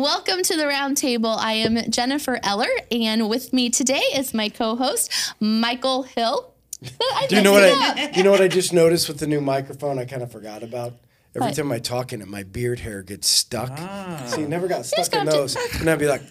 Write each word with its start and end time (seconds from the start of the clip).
Welcome 0.00 0.42
to 0.44 0.56
the 0.56 0.62
roundtable. 0.64 1.36
I 1.36 1.52
am 1.52 1.90
Jennifer 1.90 2.40
Eller, 2.42 2.70
and 2.90 3.28
with 3.28 3.52
me 3.52 3.68
today 3.68 4.00
is 4.14 4.32
my 4.32 4.48
co-host 4.48 5.12
Michael 5.40 6.04
Hill. 6.04 6.54
Do 7.28 7.36
you 7.36 7.42
know 7.42 7.52
what 7.52 7.64
I? 7.64 8.10
You 8.14 8.22
know 8.22 8.30
what 8.30 8.40
I 8.40 8.48
just 8.48 8.72
noticed 8.72 9.08
with 9.08 9.18
the 9.18 9.26
new 9.26 9.42
microphone? 9.42 9.98
I 9.98 10.06
kind 10.06 10.22
of 10.22 10.32
forgot 10.32 10.62
about. 10.62 10.94
Every 11.36 11.48
What? 11.48 11.54
time 11.54 11.70
I 11.70 11.80
talk 11.80 12.14
in 12.14 12.22
it, 12.22 12.28
my 12.28 12.44
beard 12.44 12.78
hair 12.78 13.02
gets 13.02 13.28
stuck. 13.28 13.72
Ah. 13.72 14.22
See, 14.24 14.40
it 14.40 14.48
never 14.48 14.68
got 14.68 14.86
stuck 14.86 15.12
in 15.12 15.26
got 15.26 15.32
to- 15.32 15.36
those, 15.36 15.56
and 15.78 15.90
I'd 15.90 15.98
be 15.98 16.06
like, 16.06 16.22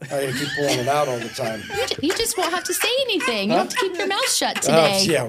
I 0.00 0.06
gotta 0.06 0.32
keep 0.32 0.48
pulling 0.56 0.78
it 0.78 0.88
out 0.88 1.08
all 1.08 1.18
the 1.18 1.28
time. 1.28 1.60
You 1.76 1.86
ju- 1.86 1.96
You 2.04 2.14
just 2.14 2.38
won't 2.38 2.54
have 2.54 2.64
to 2.64 2.72
say 2.72 2.88
anything. 3.02 3.50
You 3.50 3.56
have 3.58 3.68
to 3.68 3.76
keep 3.76 3.94
your 3.94 4.06
mouth 4.06 4.32
shut 4.32 4.62
today. 4.62 5.00
Oh, 5.00 5.00
today. 5.00 5.12
yeah, 5.12 5.28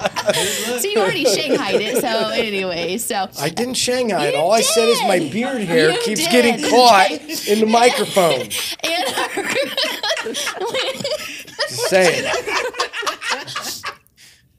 right. 0.00 0.12
So 0.80 0.88
you 0.88 0.98
already 0.98 1.24
shanghaied 1.24 1.80
it. 1.80 2.00
So 2.00 2.08
anyway, 2.30 2.98
so 2.98 3.28
I 3.40 3.48
didn't 3.48 3.74
Shanghai 3.74 4.26
it. 4.28 4.34
All 4.34 4.52
I 4.52 4.60
said 4.60 4.88
is 4.88 5.00
my 5.02 5.18
beard 5.18 5.62
hair 5.62 5.90
You 5.92 6.00
keeps 6.02 6.22
did. 6.24 6.30
getting 6.32 6.70
caught 6.70 7.10
in 7.48 7.60
the 7.60 7.66
microphone. 7.66 8.48
and 8.84 9.04
Just 11.68 11.88
saying. 11.88 12.24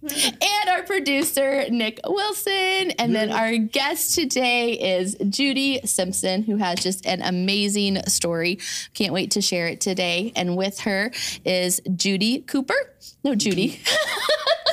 and 0.04 0.57
producer 0.88 1.66
Nick 1.70 2.00
Wilson, 2.08 2.92
and 2.98 3.14
then 3.16 3.32
our 3.32 3.58
guest 3.58 4.16
today 4.16 4.74
is 4.98 5.16
Judy 5.30 5.82
Simpson, 5.86 6.44
who 6.44 6.58
has 6.58 6.80
just 6.80 7.06
an 7.06 7.22
amazing 7.22 8.02
story. 8.08 8.60
Can't 8.94 9.14
wait 9.14 9.32
to 9.32 9.42
share 9.42 9.68
it 9.68 9.82
today. 9.82 10.32
And 10.36 10.56
with 10.58 10.80
her 10.82 11.12
is 11.46 11.82
Judy 11.96 12.40
Cooper. 12.42 12.76
No, 13.24 13.36
Judy. 13.36 13.80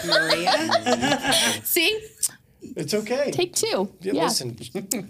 Maria. 0.06 0.52
See, 1.64 2.00
It's 2.62 2.94
okay. 2.94 3.30
take 3.30 3.54
two. 3.54 3.92
Yeah, 4.00 4.12
Yeah. 4.14 4.24
Listen, 4.24 4.56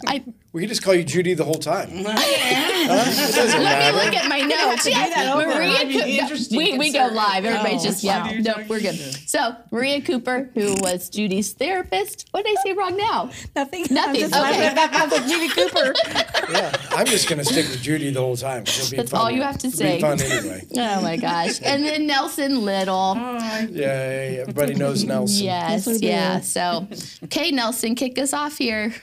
I, 0.06 0.24
we 0.54 0.60
can 0.60 0.68
just 0.68 0.84
call 0.84 0.94
you 0.94 1.02
Judy 1.02 1.34
the 1.34 1.44
whole 1.44 1.56
time. 1.56 1.88
Huh? 1.90 2.14
It 2.16 3.34
doesn't 3.34 3.60
let 3.60 3.92
me 3.92 4.00
look 4.04 4.14
at 4.14 4.28
my 4.28 4.40
notes. 4.40 4.84
do 4.84 4.90
that. 4.90 5.34
Maria 5.36 6.28
Cooper. 6.28 6.56
We, 6.56 6.78
we 6.78 6.92
go 6.92 7.08
live. 7.12 7.44
Everybody's 7.44 7.80
Oh, 7.82 7.84
just, 7.88 8.04
yeah, 8.04 8.22
why 8.22 8.28
do 8.30 8.36
you 8.36 8.42
nope, 8.42 8.58
we're 8.68 8.78
good. 8.80 8.94
So, 9.28 9.56
Maria 9.72 10.00
Cooper, 10.00 10.50
who 10.54 10.74
was 10.80 11.08
Judy's 11.08 11.52
therapist. 11.54 12.28
What 12.30 12.44
did 12.44 12.56
I 12.56 12.62
say 12.62 12.72
wrong 12.72 12.96
now? 12.96 13.30
Nothing. 13.56 13.86
Nothing, 13.90 13.98
I'm 13.98 14.14
just 14.14 14.32
okay. 14.32 14.74
laughing 14.74 15.00
at 15.00 15.10
with 15.10 15.28
Judy 15.28 15.48
Cooper. 15.48 15.94
Yeah, 16.50 16.76
I'm 16.90 17.06
just 17.06 17.26
gonna 17.28 17.42
stick 17.44 17.66
with 17.70 17.80
Judy 17.80 18.10
the 18.10 18.20
whole 18.20 18.36
time. 18.36 18.62
It'll 18.62 18.90
be 18.90 18.96
That's 18.98 19.10
fun. 19.10 19.20
all 19.20 19.30
you 19.30 19.40
have 19.40 19.56
to 19.58 19.68
It'll 19.68 19.78
say. 19.78 19.96
Be 19.96 20.02
fun 20.02 20.20
anyway. 20.20 20.62
Oh 20.76 21.00
my 21.00 21.16
gosh. 21.16 21.58
And 21.64 21.82
then 21.84 22.06
Nelson 22.06 22.64
Little. 22.66 23.14
Oh, 23.16 23.66
yeah. 23.70 24.42
Everybody 24.42 24.74
knows 24.74 25.04
Nelson. 25.04 25.42
Yes, 25.46 25.86
we 25.86 25.98
do. 25.98 26.06
yeah. 26.06 26.40
So, 26.40 26.86
okay, 27.24 27.50
Nelson, 27.50 27.94
kick 27.94 28.18
us 28.18 28.34
off 28.34 28.58
here. 28.58 28.94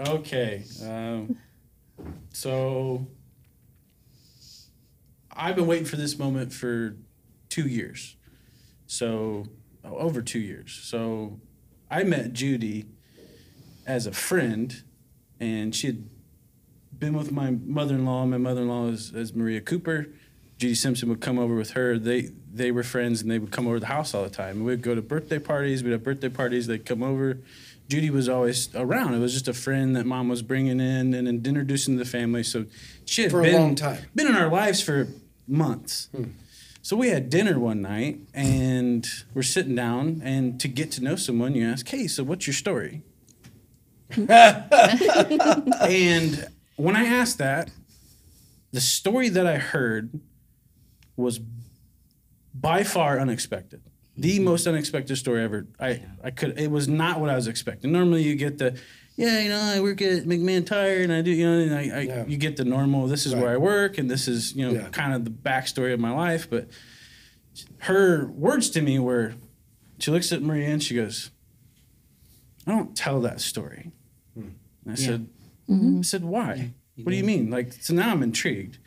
Okay. 0.00 0.64
Um, 0.82 1.36
so 2.32 3.06
I've 5.30 5.56
been 5.56 5.66
waiting 5.66 5.84
for 5.84 5.96
this 5.96 6.18
moment 6.18 6.52
for 6.54 6.96
two 7.50 7.68
years. 7.68 8.16
So 8.86 9.44
oh, 9.84 9.96
over 9.96 10.22
two 10.22 10.38
years. 10.38 10.72
So 10.72 11.38
I 11.90 12.04
met 12.04 12.32
Judy 12.32 12.86
as 13.86 14.06
a 14.06 14.12
friend, 14.12 14.82
and 15.38 15.74
she 15.74 15.88
had 15.88 16.08
been 16.98 17.12
with 17.12 17.30
my 17.30 17.50
mother-in-law. 17.50 18.24
My 18.26 18.38
mother-in-law 18.38 18.88
is, 18.88 19.12
is 19.12 19.34
Maria 19.34 19.60
Cooper. 19.60 20.06
Judy 20.56 20.74
Simpson 20.74 21.08
would 21.10 21.20
come 21.20 21.38
over 21.38 21.54
with 21.54 21.72
her. 21.72 21.98
They 21.98 22.30
they 22.52 22.70
were 22.70 22.82
friends, 22.82 23.20
and 23.20 23.30
they 23.30 23.38
would 23.38 23.50
come 23.50 23.66
over 23.66 23.76
to 23.76 23.80
the 23.80 23.86
house 23.86 24.14
all 24.14 24.24
the 24.24 24.30
time. 24.30 24.64
We'd 24.64 24.82
go 24.82 24.94
to 24.94 25.02
birthday 25.02 25.38
parties. 25.38 25.82
We'd 25.82 25.92
have 25.92 26.02
birthday 26.02 26.28
parties. 26.28 26.66
They'd 26.66 26.86
come 26.86 27.02
over. 27.02 27.38
Judy 27.90 28.08
was 28.08 28.28
always 28.28 28.72
around. 28.74 29.14
It 29.14 29.18
was 29.18 29.32
just 29.32 29.48
a 29.48 29.52
friend 29.52 29.96
that 29.96 30.06
mom 30.06 30.28
was 30.28 30.42
bringing 30.42 30.78
in 30.78 31.12
and, 31.12 31.44
introducing 31.44 31.98
to 31.98 32.04
the 32.04 32.08
family. 32.08 32.44
So 32.44 32.66
she 33.04 33.22
had 33.22 33.32
For 33.32 33.40
a 33.40 33.44
been, 33.44 33.60
long 33.60 33.74
time. 33.74 34.04
been 34.14 34.28
in 34.28 34.36
our 34.36 34.48
lives 34.48 34.80
for 34.80 35.08
months. 35.48 36.08
Hmm. 36.14 36.26
So 36.82 36.96
we 36.96 37.08
had 37.08 37.28
dinner 37.30 37.58
one 37.58 37.82
night 37.82 38.20
and 38.32 39.06
we're 39.34 39.42
sitting 39.42 39.74
down 39.74 40.22
and 40.24 40.60
to 40.60 40.68
get 40.68 40.92
to 40.92 41.02
know 41.02 41.16
someone, 41.16 41.56
you 41.56 41.66
ask, 41.66 41.88
hey, 41.88 42.06
so 42.06 42.22
what's 42.22 42.46
your 42.46 42.54
story? 42.54 43.02
and 44.16 46.48
when 46.76 46.96
I 46.96 47.04
asked 47.04 47.38
that, 47.38 47.70
the 48.72 48.80
story 48.80 49.28
that 49.30 49.48
I 49.48 49.58
heard 49.58 50.20
was 51.16 51.40
by 52.54 52.84
far 52.84 53.18
unexpected. 53.18 53.82
The 54.20 54.36
mm-hmm. 54.36 54.44
most 54.44 54.66
unexpected 54.66 55.16
story 55.16 55.42
ever. 55.42 55.66
I, 55.78 56.02
I 56.22 56.30
could 56.30 56.58
it 56.58 56.70
was 56.70 56.88
not 56.88 57.20
what 57.20 57.30
I 57.30 57.36
was 57.36 57.48
expecting. 57.48 57.90
Normally 57.90 58.22
you 58.22 58.36
get 58.36 58.58
the 58.58 58.78
yeah, 59.16 59.40
you 59.40 59.48
know, 59.50 59.60
I 59.60 59.80
work 59.80 60.00
at 60.00 60.24
McMahon 60.24 60.64
Tire 60.64 61.02
and 61.02 61.12
I 61.12 61.20
do, 61.20 61.30
you 61.30 61.46
know, 61.46 61.58
and 61.58 61.74
I, 61.74 61.98
I 61.98 62.00
Yeah. 62.00 62.26
you 62.26 62.38
get 62.38 62.56
the 62.56 62.64
normal, 62.64 63.06
this 63.06 63.26
is 63.26 63.34
where 63.34 63.50
I 63.50 63.58
work 63.58 63.98
and 63.98 64.10
this 64.10 64.26
is, 64.26 64.54
you 64.54 64.66
know, 64.66 64.72
Yeah. 64.72 64.88
kind 64.88 65.12
of 65.12 65.24
the 65.24 65.30
backstory 65.30 65.92
of 65.92 66.00
my 66.00 66.10
life. 66.10 66.48
But 66.48 66.68
her 67.80 68.26
words 68.28 68.70
to 68.70 68.82
me 68.82 68.98
were 68.98 69.34
she 69.98 70.10
looks 70.10 70.32
at 70.32 70.40
Maria 70.42 70.68
and 70.68 70.82
she 70.82 70.94
goes, 70.94 71.30
I 72.66 72.72
don't 72.72 72.96
tell 72.96 73.20
that 73.20 73.40
story. 73.40 73.90
Hmm. 74.34 74.48
And 74.84 74.92
I 74.92 74.94
said, 74.94 75.28
mm-hmm. 75.68 75.98
I 75.98 76.02
said, 76.02 76.24
why? 76.24 76.72
what 76.96 77.10
do 77.10 77.16
you 77.16 77.24
mean? 77.24 77.50
Like, 77.50 77.74
so 77.74 77.94
now 77.94 78.10
I'm 78.10 78.22
intrigued. 78.22 78.78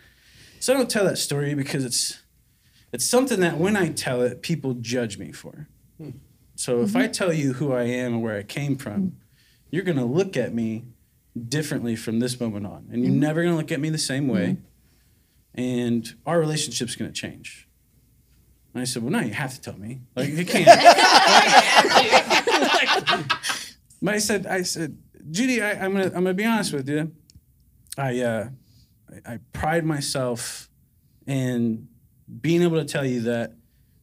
So 0.60 0.74
I 0.74 0.78
don't 0.78 0.90
tell 0.90 1.06
that 1.06 1.18
story 1.18 1.54
because 1.54 1.86
it's 1.86 2.23
it's 2.94 3.06
something 3.06 3.40
that 3.42 3.58
when 3.58 3.76
I 3.76 3.90
tell 3.90 4.22
it, 4.22 4.42
people 4.42 4.76
judge 4.76 5.18
me 5.18 5.32
for. 5.32 5.68
Hmm. 5.98 6.12
So 6.56 6.82
if 6.82 6.96
I 6.96 7.04
mm-hmm. 7.04 7.12
tell 7.12 7.34
you 7.34 7.54
who 7.54 7.74
I 7.74 7.84
am 7.84 8.14
and 8.14 8.24
where 8.24 8.38
I 8.38 8.44
came 8.44 8.78
from, 8.78 9.18
you're 9.72 9.84
gonna 9.84 10.06
look 10.06 10.38
at 10.38 10.54
me 10.54 10.86
differently 11.50 11.96
from 11.96 12.20
this 12.20 12.40
moment 12.40 12.68
on. 12.68 12.88
And 12.92 13.02
you're 13.02 13.12
mm-hmm. 13.12 13.20
never 13.20 13.44
gonna 13.44 13.58
look 13.58 13.72
at 13.72 13.80
me 13.80 13.90
the 13.90 13.98
same 13.98 14.28
way. 14.28 14.58
Mm-hmm. 15.58 15.62
And 15.62 16.16
our 16.26 16.40
relationship's 16.40 16.96
gonna 16.96 17.12
change. 17.12 17.68
And 18.74 18.82
I 18.82 18.86
said, 18.86 19.04
Well, 19.04 19.12
no, 19.12 19.20
you 19.20 19.34
have 19.34 19.54
to 19.56 19.62
tell 19.62 19.78
me. 19.78 20.02
Like 20.16 20.30
you 20.30 20.46
can't. 20.46 20.68
But 24.04 24.16
I 24.16 24.18
said, 24.18 24.46
I 24.46 24.64
said, 24.64 24.98
Judy, 25.32 25.62
I, 25.62 25.72
I'm 25.72 25.94
gonna, 25.94 26.08
I'm 26.08 26.12
gonna 26.12 26.34
be 26.34 26.44
honest 26.44 26.74
with 26.74 26.90
you. 26.90 27.14
I, 27.98 28.20
uh, 28.20 28.50
I, 29.26 29.36
I 29.36 29.40
pride 29.54 29.86
myself 29.86 30.70
in 31.26 31.88
being 32.42 32.62
able 32.62 32.78
to 32.78 32.86
tell 32.86 33.06
you 33.06 33.22
that 33.22 33.54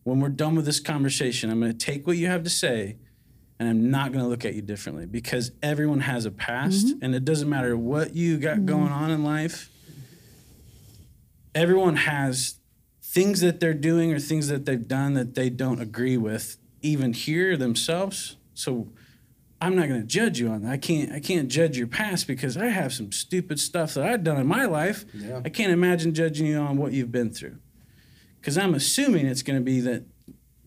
when 0.04 0.20
we're 0.20 0.28
done 0.28 0.54
with 0.54 0.64
this 0.64 0.80
conversation, 0.80 1.50
I'm 1.50 1.60
gonna 1.60 1.72
take 1.72 2.06
what 2.06 2.16
you 2.16 2.26
have 2.26 2.42
to 2.44 2.50
say, 2.50 2.96
and 3.58 3.68
I'm 3.68 3.90
not 3.90 4.12
gonna 4.12 4.28
look 4.28 4.44
at 4.44 4.54
you 4.54 4.62
differently 4.62 5.06
because 5.06 5.52
everyone 5.62 6.00
has 6.00 6.24
a 6.24 6.30
past, 6.30 6.86
mm-hmm. 6.86 7.04
and 7.04 7.14
it 7.14 7.24
doesn't 7.24 7.48
matter 7.48 7.76
what 7.76 8.14
you 8.14 8.38
got 8.38 8.56
mm-hmm. 8.56 8.66
going 8.66 8.92
on 8.92 9.10
in 9.10 9.24
life. 9.24 9.70
Everyone 11.54 11.96
has 11.96 12.56
things 13.02 13.40
that 13.40 13.58
they're 13.58 13.74
doing 13.74 14.12
or 14.12 14.20
things 14.20 14.48
that 14.48 14.66
they've 14.66 14.86
done 14.86 15.14
that 15.14 15.34
they 15.34 15.50
don't 15.50 15.80
agree 15.80 16.16
with, 16.16 16.58
even 16.80 17.12
here 17.12 17.56
themselves. 17.56 18.36
So 18.54 18.92
I'm 19.60 19.76
not 19.76 19.88
going 19.88 20.00
to 20.00 20.06
judge 20.06 20.38
you 20.38 20.48
on 20.48 20.62
that. 20.62 20.72
I 20.72 20.76
can't. 20.76 21.12
I 21.12 21.20
can't 21.20 21.48
judge 21.48 21.76
your 21.76 21.86
past 21.86 22.26
because 22.26 22.56
I 22.56 22.66
have 22.66 22.92
some 22.92 23.12
stupid 23.12 23.60
stuff 23.60 23.94
that 23.94 24.04
I've 24.04 24.24
done 24.24 24.38
in 24.38 24.46
my 24.46 24.64
life. 24.64 25.04
Yeah. 25.12 25.42
I 25.44 25.48
can't 25.50 25.72
imagine 25.72 26.14
judging 26.14 26.46
you 26.46 26.58
on 26.58 26.76
what 26.76 26.92
you've 26.92 27.12
been 27.12 27.30
through, 27.30 27.58
because 28.40 28.56
I'm 28.56 28.74
assuming 28.74 29.26
it's 29.26 29.42
going 29.42 29.58
to 29.58 29.64
be 29.64 29.80
that 29.80 30.04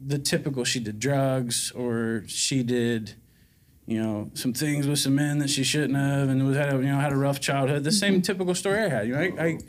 the 0.05 0.19
typical 0.19 0.63
she 0.63 0.79
did 0.79 0.99
drugs 0.99 1.71
or 1.71 2.23
she 2.27 2.63
did, 2.63 3.15
you 3.85 4.01
know, 4.01 4.31
some 4.33 4.53
things 4.53 4.87
with 4.87 4.99
some 4.99 5.15
men 5.15 5.39
that 5.39 5.49
she 5.49 5.63
shouldn't 5.63 5.95
have, 5.95 6.29
and 6.29 6.45
was 6.45 6.57
had 6.57 6.73
a, 6.73 6.77
you 6.77 6.83
know 6.83 6.99
had 6.99 7.11
a 7.11 7.17
rough 7.17 7.39
childhood. 7.39 7.83
The 7.83 7.91
same 7.91 8.21
typical 8.21 8.55
story 8.55 8.79
I 8.79 8.89
had. 8.89 9.07
You 9.07 9.13
know, 9.13 9.19
I, 9.19 9.43
I, 9.43 9.45
I 9.45 9.59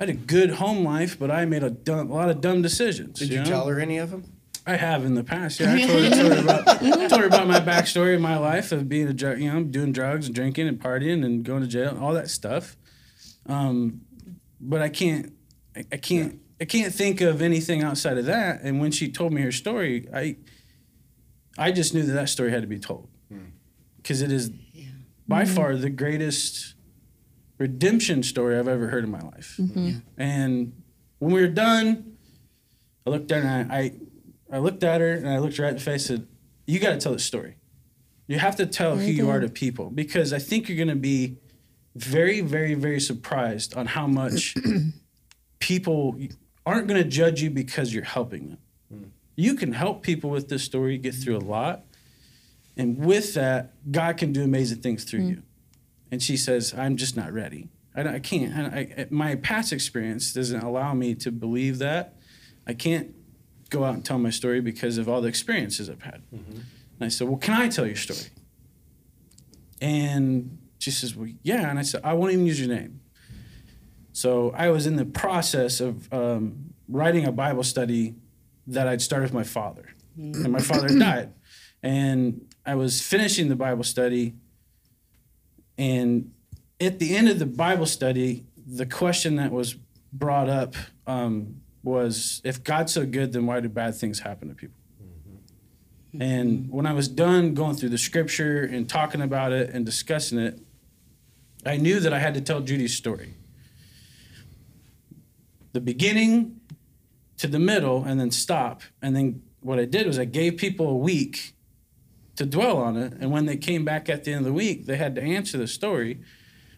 had 0.00 0.08
a 0.08 0.14
good 0.14 0.50
home 0.50 0.84
life, 0.84 1.18
but 1.18 1.30
I 1.30 1.44
made 1.44 1.62
a, 1.62 1.70
dumb, 1.70 2.10
a 2.10 2.14
lot 2.14 2.28
of 2.28 2.40
dumb 2.40 2.62
decisions. 2.62 3.18
Did 3.18 3.30
you 3.30 3.38
know? 3.38 3.44
tell 3.44 3.66
her 3.66 3.78
any 3.78 3.98
of 3.98 4.10
them? 4.10 4.24
I 4.66 4.76
have 4.76 5.04
in 5.04 5.14
the 5.14 5.24
past. 5.24 5.60
Yeah, 5.60 5.74
I 5.74 5.86
told 5.86 6.04
her, 6.04 6.10
told 6.10 6.32
her 6.32 6.40
about 6.40 6.80
told 6.80 7.20
her 7.20 7.26
about 7.26 7.46
my 7.46 7.60
backstory 7.60 8.14
of 8.14 8.20
my 8.20 8.38
life 8.38 8.72
of 8.72 8.88
being 8.88 9.08
a 9.08 9.12
drug, 9.12 9.38
you 9.38 9.52
know, 9.52 9.62
doing 9.62 9.92
drugs 9.92 10.26
and 10.26 10.34
drinking 10.34 10.68
and 10.68 10.80
partying 10.80 11.24
and 11.24 11.44
going 11.44 11.62
to 11.62 11.68
jail 11.68 11.90
and 11.90 11.98
all 11.98 12.14
that 12.14 12.30
stuff. 12.30 12.76
Um, 13.46 14.00
but 14.60 14.80
I 14.80 14.88
can't, 14.88 15.32
I, 15.76 15.84
I 15.92 15.96
can't, 15.98 16.40
I 16.60 16.64
can't 16.64 16.94
think 16.94 17.20
of 17.20 17.42
anything 17.42 17.82
outside 17.82 18.18
of 18.18 18.26
that. 18.26 18.62
And 18.62 18.80
when 18.80 18.90
she 18.90 19.10
told 19.10 19.32
me 19.32 19.42
her 19.42 19.52
story, 19.52 20.08
I, 20.14 20.36
I 21.58 21.72
just 21.72 21.94
knew 21.94 22.02
that 22.02 22.12
that 22.12 22.28
story 22.28 22.50
had 22.50 22.62
to 22.62 22.68
be 22.68 22.78
told. 22.78 23.08
Hmm. 23.28 23.46
Because 23.96 24.22
it 24.22 24.30
is 24.30 24.50
by 25.26 25.44
mm-hmm. 25.44 25.54
far 25.54 25.76
the 25.76 25.90
greatest 25.90 26.74
redemption 27.58 28.22
story 28.22 28.58
I've 28.58 28.68
ever 28.68 28.88
heard 28.88 29.04
in 29.04 29.10
my 29.10 29.20
life. 29.20 29.56
Mm-hmm. 29.58 29.98
And 30.18 30.82
when 31.18 31.32
we 31.32 31.40
were 31.40 31.48
done, 31.48 32.16
I 33.06 33.10
looked 33.10 33.32
at 33.32 33.42
her 33.42 33.48
and 33.48 33.72
I, 33.72 33.78
I, 33.78 33.92
I 34.52 34.58
looked 34.58 34.84
at 34.84 35.00
her 35.00 35.12
and 35.12 35.28
I 35.28 35.38
looked 35.38 35.56
her 35.56 35.64
right 35.64 35.70
in 35.70 35.76
the 35.76 35.80
face 35.80 36.10
and 36.10 36.20
said, 36.20 36.28
You 36.66 36.78
got 36.78 36.90
to 36.90 36.98
tell 36.98 37.12
the 37.12 37.18
story. 37.18 37.56
You 38.26 38.38
have 38.38 38.56
to 38.56 38.66
tell 38.66 38.96
who 38.96 39.10
you 39.10 39.28
are 39.28 39.40
to 39.40 39.48
people 39.48 39.90
because 39.90 40.32
I 40.32 40.38
think 40.38 40.68
you're 40.68 40.78
going 40.78 40.88
to 40.88 40.94
be 40.94 41.36
very, 41.94 42.40
very, 42.40 42.74
very 42.74 42.98
surprised 43.00 43.76
on 43.76 43.86
how 43.86 44.06
much 44.06 44.54
people 45.58 46.16
aren't 46.66 46.86
going 46.86 47.02
to 47.02 47.08
judge 47.08 47.42
you 47.42 47.50
because 47.50 47.92
you're 47.92 48.04
helping 48.04 48.50
them. 48.50 48.58
Hmm. 48.92 49.04
You 49.36 49.54
can 49.54 49.72
help 49.72 50.02
people 50.02 50.30
with 50.30 50.48
this 50.48 50.62
story 50.62 50.98
get 50.98 51.14
through 51.14 51.36
a 51.36 51.40
lot. 51.40 51.84
And 52.76 52.98
with 52.98 53.34
that, 53.34 53.72
God 53.90 54.16
can 54.16 54.32
do 54.32 54.42
amazing 54.42 54.80
things 54.80 55.04
through 55.04 55.20
hmm. 55.20 55.28
you. 55.28 55.42
and 56.10 56.22
she 56.22 56.36
says, 56.36 56.74
"I'm 56.76 56.96
just 56.96 57.16
not 57.16 57.32
ready. 57.32 57.68
I, 57.94 58.14
I 58.14 58.18
can't. 58.18 58.54
I, 58.54 58.78
I, 58.78 59.06
my 59.10 59.36
past 59.36 59.72
experience 59.72 60.32
doesn't 60.32 60.60
allow 60.60 60.94
me 60.94 61.14
to 61.16 61.30
believe 61.30 61.78
that. 61.78 62.16
I 62.66 62.74
can't 62.74 63.14
go 63.70 63.84
out 63.84 63.94
and 63.94 64.04
tell 64.04 64.18
my 64.18 64.30
story 64.30 64.60
because 64.60 64.98
of 64.98 65.08
all 65.08 65.20
the 65.20 65.28
experiences 65.28 65.88
I've 65.88 66.02
had." 66.02 66.22
Mm-hmm. 66.34 66.52
And 66.52 67.00
I 67.00 67.08
said, 67.08 67.28
"Well, 67.28 67.38
can 67.38 67.54
I 67.54 67.68
tell 67.68 67.86
your 67.86 67.96
story?" 67.96 68.30
And 69.80 70.58
she 70.78 70.90
says, 70.90 71.14
"Well, 71.14 71.28
yeah." 71.42 71.68
And 71.70 71.78
I 71.78 71.82
said, 71.82 72.00
"I 72.02 72.14
won't 72.14 72.32
even 72.32 72.46
use 72.46 72.60
your 72.60 72.74
name." 72.74 73.00
So 74.14 74.52
I 74.56 74.68
was 74.68 74.86
in 74.86 74.94
the 74.94 75.04
process 75.04 75.80
of 75.80 76.10
um, 76.12 76.72
writing 76.88 77.26
a 77.26 77.32
Bible 77.32 77.64
study 77.64 78.14
that 78.68 78.86
I'd 78.86 79.02
started 79.02 79.24
with 79.24 79.34
my 79.34 79.42
father, 79.42 79.88
and 80.16 80.52
my 80.52 80.60
father 80.60 80.88
died, 80.98 81.32
and 81.82 82.46
I 82.64 82.76
was 82.76 83.02
finishing 83.02 83.48
the 83.48 83.56
Bible 83.56 83.82
study, 83.82 84.34
and 85.76 86.30
at 86.80 87.00
the 87.00 87.16
end 87.16 87.28
of 87.28 87.40
the 87.40 87.46
Bible 87.46 87.86
study, 87.86 88.46
the 88.64 88.86
question 88.86 89.34
that 89.36 89.50
was 89.50 89.74
brought 90.12 90.48
up 90.48 90.76
um, 91.08 91.60
was, 91.82 92.40
"If 92.44 92.62
God's 92.62 92.92
so 92.92 93.04
good, 93.04 93.32
then 93.32 93.46
why 93.46 93.58
do 93.58 93.68
bad 93.68 93.96
things 93.96 94.20
happen 94.20 94.48
to 94.48 94.54
people?" 94.54 94.78
And 96.20 96.70
when 96.70 96.86
I 96.86 96.92
was 96.92 97.08
done 97.08 97.54
going 97.54 97.74
through 97.74 97.88
the 97.88 97.98
scripture 97.98 98.62
and 98.62 98.88
talking 98.88 99.20
about 99.20 99.50
it 99.50 99.70
and 99.70 99.84
discussing 99.84 100.38
it, 100.38 100.60
I 101.66 101.78
knew 101.78 101.98
that 101.98 102.14
I 102.14 102.20
had 102.20 102.34
to 102.34 102.40
tell 102.40 102.60
Judy's 102.60 102.94
story. 102.94 103.34
The 105.74 105.80
beginning 105.80 106.60
to 107.36 107.46
the 107.46 107.58
middle 107.58 108.04
and 108.04 108.18
then 108.18 108.30
stop. 108.30 108.82
And 109.02 109.14
then 109.14 109.42
what 109.60 109.78
I 109.78 109.84
did 109.84 110.06
was 110.06 110.18
I 110.18 110.24
gave 110.24 110.56
people 110.56 110.88
a 110.88 110.96
week 110.96 111.54
to 112.36 112.46
dwell 112.46 112.78
on 112.78 112.96
it. 112.96 113.12
And 113.20 113.30
when 113.30 113.46
they 113.46 113.56
came 113.56 113.84
back 113.84 114.08
at 114.08 114.24
the 114.24 114.32
end 114.32 114.40
of 114.40 114.44
the 114.46 114.52
week, 114.52 114.86
they 114.86 114.96
had 114.96 115.14
to 115.16 115.22
answer 115.22 115.58
the 115.58 115.66
story 115.66 116.20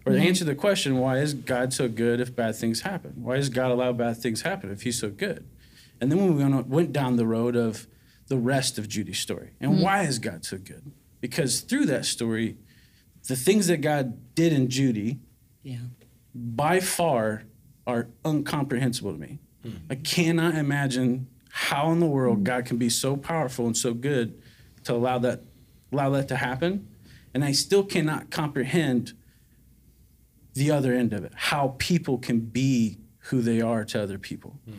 or 0.05 0.13
mm-hmm. 0.13 0.23
answer 0.23 0.45
the 0.45 0.55
question 0.55 0.99
why 0.99 1.19
is 1.19 1.35
God 1.35 1.73
so 1.73 1.89
good 1.89 2.21
if 2.21 2.35
bad 2.35 2.57
things 2.57 2.83
happen? 2.83 3.13
Why 3.17 3.37
does 3.37 3.49
God 3.49 3.71
allow 3.71 3.93
bad 3.93 4.17
things 4.19 4.43
happen 4.43 4.71
if 4.71 4.83
He's 4.83 4.99
so 4.99 5.11
good? 5.11 5.47
And 6.01 6.11
then 6.11 6.19
when 6.19 6.37
we 6.37 6.45
went- 6.45 6.67
went 6.69 6.93
down 6.93 7.17
the 7.17 7.27
road 7.27 7.57
of 7.57 7.87
the 8.29 8.37
rest 8.37 8.79
of 8.79 8.89
Judy's 8.89 9.19
story 9.19 9.51
and 9.61 9.75
mm-hmm. 9.75 9.83
why 9.83 10.03
is 10.03 10.19
God 10.19 10.45
so 10.45 10.59
good? 10.59 10.91
Because 11.21 11.61
through 11.61 11.87
that 11.87 12.05
story, 12.05 12.57
the 13.29 13.37
things 13.37 13.67
that 13.67 13.81
God 13.81 14.35
did 14.35 14.53
in 14.53 14.69
Judy 14.69 15.19
Yeah. 15.63 15.79
by 16.35 16.81
far 16.81 17.45
are 17.87 18.09
incomprehensible 18.27 19.13
to 19.13 19.19
me. 19.19 19.39
Hmm. 19.63 19.71
I 19.91 19.95
cannot 19.97 20.55
imagine 20.55 21.29
how 21.51 21.91
in 21.93 22.01
the 22.01 22.07
world 22.07 22.39
hmm. 22.39 22.45
God 22.45 22.67
can 22.67 22.77
be 22.79 22.89
so 22.89 23.17
powerful 23.17 23.67
and 23.67 23.77
so 23.77 23.95
good 23.95 24.41
to 24.85 24.95
allow 24.95 25.19
that 25.19 25.43
allow 25.93 26.11
that 26.11 26.29
to 26.29 26.37
happen. 26.37 26.89
And 27.33 27.45
I 27.45 27.53
still 27.53 27.85
cannot 27.85 28.31
comprehend 28.31 29.13
the 30.55 30.71
other 30.71 30.95
end 30.95 31.13
of 31.13 31.25
it, 31.25 31.33
how 31.35 31.75
people 31.79 32.19
can 32.19 32.41
be 32.41 32.99
who 33.19 33.43
they 33.43 33.61
are 33.61 33.85
to 33.85 34.03
other 34.03 34.19
people. 34.19 34.59
Hmm. 34.65 34.79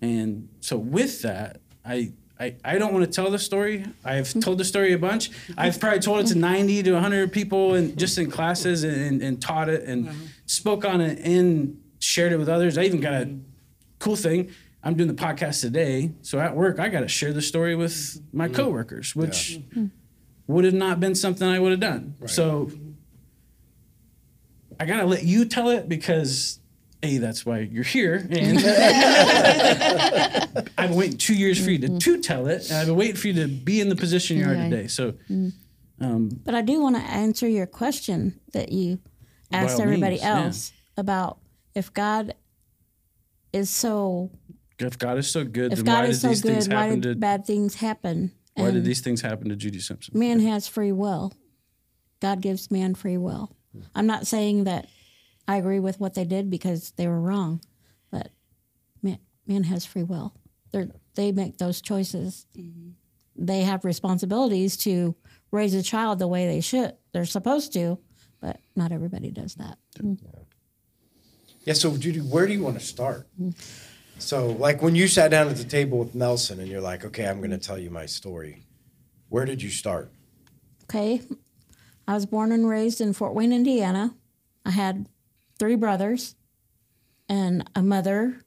And 0.00 0.48
so 0.60 0.76
with 0.76 1.22
that, 1.22 1.60
I 1.84 2.12
I, 2.38 2.56
I 2.64 2.78
don't 2.78 2.92
want 2.92 3.04
to 3.04 3.10
tell 3.10 3.30
the 3.30 3.38
story. 3.38 3.84
I've 4.04 4.32
told 4.40 4.58
the 4.58 4.64
story 4.64 4.92
a 4.92 4.98
bunch. 4.98 5.30
I've 5.56 5.78
probably 5.78 6.00
told 6.00 6.24
it 6.24 6.28
to 6.28 6.38
90 6.38 6.82
to 6.82 6.92
100 6.92 7.32
people 7.32 7.74
and 7.74 7.96
just 7.96 8.18
in 8.18 8.30
classes 8.30 8.82
and, 8.82 9.22
and 9.22 9.40
taught 9.40 9.68
it 9.68 9.84
and 9.84 10.08
uh-huh. 10.08 10.16
spoke 10.46 10.84
on 10.84 11.00
it 11.00 11.20
and 11.20 11.80
shared 12.04 12.32
it 12.32 12.36
with 12.36 12.48
others. 12.48 12.78
I 12.78 12.82
even 12.82 13.00
got 13.00 13.14
a 13.14 13.34
cool 13.98 14.16
thing. 14.16 14.50
I'm 14.82 14.94
doing 14.94 15.08
the 15.08 15.14
podcast 15.14 15.62
today. 15.62 16.12
So 16.22 16.38
at 16.38 16.54
work, 16.54 16.78
I 16.78 16.88
got 16.88 17.00
to 17.00 17.08
share 17.08 17.32
the 17.32 17.40
story 17.40 17.74
with 17.74 18.20
my 18.32 18.46
mm-hmm. 18.46 18.54
coworkers, 18.54 19.16
which 19.16 19.60
hmm. 19.72 19.86
would 20.46 20.64
have 20.64 20.74
not 20.74 21.00
been 21.00 21.14
something 21.14 21.48
I 21.48 21.58
would 21.58 21.70
have 21.70 21.80
done. 21.80 22.14
So 22.26 22.70
I 24.78 24.84
got 24.84 25.00
to 25.00 25.06
let 25.06 25.24
you 25.24 25.46
tell 25.46 25.70
it 25.70 25.88
because 25.88 26.60
A, 27.02 27.16
that's 27.16 27.46
why 27.46 27.60
you're 27.60 27.82
here. 27.82 28.26
And 28.30 28.58
I've 30.76 30.90
been 30.90 30.98
waiting 30.98 31.16
two 31.16 31.34
years 31.34 31.64
for 31.64 31.70
you 31.70 31.78
to, 31.78 31.88
mm-hmm. 31.88 31.98
to 31.98 32.20
tell 32.20 32.46
it. 32.48 32.68
And 32.68 32.78
I've 32.78 32.86
been 32.86 32.96
waiting 32.96 33.16
for 33.16 33.28
you 33.28 33.34
to 33.42 33.48
be 33.48 33.80
in 33.80 33.88
the 33.88 33.96
position 33.96 34.36
you 34.36 34.44
are 34.44 34.54
Right. 34.54 34.68
today. 34.68 34.86
So 34.88 35.12
mm-hmm. 35.30 36.04
um, 36.04 36.28
But 36.44 36.54
I 36.54 36.60
do 36.60 36.82
want 36.82 36.96
to 36.96 37.02
answer 37.02 37.48
your 37.48 37.66
question 37.66 38.38
that 38.52 38.70
you 38.70 38.98
asked 39.50 39.80
everybody 39.80 40.16
means, 40.16 40.22
yeah. 40.22 40.44
else 40.44 40.72
about 40.98 41.38
if 41.74 41.92
God 41.92 42.34
is 43.52 43.70
so 43.70 44.30
if 44.78 44.98
God 44.98 45.18
is 45.18 45.30
so 45.30 45.44
good, 45.44 45.72
if 45.72 45.78
then 45.78 45.84
God 45.84 46.04
why 46.04 46.06
is 46.06 46.20
did 46.20 46.22
so 46.22 46.28
these 46.28 46.42
things 46.42 46.68
good, 46.68 46.74
why 46.74 46.88
did 46.88 47.02
to 47.02 47.14
bad 47.16 47.46
things 47.46 47.76
happen? 47.76 48.32
why 48.54 48.70
did 48.70 48.84
these 48.84 49.00
things 49.00 49.20
happen 49.20 49.48
to 49.48 49.56
Judy 49.56 49.80
Simpson? 49.80 50.18
man 50.18 50.40
has 50.40 50.68
free 50.68 50.92
will. 50.92 51.32
God 52.20 52.40
gives 52.40 52.70
man 52.70 52.94
free 52.94 53.16
will. 53.16 53.56
Hmm. 53.72 53.82
I'm 53.94 54.06
not 54.06 54.26
saying 54.26 54.64
that 54.64 54.86
I 55.46 55.56
agree 55.56 55.80
with 55.80 56.00
what 56.00 56.14
they 56.14 56.24
did 56.24 56.50
because 56.50 56.92
they 56.92 57.06
were 57.06 57.20
wrong, 57.20 57.60
but 58.10 58.30
man, 59.02 59.18
man 59.46 59.64
has 59.64 59.84
free 59.84 60.04
will. 60.04 60.34
They 60.72 60.88
they 61.14 61.32
make 61.32 61.58
those 61.58 61.80
choices. 61.80 62.46
Mm-hmm. 62.56 62.90
They 63.36 63.62
have 63.62 63.84
responsibilities 63.84 64.76
to 64.78 65.16
raise 65.50 65.74
a 65.74 65.82
child 65.82 66.18
the 66.18 66.28
way 66.28 66.46
they 66.46 66.60
should. 66.60 66.94
They're 67.12 67.24
supposed 67.24 67.72
to, 67.74 67.98
but 68.40 68.60
not 68.76 68.92
everybody 68.92 69.30
does 69.30 69.54
that. 69.56 69.78
Yeah, 70.00 70.14
so 71.72 71.96
Judy, 71.96 72.20
where 72.20 72.46
do 72.46 72.52
you 72.52 72.62
want 72.62 72.78
to 72.78 72.84
start? 72.84 73.26
So, 74.18 74.48
like 74.48 74.82
when 74.82 74.94
you 74.94 75.08
sat 75.08 75.30
down 75.30 75.48
at 75.48 75.56
the 75.56 75.64
table 75.64 75.98
with 75.98 76.14
Nelson 76.14 76.60
and 76.60 76.68
you're 76.68 76.80
like, 76.80 77.04
okay, 77.04 77.26
I'm 77.26 77.38
going 77.38 77.50
to 77.50 77.58
tell 77.58 77.78
you 77.78 77.90
my 77.90 78.06
story, 78.06 78.62
where 79.28 79.44
did 79.44 79.62
you 79.62 79.70
start? 79.70 80.10
Okay. 80.84 81.22
I 82.06 82.14
was 82.14 82.26
born 82.26 82.52
and 82.52 82.68
raised 82.68 83.00
in 83.00 83.12
Fort 83.14 83.34
Wayne, 83.34 83.52
Indiana. 83.52 84.14
I 84.64 84.70
had 84.70 85.08
three 85.58 85.74
brothers 85.74 86.34
and 87.28 87.68
a 87.74 87.82
mother 87.82 88.40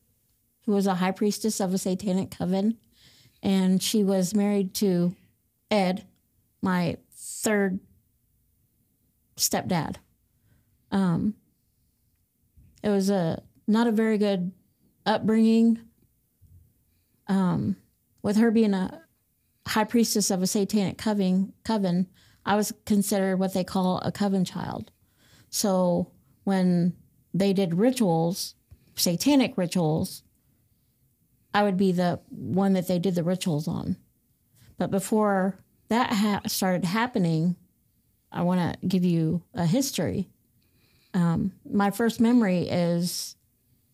who 0.66 0.74
was 0.74 0.86
a 0.86 0.96
high 0.96 1.12
priestess 1.12 1.60
of 1.60 1.74
a 1.74 1.78
satanic 1.78 2.32
coven. 2.32 2.78
And 3.42 3.82
she 3.82 4.04
was 4.04 4.36
married 4.36 4.74
to 4.76 5.16
Ed, 5.72 6.06
my 6.62 6.98
third 7.12 7.80
stepdad. 9.38 9.96
Um, 10.92 11.36
it 12.84 12.90
was 12.90 13.10
a 13.10 13.42
not 13.68 13.88
a 13.88 13.92
very 13.92 14.18
good 14.18 14.52
upbringing. 15.06 15.80
Um, 17.28 17.76
with 18.22 18.38
her 18.38 18.52
being 18.52 18.74
a 18.74 19.02
high 19.68 19.84
priestess 19.84 20.32
of 20.32 20.42
a 20.42 20.48
satanic 20.48 20.98
coven, 20.98 21.54
coven, 21.64 22.08
I 22.46 22.56
was 22.56 22.74
considered 22.86 23.38
what 23.38 23.54
they 23.54 23.64
call 23.64 24.00
a 24.00 24.12
coven 24.12 24.46
child. 24.46 24.92
So 25.50 26.12
when 26.46 26.94
they 27.34 27.52
did 27.54 27.74
rituals, 27.74 28.56
satanic 28.96 29.58
rituals, 29.58 30.24
I 31.54 31.64
would 31.64 31.78
be 31.78 31.92
the 31.92 32.22
one 32.30 32.74
that 32.74 32.88
they 32.88 33.00
did 33.00 33.16
the 33.16 33.24
rituals 33.24 33.68
on. 33.68 33.98
But 34.78 34.92
before 34.92 35.60
that 35.90 36.14
ha- 36.14 36.42
started 36.48 36.86
happening, 36.86 37.56
I 38.32 38.44
want 38.44 38.80
to 38.80 38.88
give 38.88 39.04
you 39.04 39.44
a 39.54 39.66
history. 39.66 40.30
Um, 41.18 41.52
my 41.68 41.90
first 41.90 42.20
memory 42.20 42.70
is 42.70 43.36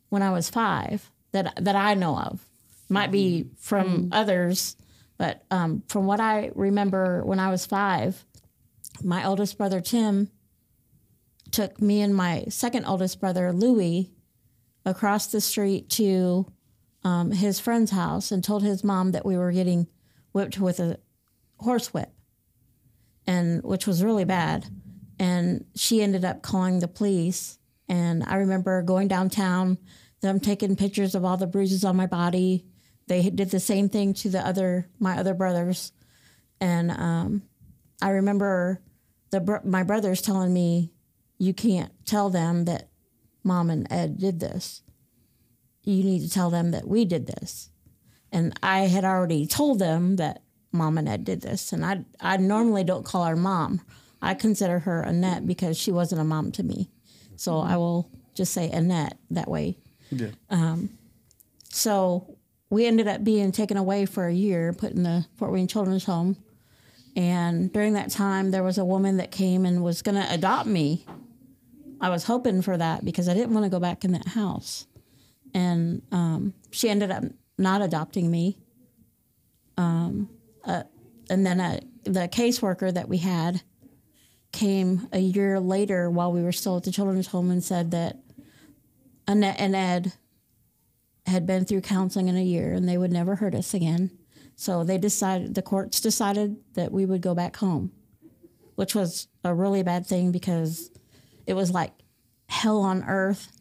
when 0.09 0.21
I 0.21 0.31
was 0.31 0.49
five 0.49 1.09
that 1.31 1.53
that 1.63 1.75
I 1.75 1.93
know 1.93 2.17
of. 2.17 2.45
Might 2.89 3.11
be 3.11 3.45
from 3.57 4.09
others, 4.11 4.75
but 5.17 5.45
um, 5.49 5.83
from 5.87 6.05
what 6.05 6.19
I 6.19 6.51
remember 6.53 7.23
when 7.23 7.39
I 7.39 7.49
was 7.49 7.65
five, 7.65 8.25
my 9.01 9.25
oldest 9.25 9.57
brother 9.57 9.79
Tim 9.79 10.29
took 11.49 11.81
me 11.81 12.01
and 12.01 12.13
my 12.13 12.43
second 12.49 12.85
oldest 12.85 13.21
brother 13.21 13.53
Louis 13.53 14.11
across 14.85 15.27
the 15.27 15.39
street 15.39 15.89
to 15.91 16.45
um, 17.05 17.31
his 17.31 17.59
friend's 17.59 17.91
house 17.91 18.31
and 18.31 18.43
told 18.43 18.63
his 18.63 18.83
mom 18.83 19.13
that 19.13 19.25
we 19.25 19.37
were 19.37 19.53
getting 19.53 19.87
whipped 20.33 20.59
with 20.59 20.79
a 20.81 20.99
horse 21.57 21.93
whip, 21.93 22.11
and 23.25 23.63
which 23.63 23.87
was 23.87 24.03
really 24.03 24.25
bad. 24.25 24.65
And 25.19 25.65
she 25.75 26.01
ended 26.01 26.25
up 26.25 26.41
calling 26.41 26.79
the 26.79 26.87
police. 26.87 27.59
And 27.87 28.23
I 28.23 28.35
remember 28.35 28.81
going 28.81 29.07
downtown, 29.07 29.77
them 30.23 30.39
taking 30.39 30.75
pictures 30.75 31.13
of 31.13 31.23
all 31.23 31.37
the 31.37 31.45
bruises 31.45 31.85
on 31.85 31.95
my 31.95 32.07
body. 32.07 32.65
They 33.07 33.29
did 33.29 33.51
the 33.51 33.59
same 33.59 33.89
thing 33.89 34.13
to 34.15 34.29
the 34.29 34.39
other 34.39 34.89
my 34.97 35.17
other 35.17 35.33
brothers, 35.33 35.91
and 36.59 36.89
um, 36.89 37.43
I 38.01 38.09
remember 38.11 38.81
the 39.29 39.61
my 39.65 39.83
brothers 39.83 40.21
telling 40.21 40.53
me, 40.53 40.93
"You 41.37 41.53
can't 41.53 41.91
tell 42.05 42.29
them 42.29 42.63
that 42.65 42.89
mom 43.43 43.69
and 43.69 43.85
Ed 43.91 44.17
did 44.17 44.39
this. 44.39 44.81
You 45.83 46.03
need 46.03 46.21
to 46.21 46.29
tell 46.29 46.49
them 46.49 46.71
that 46.71 46.87
we 46.87 47.03
did 47.03 47.27
this." 47.27 47.69
And 48.31 48.57
I 48.63 48.81
had 48.81 49.03
already 49.03 49.45
told 49.45 49.79
them 49.79 50.15
that 50.15 50.43
mom 50.71 50.97
and 50.97 51.09
Ed 51.09 51.25
did 51.25 51.41
this, 51.41 51.73
and 51.73 51.85
I 51.85 52.05
I 52.21 52.37
normally 52.37 52.85
don't 52.85 53.05
call 53.05 53.25
her 53.25 53.35
mom. 53.35 53.81
I 54.23 54.33
consider 54.33 54.79
her 54.79 55.01
Annette 55.01 55.45
because 55.45 55.77
she 55.77 55.91
wasn't 55.91 56.21
a 56.21 56.23
mom 56.23 56.51
to 56.53 56.63
me, 56.63 56.89
so 57.35 57.59
I 57.59 57.77
will 57.77 58.09
just 58.33 58.53
say 58.53 58.69
Annette 58.69 59.17
that 59.31 59.49
way. 59.49 59.77
Yeah. 60.09 60.29
So 61.69 62.37
we 62.69 62.85
ended 62.85 63.07
up 63.07 63.23
being 63.23 63.51
taken 63.51 63.77
away 63.77 64.05
for 64.05 64.27
a 64.27 64.33
year, 64.33 64.73
put 64.73 64.91
in 64.91 65.03
the 65.03 65.25
Fort 65.37 65.51
Wayne 65.51 65.67
Children's 65.67 66.05
Home. 66.05 66.37
And 67.15 67.71
during 67.71 67.93
that 67.93 68.09
time, 68.09 68.51
there 68.51 68.63
was 68.63 68.77
a 68.77 68.85
woman 68.85 69.17
that 69.17 69.31
came 69.31 69.65
and 69.65 69.83
was 69.83 70.01
going 70.01 70.15
to 70.15 70.33
adopt 70.33 70.67
me 70.67 71.05
I 72.03 72.09
was 72.09 72.25
hoping 72.25 72.61
for 72.61 72.75
that 72.77 73.05
because 73.05 73.29
I 73.29 73.33
didn't 73.33 73.53
want 73.53 73.65
to 73.65 73.69
go 73.69 73.79
back 73.79 74.03
in 74.03 74.11
that 74.11 74.27
house. 74.27 74.87
And 75.53 76.01
um, 76.11 76.53
she 76.69 76.89
ended 76.89 77.11
up 77.11 77.23
not 77.57 77.81
adopting 77.81 78.29
me. 78.29 78.57
Um, 79.77 80.29
uh, 80.65 80.83
and 81.29 81.45
then 81.45 81.61
uh, 81.61 81.79
the 82.03 82.27
caseworker 82.27 82.93
that 82.93 83.07
we 83.07 83.19
had 83.19 83.61
came 84.53 85.09
a 85.11 85.19
year 85.19 85.59
later 85.59 86.09
while 86.09 86.31
we 86.31 86.43
were 86.43 86.53
still 86.53 86.77
at 86.77 86.83
the 86.83 86.91
children's 86.91 87.27
home 87.27 87.51
and 87.51 87.63
said 87.63 87.91
that 87.91 88.19
Annette 89.27 89.59
and 89.59 89.75
Ed 89.75 90.13
had 91.25 91.45
been 91.45 91.65
through 91.65 91.81
counseling 91.81 92.29
in 92.29 92.37
a 92.37 92.43
year 92.43 92.71
and 92.73 92.87
they 92.87 92.97
would 92.97 93.11
never 93.11 93.35
hurt 93.35 93.55
us 93.55 93.73
again. 93.73 94.11
So 94.55 94.83
they 94.83 94.97
decided, 94.97 95.55
the 95.55 95.61
courts 95.61 95.99
decided 95.99 96.57
that 96.75 96.91
we 96.91 97.05
would 97.05 97.21
go 97.21 97.33
back 97.33 97.57
home, 97.57 97.91
which 98.75 98.93
was 98.93 99.27
a 99.43 99.53
really 99.53 99.83
bad 99.83 100.05
thing 100.05 100.31
because 100.31 100.91
it 101.47 101.53
was 101.53 101.71
like 101.71 101.91
hell 102.47 102.81
on 102.81 103.03
earth 103.03 103.51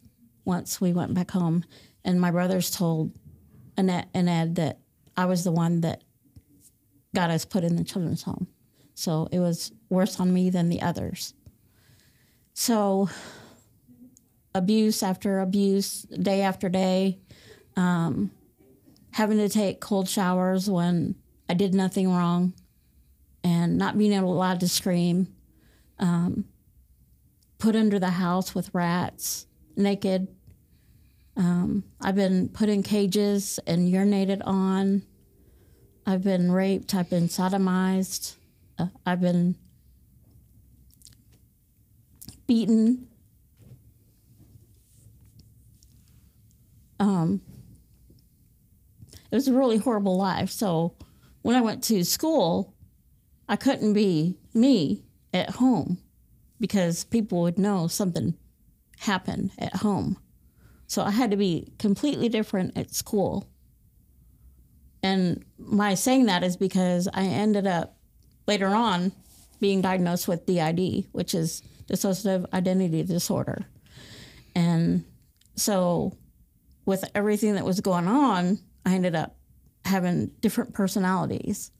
once 0.45 0.79
we 0.79 0.93
went 0.93 1.13
back 1.13 1.31
home. 1.31 1.65
And 2.05 2.21
my 2.21 2.31
brothers 2.31 2.69
told 2.69 3.17
Annette 3.77 4.09
and 4.13 4.29
Ed 4.29 4.55
that 4.55 4.79
I 5.17 5.25
was 5.25 5.43
the 5.43 5.51
one 5.51 5.81
that 5.81 6.03
got 7.15 7.31
us 7.31 7.45
put 7.45 7.63
in 7.63 7.75
the 7.75 7.83
children's 7.83 8.23
home. 8.23 8.47
So 8.93 9.27
it 9.31 9.39
was 9.39 9.71
worse 9.89 10.19
on 10.19 10.33
me 10.33 10.49
than 10.49 10.69
the 10.69 10.81
others. 10.81 11.33
So 12.53 13.09
abuse 14.55 15.01
after 15.01 15.39
abuse, 15.39 16.03
day 16.03 16.41
after 16.41 16.69
day, 16.69 17.19
um, 17.75 18.31
having 19.11 19.37
to 19.37 19.49
take 19.49 19.79
cold 19.79 20.07
showers 20.07 20.69
when 20.69 21.15
I 21.49 21.53
did 21.55 21.73
nothing 21.73 22.09
wrong, 22.11 22.53
and 23.43 23.77
not 23.77 23.97
being 23.97 24.13
allowed 24.13 24.59
to 24.61 24.67
scream, 24.67 25.27
um, 25.99 26.45
put 27.57 27.75
under 27.75 27.99
the 27.99 28.11
house 28.11 28.55
with 28.55 28.73
rats, 28.73 29.47
naked. 29.75 30.27
Um, 31.35 31.83
I've 31.99 32.15
been 32.15 32.49
put 32.49 32.69
in 32.69 32.83
cages 32.83 33.59
and 33.65 33.91
urinated 33.91 34.41
on. 34.45 35.03
I've 36.05 36.23
been 36.23 36.51
raped. 36.51 36.93
I've 36.93 37.09
been 37.09 37.27
sodomized. 37.27 38.35
I've 39.05 39.21
been 39.21 39.55
beaten. 42.47 43.07
Um, 46.99 47.41
it 49.31 49.35
was 49.35 49.47
a 49.47 49.53
really 49.53 49.77
horrible 49.77 50.17
life. 50.17 50.49
So 50.49 50.95
when 51.41 51.55
I 51.55 51.61
went 51.61 51.83
to 51.85 52.03
school, 52.03 52.73
I 53.49 53.55
couldn't 53.55 53.93
be 53.93 54.37
me 54.53 55.03
at 55.33 55.51
home 55.51 55.97
because 56.59 57.03
people 57.03 57.41
would 57.41 57.57
know 57.57 57.87
something 57.87 58.35
happened 58.99 59.51
at 59.57 59.77
home. 59.77 60.17
So 60.87 61.01
I 61.01 61.11
had 61.11 61.31
to 61.31 61.37
be 61.37 61.73
completely 61.79 62.29
different 62.29 62.77
at 62.77 62.93
school. 62.93 63.49
And 65.01 65.43
my 65.57 65.95
saying 65.95 66.27
that 66.27 66.43
is 66.43 66.55
because 66.55 67.09
I 67.13 67.25
ended 67.25 67.67
up 67.67 67.97
later 68.47 68.67
on 68.67 69.11
being 69.59 69.81
diagnosed 69.81 70.27
with 70.27 70.45
DID, 70.45 71.07
which 71.11 71.33
is 71.33 71.61
dissociative 71.87 72.45
identity 72.53 73.03
disorder. 73.03 73.65
And 74.55 75.05
so 75.55 76.17
with 76.85 77.03
everything 77.15 77.55
that 77.55 77.65
was 77.65 77.79
going 77.79 78.07
on, 78.07 78.59
I 78.85 78.93
ended 78.93 79.15
up 79.15 79.35
having 79.85 80.27
different 80.39 80.73
personalities 80.73 81.71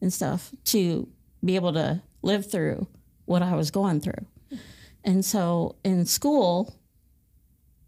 and 0.00 0.12
stuff 0.12 0.50
to 0.66 1.08
be 1.44 1.56
able 1.56 1.72
to 1.72 2.02
live 2.22 2.50
through 2.50 2.86
what 3.24 3.42
I 3.42 3.54
was 3.54 3.70
going 3.70 4.00
through. 4.00 4.26
And 5.04 5.24
so 5.24 5.76
in 5.84 6.06
school, 6.06 6.76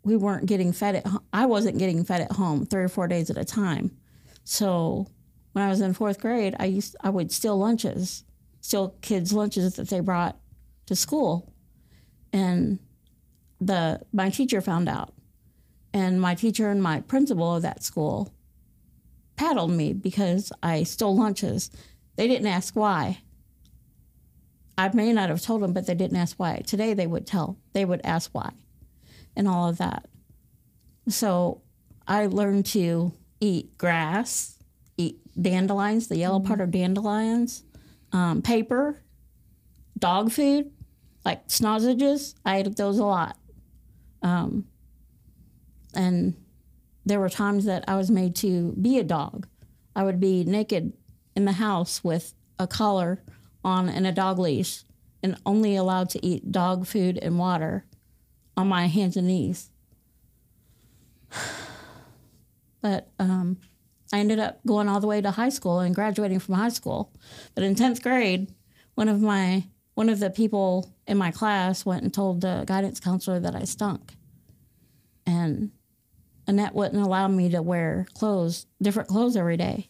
we 0.03 0.17
weren't 0.17 0.47
getting 0.47 0.73
fed 0.73 0.97
at 0.97 1.07
I 1.33 1.47
wasn't 1.47 1.79
getting 1.79 2.05
fed 2.05 2.21
at 2.21 2.33
home 2.33 2.67
3 2.67 2.85
or 2.85 2.89
4 2.89 3.09
days 3.09 3.31
at 3.31 3.39
a 3.39 3.45
time. 3.45 3.97
So 4.45 5.07
when 5.55 5.65
I 5.65 5.69
was 5.69 5.81
in 5.81 5.95
4th 5.95 6.19
grade, 6.19 6.57
I 6.59 6.65
used 6.65 6.97
I 7.01 7.11
would 7.11 7.31
steal 7.31 7.57
lunches, 7.57 8.25
steal 8.61 8.97
kids 9.01 9.33
lunches 9.33 9.77
that 9.77 9.89
they 9.89 10.01
brought 10.01 10.37
to 10.87 10.97
school. 10.97 11.53
And 12.33 12.81
the 13.61 14.01
my 14.13 14.31
teacher 14.31 14.61
found 14.61 14.89
out. 14.89 15.15
And 15.93 16.21
my 16.21 16.35
teacher 16.35 16.71
and 16.71 16.83
my 16.83 17.03
principal 17.03 17.55
of 17.55 17.63
that 17.63 17.85
school 17.85 18.35
paddled 19.37 19.71
me 19.71 19.93
because 19.93 20.53
I 20.61 20.83
stole 20.83 21.17
lunches. 21.17 21.71
They 22.17 22.27
didn't 22.27 22.49
ask 22.49 22.75
why. 22.75 23.21
I 24.77 24.91
may 24.93 25.13
not 25.13 25.29
have 25.29 25.41
told 25.41 25.63
them, 25.63 25.73
but 25.73 25.87
they 25.87 25.95
didn't 25.95 26.17
ask 26.17 26.37
why. 26.37 26.63
Today 26.67 26.95
they 26.95 27.07
would 27.07 27.29
tell, 27.29 27.59
they 27.75 27.85
would 27.85 28.01
ask 28.03 28.31
why, 28.33 28.51
and 29.37 29.47
all 29.47 29.69
of 29.69 29.79
that. 29.79 30.07
So 31.07 31.63
I 32.09 32.27
learned 32.27 32.67
to 32.67 33.13
eat 33.39 33.79
grass, 33.79 34.54
dandelions, 35.41 36.09
the 36.09 36.17
yellow 36.17 36.41
part 36.41 36.61
of 36.61 36.71
dandelions, 36.71 37.65
um, 38.13 38.43
paper, 38.43 39.03
dog 39.99 40.31
food, 40.33 40.71
like 41.25 41.43
sausages. 41.47 42.35
I 42.45 42.59
ate 42.59 42.77
those 42.77 42.99
a 42.99 43.05
lot. 43.05 43.37
Um, 44.23 44.67
and 45.95 46.35
there 47.05 47.21
were 47.21 47.29
times 47.29 47.65
that 47.67 47.85
I 47.87 47.97
was 47.97 48.11
made 48.11 48.35
to 48.37 48.73
be 48.81 48.99
a 48.99 49.05
dog. 49.05 49.47
I 49.95 50.03
would 50.03 50.21
be 50.21 50.45
naked 50.45 50.93
in 51.37 51.45
the 51.45 51.53
house 51.53 52.03
with 52.03 52.35
a 52.59 52.67
collar 52.67 53.23
on 53.65 53.89
and 53.89 54.07
a 54.07 54.13
dog 54.13 54.39
leash 54.39 54.85
and 55.23 55.39
only 55.47 55.77
allowed 55.77 56.11
to 56.11 56.25
eat 56.25 56.53
dog 56.53 56.87
food 56.87 57.19
and 57.19 57.39
water 57.39 57.85
on 58.57 58.69
my 58.69 58.87
hands 58.87 59.17
and 59.17 59.27
knees. 59.27 59.71
But 62.83 63.09
um, 63.19 63.57
I 64.13 64.19
ended 64.19 64.39
up 64.39 64.61
going 64.67 64.89
all 64.89 65.01
the 65.01 65.07
way 65.07 65.21
to 65.21 65.31
high 65.31 65.49
school 65.49 65.81
and 65.81 65.95
graduating 65.95 66.39
from 66.39 66.55
high 66.55 66.69
school. 66.69 67.13
But 67.55 67.65
in 67.65 67.75
10th 67.75 68.03
grade, 68.03 68.53
one 68.95 69.09
of 69.09 69.21
my 69.21 69.65
one 69.95 70.09
of 70.09 70.19
the 70.19 70.31
people 70.31 70.93
in 71.07 71.17
my 71.17 71.31
class 71.31 71.87
went 71.87 72.03
and 72.03 72.13
told 72.13 72.41
the 72.41 72.65
guidance 72.67 72.99
counselor 72.99 73.39
that 73.41 73.55
I 73.55 73.63
stunk. 73.63 74.15
And 75.25 75.71
Annette 76.47 76.75
wouldn't 76.75 77.03
allow 77.03 77.29
me 77.29 77.49
to 77.51 77.63
wear 77.63 78.07
clothes, 78.15 78.67
different 78.83 79.09
clothes 79.09 79.37
every 79.37 79.57
day. 79.57 79.89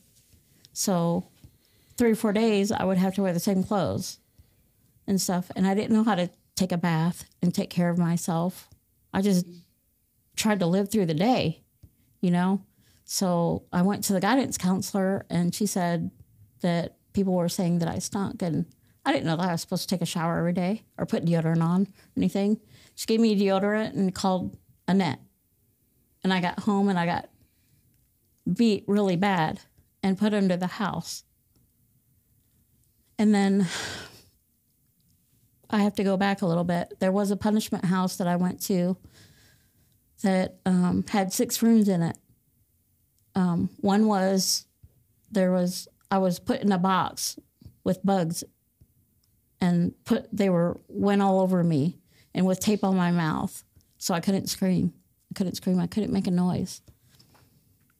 So 0.75 1.27
three 1.97 2.13
or 2.13 2.17
four 2.17 2.33
days, 2.33 2.71
I 2.71 2.85
would 2.85 2.99
have 2.99 3.15
to 3.15 3.23
wear 3.23 3.33
the 3.33 3.41
same 3.41 3.65
clothes 3.65 4.19
and 5.07 5.21
stuff. 5.21 5.51
And 5.57 5.67
I 5.67 5.75
didn't 5.75 5.97
know 5.97 6.05
how 6.05 6.15
to 6.17 6.31
take 6.55 6.73
a 6.73 6.77
bath 6.77 7.25
and 7.43 7.55
take 7.55 7.71
care 7.71 7.89
of 7.89 7.99
myself. 7.99 8.69
I 9.13 9.23
just 9.23 9.47
tried 10.37 10.61
to 10.61 10.67
live 10.67 10.91
through 10.91 11.07
the 11.07 11.15
day, 11.15 11.63
you 12.21 12.31
know? 12.31 12.63
So 13.05 13.65
I 13.73 13.83
went 13.83 14.05
to 14.05 14.13
the 14.13 14.21
guidance 14.21 14.57
counselor 14.57 15.27
and 15.29 15.55
she 15.55 15.67
said 15.67 16.11
that 16.63 16.97
people 17.13 17.35
were 17.35 17.49
saying 17.49 17.79
that 17.79 17.89
I 17.89 17.99
stunk. 17.99 18.43
And 18.43 18.67
I 19.05 19.13
didn't 19.13 19.27
know 19.27 19.37
that 19.37 19.49
I 19.49 19.53
was 19.53 19.61
supposed 19.61 19.89
to 19.89 19.95
take 19.95 20.03
a 20.03 20.07
shower 20.07 20.39
every 20.39 20.55
day 20.55 20.85
or 20.99 21.07
put 21.07 21.25
deodorant 21.25 21.63
on 21.63 21.83
or 21.83 21.87
anything. 22.17 22.61
She 22.95 23.07
gave 23.07 23.21
me 23.21 23.39
deodorant 23.39 23.95
and 23.95 24.15
called 24.15 24.57
Annette. 24.89 25.21
And 26.23 26.33
I 26.33 26.41
got 26.41 26.61
home 26.61 26.89
and 26.89 26.99
I 26.99 27.05
got 27.05 27.29
beat 28.53 28.85
really 28.87 29.17
bad 29.17 29.61
and 30.03 30.19
put 30.19 30.35
under 30.35 30.57
the 30.57 30.67
house. 30.67 31.25
And 33.19 33.35
then 33.35 33.67
I 35.71 35.79
have 35.83 35.95
to 35.95 36.05
go 36.05 36.17
back 36.17 36.43
a 36.43 36.47
little 36.47 36.65
bit. 36.65 36.95
There 37.01 37.13
was 37.13 37.31
a 37.31 37.37
punishment 37.37 37.85
house 37.85 38.17
that 38.17 38.27
I 38.27 38.37
went 38.37 38.63
to 38.63 38.97
that 40.23 40.57
um, 40.65 41.05
had 41.09 41.33
six 41.33 41.63
rooms 41.63 41.89
in 41.89 42.03
it. 42.03 42.17
Um, 43.35 43.71
one 43.81 44.07
was 44.07 44.67
there 45.31 45.53
was 45.53 45.89
I 46.11 46.19
was 46.19 46.39
put 46.39 46.61
in 46.61 46.73
a 46.73 46.79
box 46.79 47.39
with 47.83 48.05
bugs, 48.05 48.45
and 49.61 49.95
put 50.05 50.29
they 50.33 50.49
were 50.49 50.81
went 50.89 51.23
all 51.23 51.41
over 51.41 51.63
me 51.65 51.99
and 52.35 52.47
with 52.47 52.61
tape 52.61 52.85
on 52.85 52.97
my 52.97 53.11
mouth, 53.11 53.65
so 53.99 54.15
I 54.15 54.21
couldn't 54.21 54.49
scream. 54.49 54.93
I 55.31 55.35
couldn't 55.35 55.57
scream. 55.57 55.81
I 55.81 55.87
couldn't 55.87 56.13
make 56.13 56.27
a 56.27 56.33
noise. 56.33 56.83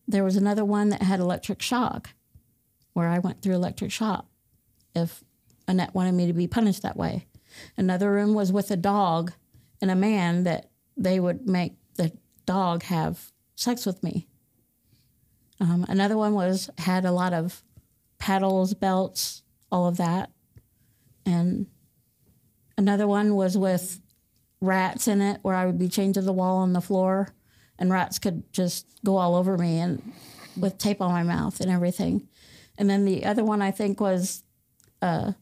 There 0.07 0.25
was 0.25 0.37
another 0.37 0.65
one 0.65 0.91
that 0.91 1.03
had 1.03 1.21
electric 1.21 1.63
shock, 1.63 2.11
where 2.93 3.09
I 3.09 3.19
went 3.19 3.43
through 3.43 3.55
electric 3.55 3.91
shock. 3.91 4.27
If 4.95 5.25
Annette 5.67 5.95
wanted 5.95 6.13
me 6.13 6.27
to 6.27 6.33
be 6.33 6.47
punished 6.47 6.83
that 6.83 6.97
way. 6.97 7.27
Another 7.77 8.13
room 8.13 8.35
was 8.35 8.53
with 8.53 8.71
a 8.71 8.77
dog 8.77 9.33
and 9.81 9.91
a 9.91 9.97
man 9.97 10.45
that 10.45 10.71
they 10.97 11.19
would 11.21 11.49
make 11.49 11.75
the 11.95 12.13
dog 12.47 12.83
have 12.85 13.33
sex 13.55 13.87
with 13.87 14.03
me. 14.03 14.27
Um, 15.65 15.87
another 15.89 16.19
one 16.19 16.35
was 16.35 16.69
had 16.77 17.07
a 17.07 17.11
lot 17.11 17.33
of 17.33 17.63
paddles, 18.19 18.75
belts, 18.75 19.43
all 19.73 19.89
of 19.89 19.97
that, 19.97 20.31
and 21.25 21.67
another 22.77 23.07
one 23.07 23.35
was 23.35 23.57
with 23.57 24.03
rats 24.61 25.09
in 25.09 25.23
it, 25.23 25.39
where 25.41 25.55
I 25.55 25.65
would 25.65 25.79
be 25.79 25.89
chained 25.89 26.15
to 26.15 26.21
the 26.21 26.35
wall 26.35 26.59
on 26.59 26.75
the 26.75 26.83
floor, 26.83 27.29
and 27.79 27.91
rats 27.91 28.19
could 28.19 28.53
just 28.53 28.87
go 29.07 29.17
all 29.17 29.35
over 29.35 29.57
me 29.57 29.79
and 29.79 30.13
with 30.55 30.77
tape 30.77 31.01
on 31.01 31.11
my 31.11 31.23
mouth 31.23 31.61
and 31.61 31.71
everything. 31.71 32.29
And 32.77 32.91
then 32.91 33.07
the 33.07 33.25
other 33.25 33.43
one 33.43 33.63
I 33.63 33.71
think 33.71 34.01
was 34.01 34.43
uh, 35.01 35.33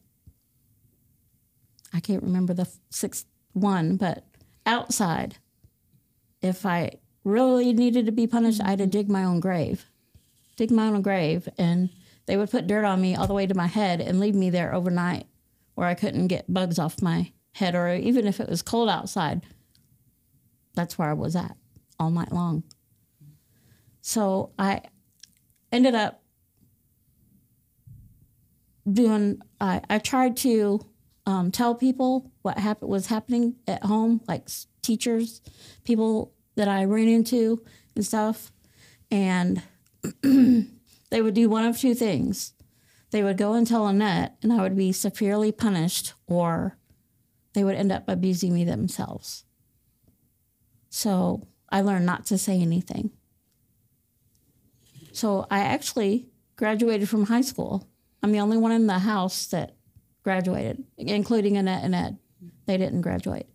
I 1.93 1.99
can't 1.99 2.23
remember 2.23 2.53
the 2.53 2.69
sixth 2.89 3.25
one, 3.51 3.97
but 3.97 4.25
outside, 4.65 5.35
if 6.41 6.65
I 6.65 6.91
really 7.25 7.73
needed 7.73 8.05
to 8.05 8.13
be 8.13 8.25
punished, 8.25 8.61
I 8.63 8.69
had 8.69 8.79
to 8.79 8.87
dig 8.87 9.09
my 9.09 9.25
own 9.25 9.41
grave, 9.41 9.85
dig 10.55 10.71
my 10.71 10.87
own 10.87 11.01
grave, 11.01 11.49
and 11.57 11.89
they 12.25 12.37
would 12.37 12.51
put 12.51 12.67
dirt 12.67 12.85
on 12.85 13.01
me 13.01 13.15
all 13.15 13.27
the 13.27 13.33
way 13.33 13.45
to 13.45 13.55
my 13.55 13.67
head 13.67 13.99
and 13.99 14.19
leave 14.19 14.35
me 14.35 14.49
there 14.49 14.73
overnight, 14.73 15.27
where 15.75 15.87
I 15.87 15.93
couldn't 15.93 16.27
get 16.27 16.53
bugs 16.53 16.79
off 16.79 17.01
my 17.01 17.31
head, 17.53 17.75
or 17.75 17.93
even 17.93 18.27
if 18.27 18.39
it 18.39 18.49
was 18.49 18.61
cold 18.61 18.89
outside, 18.89 19.45
that's 20.75 20.97
where 20.97 21.09
I 21.09 21.13
was 21.13 21.35
at 21.35 21.55
all 21.99 22.09
night 22.09 22.31
long. 22.31 22.63
So 24.01 24.51
I 24.57 24.81
ended 25.71 25.95
up 25.95 26.23
doing. 28.91 29.41
I, 29.61 29.81
I 29.89 29.99
tried 29.99 30.35
to 30.37 30.85
um, 31.25 31.51
tell 31.51 31.75
people 31.75 32.31
what 32.41 32.57
happened 32.57 32.91
was 32.91 33.07
happening 33.07 33.55
at 33.67 33.83
home, 33.83 34.21
like 34.27 34.49
teachers, 34.81 35.41
people 35.83 36.33
that 36.55 36.67
I 36.67 36.85
ran 36.85 37.07
into 37.07 37.63
and 37.95 38.05
stuff, 38.05 38.51
and 39.09 39.61
they 40.21 41.21
would 41.21 41.33
do 41.33 41.49
one 41.49 41.65
of 41.65 41.77
two 41.77 41.93
things. 41.95 42.53
They 43.11 43.23
would 43.23 43.37
go 43.37 43.53
and 43.53 43.65
tell 43.67 43.87
Annette, 43.87 44.37
and 44.41 44.51
I 44.51 44.61
would 44.61 44.75
be 44.75 44.91
severely 44.91 45.51
punished, 45.51 46.13
or 46.27 46.77
they 47.53 47.63
would 47.63 47.75
end 47.75 47.91
up 47.91 48.05
abusing 48.07 48.53
me 48.53 48.63
themselves. 48.65 49.43
So 50.89 51.47
I 51.69 51.81
learned 51.81 52.05
not 52.05 52.25
to 52.27 52.37
say 52.37 52.59
anything. 52.59 53.11
So 55.11 55.45
I 55.51 55.59
actually 55.59 56.27
graduated 56.55 57.07
from 57.07 57.25
high 57.25 57.41
school. 57.41 57.87
I'm 58.21 58.31
the 58.31 58.39
only 58.39 58.57
one 58.57 58.71
in 58.71 58.87
the 58.87 58.99
house 58.99 59.45
that 59.47 59.75
graduated, 60.23 60.83
including 60.97 61.57
Annette 61.57 61.83
and 61.83 61.93
Ed. 61.93 62.17
They 62.65 62.77
didn't 62.77 63.01
graduate. 63.01 63.47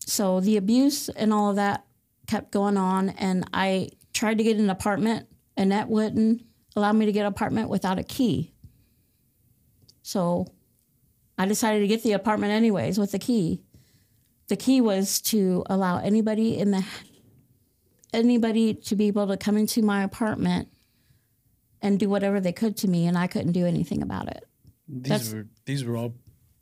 So 0.00 0.40
the 0.40 0.56
abuse 0.56 1.08
and 1.08 1.32
all 1.32 1.50
of 1.50 1.56
that 1.56 1.86
kept 2.26 2.50
going 2.52 2.76
on, 2.76 3.10
and 3.10 3.48
I 3.52 3.90
tried 4.12 4.38
to 4.38 4.44
get 4.44 4.56
an 4.58 4.70
apartment. 4.70 5.26
Annette 5.56 5.88
wouldn't 5.88 6.42
allow 6.76 6.92
me 6.92 7.06
to 7.06 7.12
get 7.12 7.20
an 7.20 7.26
apartment 7.26 7.68
without 7.68 7.98
a 7.98 8.02
key. 8.02 8.52
So 10.02 10.46
I 11.38 11.46
decided 11.46 11.80
to 11.80 11.86
get 11.86 12.02
the 12.02 12.12
apartment 12.12 12.52
anyways 12.52 12.98
with 12.98 13.12
the 13.12 13.18
key. 13.18 13.62
The 14.48 14.56
key 14.56 14.80
was 14.80 15.20
to 15.22 15.64
allow 15.66 15.98
anybody 15.98 16.58
in 16.58 16.70
the 16.70 16.84
anybody 18.12 18.74
to 18.74 18.94
be 18.94 19.08
able 19.08 19.26
to 19.26 19.36
come 19.36 19.56
into 19.56 19.82
my 19.82 20.02
apartment 20.04 20.68
and 21.82 21.98
do 21.98 22.08
whatever 22.08 22.40
they 22.40 22.52
could 22.52 22.76
to 22.78 22.88
me 22.88 23.06
and 23.06 23.18
I 23.18 23.26
couldn't 23.26 23.52
do 23.52 23.66
anything 23.66 24.02
about 24.02 24.28
it. 24.28 24.44
These 24.88 25.02
That's- 25.08 25.32
were 25.32 25.46
these 25.64 25.84
were 25.84 25.96
all 25.96 26.14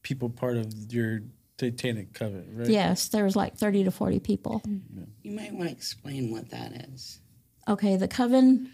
people 0.02 0.30
part 0.30 0.56
of 0.56 0.72
your 0.92 1.22
satanic 1.62 2.12
covenant, 2.12 2.48
right? 2.52 2.68
Yes, 2.68 3.08
there 3.08 3.24
was 3.24 3.36
like 3.36 3.56
30 3.56 3.84
to 3.84 3.90
40 3.92 4.18
people. 4.18 4.62
You 5.22 5.30
might 5.30 5.52
want 5.52 5.68
to 5.68 5.74
explain 5.74 6.32
what 6.32 6.50
that 6.50 6.72
is. 6.88 7.20
Okay, 7.68 7.96
the 7.96 8.08
coven 8.08 8.72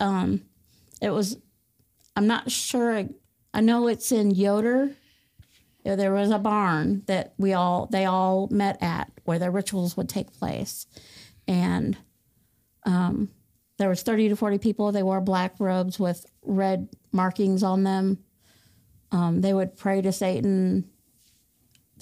um 0.00 0.42
it 1.02 1.10
was 1.10 1.36
I'm 2.16 2.26
not 2.26 2.50
sure 2.50 3.06
I 3.54 3.60
know 3.60 3.86
it's 3.88 4.10
in 4.12 4.30
Yoder. 4.30 4.92
There 5.84 6.14
was 6.14 6.30
a 6.30 6.38
barn 6.38 7.02
that 7.06 7.34
we 7.36 7.52
all 7.52 7.86
they 7.90 8.06
all 8.06 8.48
met 8.50 8.82
at 8.82 9.12
where 9.24 9.38
their 9.38 9.50
rituals 9.50 9.96
would 9.96 10.08
take 10.08 10.32
place. 10.32 10.86
And 11.46 11.98
um 12.86 13.28
there 13.78 13.88
was 13.90 14.02
30 14.02 14.30
to 14.30 14.36
40 14.36 14.58
people. 14.58 14.92
They 14.92 15.02
wore 15.02 15.20
black 15.20 15.56
robes 15.58 15.98
with 15.98 16.24
red 16.42 16.88
markings 17.12 17.62
on 17.62 17.82
them. 17.82 18.18
Um, 19.10 19.40
they 19.42 19.52
would 19.52 19.76
pray 19.76 20.00
to 20.02 20.12
Satan. 20.12 20.88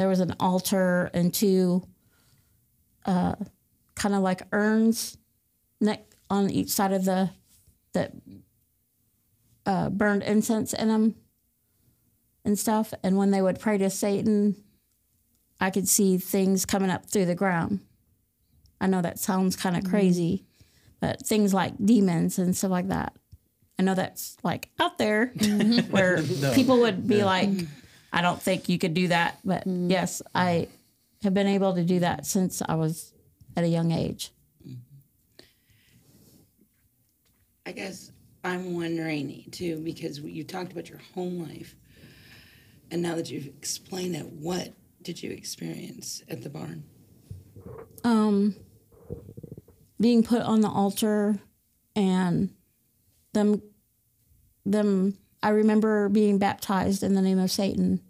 There 0.01 0.09
was 0.09 0.21
an 0.21 0.35
altar 0.41 1.11
and 1.13 1.31
two 1.35 1.87
uh, 3.05 3.35
kind 3.95 4.15
of 4.15 4.23
like 4.23 4.41
urns 4.51 5.19
neck 5.79 6.07
on 6.31 6.49
each 6.49 6.71
side 6.71 6.95
of 6.95 7.05
the 7.05 7.29
that 7.93 8.13
uh, 9.67 9.91
burned 9.91 10.23
incense 10.23 10.73
in 10.73 10.89
them 10.89 11.17
and 12.47 12.59
stuff. 12.59 12.95
And 13.03 13.19
when 13.19 13.31
they 13.31 13.43
would 13.43 13.61
pray 13.61 13.77
to 13.77 13.91
Satan, 13.91 14.57
I 15.61 15.69
could 15.69 15.87
see 15.87 16.17
things 16.17 16.65
coming 16.65 16.89
up 16.89 17.05
through 17.05 17.27
the 17.27 17.35
ground. 17.35 17.81
I 18.81 18.87
know 18.87 19.03
that 19.03 19.19
sounds 19.19 19.55
kind 19.55 19.77
of 19.77 19.85
crazy, 19.85 20.47
but 21.01 21.27
things 21.27 21.53
like 21.53 21.75
demons 21.85 22.39
and 22.39 22.57
stuff 22.57 22.71
like 22.71 22.89
that. 22.89 23.15
I 23.79 23.83
know 23.83 23.95
that's 23.95 24.39
like 24.43 24.71
out 24.81 24.97
there 24.97 25.27
where 25.91 26.23
people 26.55 26.81
would 26.81 27.07
be 27.07 27.23
like, 27.23 27.51
I 28.13 28.23
don't 28.23 28.41
think 28.41 28.69
you 28.69 28.79
could 28.79 28.95
do 28.95 29.09
that. 29.09 29.39
But 29.45 29.67
yes, 29.67 30.23
I 30.35 30.69
have 31.23 31.35
been 31.35 31.47
able 31.47 31.75
to 31.75 31.85
do 31.85 32.01
that 32.01 32.27
since 32.27 32.63
I 32.67 32.75
was 32.75 33.13
at 33.57 33.65
a 33.65 33.69
young 33.69 33.93
age. 33.93 34.31
I 37.67 37.73
guess 37.73 38.11
I'm 38.43 38.75
wondering 38.75 39.45
too, 39.51 39.79
because 39.81 40.19
you 40.21 40.45
talked 40.45 40.73
about 40.73 40.89
your 40.89 41.01
home 41.15 41.41
life. 41.41 41.77
And 42.91 43.03
now 43.03 43.15
that 43.15 43.31
you've 43.31 43.47
explained 43.47 44.17
it, 44.17 44.27
what 44.27 44.73
did 45.03 45.23
you 45.23 45.31
experience 45.31 46.23
at 46.29 46.43
the 46.43 46.51
barn? 46.51 46.85
um, 48.05 48.55
being 50.01 50.23
put 50.23 50.43
on 50.43 50.61
the 50.61 50.69
altar 50.69 51.39
and 51.95 52.51
them 53.33 53.63
them 54.65 55.17
I 55.43 55.51
remember 55.51 56.09
being 56.09 56.39
baptized 56.39 57.03
in 57.03 57.15
the 57.15 57.23
name 57.23 57.39
of 57.39 57.51
Satan, 57.51 58.01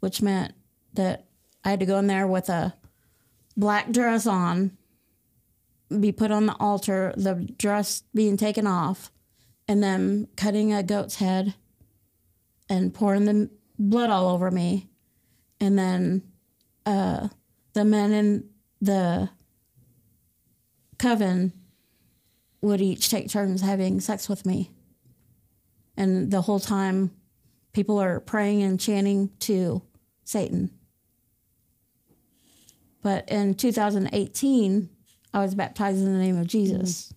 which 0.00 0.22
meant 0.22 0.54
that 0.94 1.26
I 1.64 1.70
had 1.70 1.80
to 1.80 1.86
go 1.86 1.98
in 1.98 2.06
there 2.06 2.26
with 2.26 2.48
a 2.48 2.74
black 3.56 3.92
dress 3.92 4.26
on, 4.26 4.76
be 6.00 6.12
put 6.12 6.30
on 6.30 6.46
the 6.46 6.56
altar, 6.58 7.14
the 7.16 7.34
dress 7.58 8.02
being 8.14 8.36
taken 8.36 8.66
off, 8.66 9.12
and 9.68 9.82
then 9.82 10.28
cutting 10.36 10.72
a 10.72 10.82
goat's 10.82 11.16
head 11.16 11.54
and 12.68 12.92
pouring 12.92 13.24
the 13.24 13.50
blood 13.78 14.10
all 14.10 14.28
over 14.28 14.50
me. 14.50 14.88
And 15.60 15.78
then 15.78 16.22
uh, 16.84 17.28
the 17.72 17.84
men 17.84 18.12
in 18.12 18.48
the 18.80 19.30
coven 20.98 21.52
would 22.60 22.80
each 22.80 23.08
take 23.08 23.30
turns 23.30 23.62
having 23.62 24.00
sex 24.00 24.28
with 24.28 24.44
me. 24.44 24.70
And 25.96 26.30
the 26.30 26.42
whole 26.42 26.60
time, 26.60 27.10
people 27.72 27.98
are 27.98 28.20
praying 28.20 28.62
and 28.62 28.78
chanting 28.78 29.30
to 29.40 29.82
Satan. 30.24 30.70
But 33.02 33.28
in 33.28 33.54
2018, 33.54 34.88
I 35.32 35.38
was 35.40 35.54
baptized 35.54 35.98
in 35.98 36.12
the 36.12 36.18
name 36.18 36.38
of 36.38 36.46
Jesus. 36.46 37.12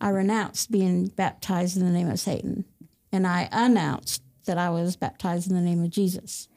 I 0.00 0.08
renounced 0.08 0.70
being 0.70 1.08
baptized 1.08 1.76
in 1.76 1.84
the 1.84 1.92
name 1.92 2.10
of 2.10 2.18
Satan. 2.18 2.64
And 3.12 3.26
I 3.26 3.48
announced 3.52 4.22
that 4.46 4.58
I 4.58 4.70
was 4.70 4.96
baptized 4.96 5.48
in 5.48 5.54
the 5.54 5.62
name 5.62 5.84
of 5.84 5.90
Jesus. 5.90 6.48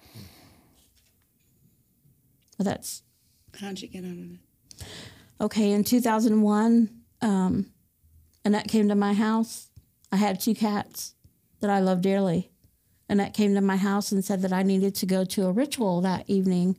Well, 2.57 2.63
that's 2.63 3.03
How'd 3.59 3.81
you 3.81 3.87
get 3.87 4.03
out 4.03 4.11
of 4.11 4.31
it? 4.31 4.85
Okay, 5.39 5.71
in 5.71 5.83
2001, 5.83 6.89
um, 7.21 7.71
Annette 8.43 8.67
came 8.67 8.89
to 8.89 8.95
my 8.95 9.13
house. 9.13 9.69
I 10.11 10.17
had 10.17 10.39
two 10.39 10.55
cats 10.55 11.15
that 11.65 11.73
I 11.73 11.79
love 11.79 12.01
dearly. 12.01 12.51
Annette 13.09 13.33
came 13.33 13.55
to 13.55 13.61
my 13.61 13.77
house 13.77 14.11
and 14.11 14.23
said 14.23 14.43
that 14.43 14.53
I 14.53 14.61
needed 14.61 14.93
to 14.95 15.07
go 15.07 15.25
to 15.25 15.47
a 15.47 15.51
ritual 15.51 16.01
that 16.01 16.29
evening. 16.29 16.77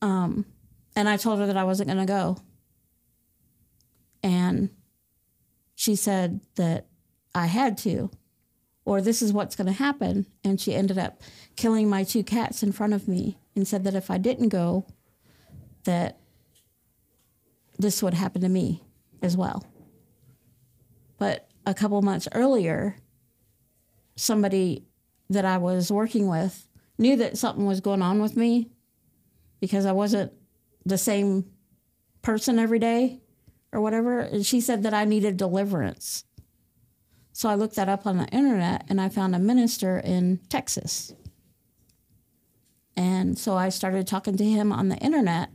Um, 0.00 0.46
and 0.96 1.06
I 1.06 1.18
told 1.18 1.38
her 1.38 1.46
that 1.46 1.56
I 1.56 1.64
wasn't 1.64 1.90
going 1.90 2.00
to 2.00 2.10
go. 2.10 2.38
And 4.22 4.70
she 5.74 5.96
said 5.96 6.40
that 6.56 6.86
I 7.34 7.44
had 7.44 7.76
to, 7.78 8.10
or 8.86 9.02
this 9.02 9.20
is 9.20 9.34
what's 9.34 9.54
going 9.54 9.66
to 9.66 9.72
happen. 9.74 10.24
And 10.42 10.58
she 10.58 10.74
ended 10.74 10.96
up 10.96 11.20
killing 11.56 11.90
my 11.90 12.04
two 12.04 12.22
cats 12.22 12.62
in 12.62 12.72
front 12.72 12.94
of 12.94 13.06
me 13.06 13.38
and 13.54 13.68
said 13.68 13.84
that 13.84 13.94
if 13.94 14.10
I 14.10 14.16
didn't 14.16 14.48
go, 14.48 14.86
that 15.84 16.20
this 17.78 18.02
would 18.02 18.14
happen 18.14 18.40
to 18.40 18.48
me 18.48 18.82
as 19.20 19.36
well. 19.36 19.62
But 21.18 21.50
a 21.66 21.74
couple 21.74 22.00
months 22.00 22.28
earlier, 22.32 22.96
somebody 24.20 24.84
that 25.28 25.44
I 25.44 25.58
was 25.58 25.90
working 25.90 26.28
with 26.28 26.68
knew 26.98 27.16
that 27.16 27.38
something 27.38 27.66
was 27.66 27.80
going 27.80 28.02
on 28.02 28.20
with 28.20 28.36
me 28.36 28.70
because 29.60 29.86
I 29.86 29.92
wasn't 29.92 30.32
the 30.84 30.98
same 30.98 31.44
person 32.22 32.58
every 32.58 32.78
day 32.78 33.20
or 33.72 33.80
whatever. 33.80 34.20
And 34.20 34.44
she 34.44 34.60
said 34.60 34.82
that 34.82 34.94
I 34.94 35.04
needed 35.04 35.36
deliverance. 35.36 36.24
So 37.32 37.48
I 37.48 37.54
looked 37.54 37.76
that 37.76 37.88
up 37.88 38.06
on 38.06 38.18
the 38.18 38.26
internet 38.26 38.84
and 38.88 39.00
I 39.00 39.08
found 39.08 39.34
a 39.34 39.38
minister 39.38 39.98
in 39.98 40.40
Texas. 40.48 41.14
And 42.96 43.38
so 43.38 43.56
I 43.56 43.68
started 43.68 44.06
talking 44.06 44.36
to 44.36 44.44
him 44.44 44.72
on 44.72 44.88
the 44.88 44.96
internet 44.96 45.50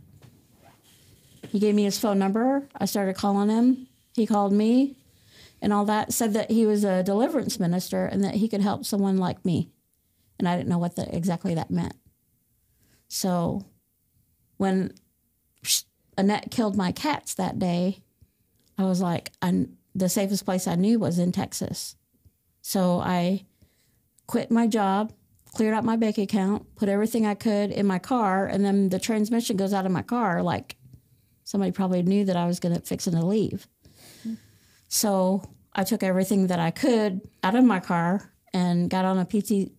he 1.55 1.59
gave 1.59 1.73
me 1.73 1.83
his 1.83 1.97
phone 1.97 2.19
number. 2.19 2.67
I 2.75 2.83
started 2.83 3.15
calling 3.15 3.49
him. 3.49 3.87
He 4.13 4.25
called 4.25 4.51
me 4.51 4.97
and 5.65 5.73
all 5.73 5.85
that, 5.85 6.13
said 6.13 6.33
that 6.33 6.51
he 6.51 6.67
was 6.67 6.83
a 6.83 7.01
deliverance 7.01 7.59
minister 7.59 8.05
and 8.05 8.23
that 8.23 8.35
he 8.35 8.47
could 8.47 8.61
help 8.61 8.85
someone 8.85 9.17
like 9.17 9.43
me. 9.43 9.71
And 10.37 10.47
I 10.47 10.55
didn't 10.55 10.69
know 10.69 10.77
what 10.77 10.95
the, 10.95 11.13
exactly 11.13 11.55
that 11.55 11.71
meant. 11.71 11.95
So 13.07 13.65
when 14.57 14.93
Annette 16.19 16.51
killed 16.51 16.77
my 16.77 16.91
cats 16.91 17.33
that 17.33 17.57
day, 17.57 18.03
I 18.77 18.83
was 18.83 19.01
like, 19.01 19.31
I, 19.41 19.65
the 19.95 20.07
safest 20.07 20.45
place 20.45 20.67
I 20.67 20.75
knew 20.75 20.99
was 20.99 21.17
in 21.17 21.31
Texas. 21.31 21.95
So 22.61 22.99
I 22.99 23.47
quit 24.27 24.51
my 24.51 24.67
job, 24.67 25.13
cleared 25.55 25.73
out 25.73 25.83
my 25.83 25.95
bank 25.95 26.19
account, 26.19 26.75
put 26.75 26.89
everything 26.89 27.25
I 27.25 27.33
could 27.33 27.71
in 27.71 27.87
my 27.87 27.97
car, 27.97 28.45
and 28.45 28.63
then 28.63 28.89
the 28.89 28.99
transmission 28.99 29.57
goes 29.57 29.73
out 29.73 29.87
of 29.87 29.91
my 29.91 30.03
car. 30.03 30.43
Like 30.43 30.75
somebody 31.43 31.71
probably 31.71 32.03
knew 32.03 32.23
that 32.25 32.37
I 32.37 32.45
was 32.45 32.59
going 32.59 32.75
to 32.75 32.81
fix 32.81 33.05
fixing 33.05 33.13
to 33.19 33.25
leave. 33.25 33.67
Hmm. 34.21 34.35
So 34.89 35.41
I 35.75 35.83
took 35.83 36.01
everything 36.01 36.47
that 36.47 36.59
I 36.59 36.71
could 36.71 37.21
out 37.43 37.55
of 37.55 37.65
my 37.65 37.81
car 37.81 38.31
and 38.53 38.89
got 38.89 39.03
on 39.03 39.19
a 39.19 39.25
PT, 39.25 39.73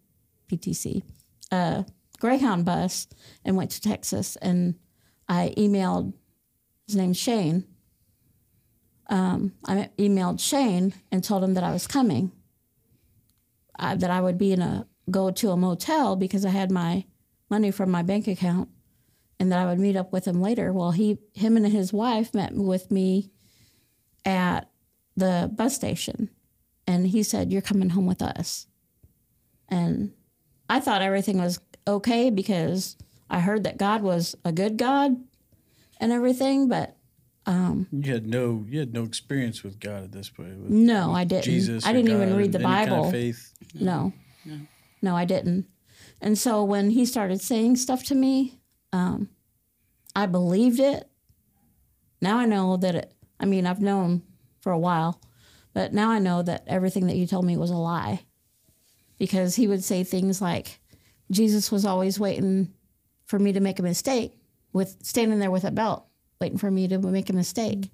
PTC, 0.51 1.03
uh, 1.51 1.85
Greyhound 2.21 2.67
bus, 2.67 3.09
and 3.45 3.57
went 3.57 3.71
to 3.73 3.81
Texas. 3.81 4.37
And 4.37 4.75
I 5.27 5.55
emailed 5.57 6.13
his 6.87 6.97
name's 6.97 7.17
Shane. 7.17 7.65
Um, 9.09 9.53
I 9.65 9.89
emailed 9.99 10.39
Shane 10.39 10.93
and 11.11 11.25
told 11.25 11.43
him 11.43 11.55
that 11.55 11.65
I 11.65 11.73
was 11.73 11.87
coming. 11.87 12.31
I, 13.79 13.95
that 13.95 14.11
I 14.11 14.21
would 14.21 14.37
be 14.37 14.53
in 14.53 14.61
a 14.61 14.87
go 15.11 15.31
to 15.31 15.51
a 15.51 15.57
motel 15.57 16.17
because 16.17 16.45
I 16.45 16.51
had 16.51 16.71
my 16.71 17.05
money 17.49 17.71
from 17.71 17.91
my 17.91 18.03
bank 18.03 18.27
account, 18.27 18.69
and 19.39 19.53
that 19.53 19.59
I 19.59 19.67
would 19.67 19.79
meet 19.79 19.97
up 19.97 20.13
with 20.13 20.27
him 20.27 20.43
later. 20.43 20.73
Well, 20.73 20.91
he, 20.91 21.19
him, 21.35 21.57
and 21.57 21.67
his 21.67 21.93
wife 21.93 22.35
met 22.35 22.55
with 22.55 22.91
me 22.91 23.31
at 24.25 24.69
the 25.17 25.51
bus 25.55 25.75
station, 25.75 26.31
and 26.87 27.07
he 27.09 27.23
said, 27.23 27.53
"You're 27.53 27.63
coming 27.63 27.91
home 27.91 28.07
with 28.07 28.23
us." 28.23 28.67
And 29.69 30.13
I 30.69 30.81
thought 30.81 31.03
everything 31.03 31.39
was 31.39 31.59
okay 31.87 32.31
because 32.31 32.97
I 33.31 33.41
heard 33.41 33.65
that 33.65 33.79
God 33.79 34.03
was 34.03 34.37
a 34.45 34.53
good 34.53 34.77
God 34.77 35.17
and 36.01 36.13
everything, 36.13 36.69
but 36.69 36.97
You 37.47 38.13
had 38.13 38.27
no 38.27 38.65
you 38.69 38.81
had 38.81 38.93
no 38.93 39.05
experience 39.05 39.63
with 39.63 39.79
God 39.81 40.05
at 40.05 40.13
this 40.13 40.29
point. 40.29 40.59
With 40.59 40.71
no, 40.71 41.13
I 41.13 41.25
didn't. 41.25 41.45
Jesus. 41.45 41.87
I 41.87 41.93
didn't 41.93 42.11
even 42.11 42.37
read 42.37 42.53
the 42.53 42.59
any 42.59 42.65
kind 42.67 42.91
of 42.91 42.97
Bible. 42.97 43.11
faith. 43.11 43.53
No. 43.75 44.13
No, 45.03 45.17
I 45.17 45.25
didn't. 45.25 45.67
And 46.21 46.39
so 46.39 46.65
when 46.65 46.91
he 46.91 47.05
started 47.05 47.41
saying 47.41 47.77
stuff 47.77 48.03
to 48.05 48.15
me, 48.15 48.59
um, 48.93 49.29
I 50.15 50.27
believed 50.27 50.81
it. 50.81 51.09
Now 52.21 52.39
I 52.39 52.47
know 52.47 52.77
that 52.79 52.95
it, 52.95 53.13
I 53.39 53.45
mean, 53.45 53.67
I've 53.67 53.81
known 53.81 54.23
for 54.67 54.73
a 54.73 54.79
while, 54.81 55.21
but 55.75 55.93
now 55.93 56.11
I 56.11 56.19
know 56.19 56.43
that 56.43 56.65
everything 56.67 57.07
that 57.07 57.15
he 57.15 57.25
told 57.25 57.45
me 57.45 57.57
was 57.57 57.71
a 57.71 57.77
lie. 57.77 58.25
Because 59.17 59.55
he 59.55 59.69
would 59.69 59.85
say 59.85 60.03
things 60.03 60.43
like, 60.43 60.81
Jesus 61.31 61.71
was 61.71 61.85
always 61.85 62.19
waiting 62.19 62.75
for 63.27 63.39
me 63.39 63.53
to 63.53 63.61
make 63.61 63.79
a 63.79 63.85
mistake, 63.85 64.33
with 64.73 64.97
standing 65.03 65.39
there 65.39 65.53
with 65.53 65.63
a 65.63 65.71
belt, 65.71 66.05
waiting 66.41 66.59
for 66.59 66.69
me 66.69 66.89
to 66.89 66.99
make 66.99 67.31
a 67.31 67.33
mistake. 67.33 67.93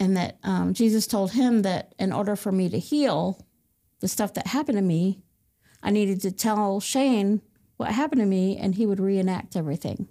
And 0.00 0.16
that 0.16 0.38
um, 0.42 0.74
Jesus 0.74 1.06
told 1.06 1.30
him 1.30 1.62
that 1.62 1.94
in 1.96 2.12
order 2.12 2.34
for 2.34 2.50
me 2.50 2.68
to 2.70 2.78
heal 2.80 3.46
the 4.00 4.08
stuff 4.08 4.34
that 4.34 4.48
happened 4.48 4.78
to 4.78 4.82
me, 4.82 5.22
I 5.80 5.92
needed 5.92 6.22
to 6.22 6.32
tell 6.32 6.80
Shane 6.80 7.40
what 7.76 7.92
happened 7.92 8.20
to 8.20 8.26
me 8.26 8.56
and 8.56 8.74
he 8.74 8.84
would 8.84 8.98
reenact 8.98 9.54
everything. 9.54 10.08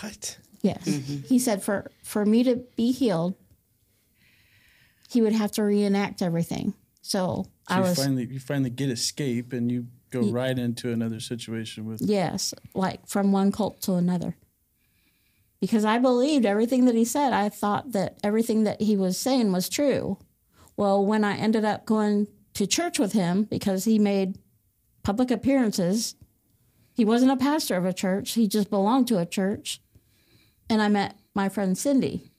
What? 0.00 0.38
Yes. 0.62 0.84
He 1.28 1.38
said 1.38 1.62
for 1.62 1.92
for 2.02 2.26
me 2.26 2.42
to 2.42 2.56
be 2.74 2.90
healed, 2.90 3.36
he 5.08 5.22
would 5.22 5.32
have 5.32 5.52
to 5.52 5.62
reenact 5.62 6.22
everything. 6.22 6.74
So, 7.02 7.46
So 7.68 7.74
I 7.74 7.76
you 7.76 7.82
was 7.82 7.98
finally 7.98 8.26
you 8.26 8.40
finally 8.40 8.70
get 8.70 8.90
escape 8.90 9.52
and 9.52 9.70
you 9.70 9.86
go 10.10 10.22
right 10.22 10.58
into 10.58 10.90
another 10.90 11.20
situation 11.20 11.86
with 11.86 12.00
yes, 12.02 12.54
like 12.74 13.06
from 13.06 13.32
one 13.32 13.52
cult 13.52 13.80
to 13.82 13.94
another. 13.94 14.36
Because 15.60 15.84
I 15.84 15.98
believed 15.98 16.44
everything 16.44 16.84
that 16.84 16.94
he 16.94 17.04
said. 17.04 17.32
I 17.32 17.48
thought 17.48 17.92
that 17.92 18.18
everything 18.22 18.64
that 18.64 18.82
he 18.82 18.96
was 18.96 19.16
saying 19.18 19.52
was 19.52 19.68
true. 19.68 20.18
Well, 20.76 21.04
when 21.04 21.24
I 21.24 21.36
ended 21.36 21.64
up 21.64 21.86
going 21.86 22.26
to 22.54 22.66
church 22.66 22.98
with 22.98 23.12
him 23.12 23.44
because 23.44 23.84
he 23.84 23.98
made 23.98 24.38
public 25.02 25.30
appearances, 25.30 26.14
he 26.92 27.04
wasn't 27.04 27.30
a 27.30 27.36
pastor 27.36 27.76
of 27.76 27.84
a 27.84 27.92
church, 27.92 28.32
he 28.32 28.48
just 28.48 28.68
belonged 28.70 29.08
to 29.08 29.18
a 29.18 29.26
church. 29.26 29.80
And 30.68 30.82
I 30.82 30.88
met 30.88 31.16
my 31.34 31.48
friend 31.48 31.76
Cindy, 31.76 32.32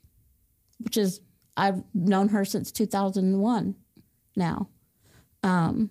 which 0.79 0.97
is, 0.97 1.21
I've 1.57 1.83
known 1.93 2.29
her 2.29 2.45
since 2.45 2.71
2001 2.71 3.75
now. 4.35 4.69
Um, 5.43 5.89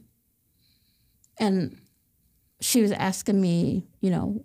and 1.38 1.78
she 2.60 2.80
was 2.80 2.92
asking 2.92 3.40
me, 3.40 3.84
you 4.00 4.10
know, 4.10 4.44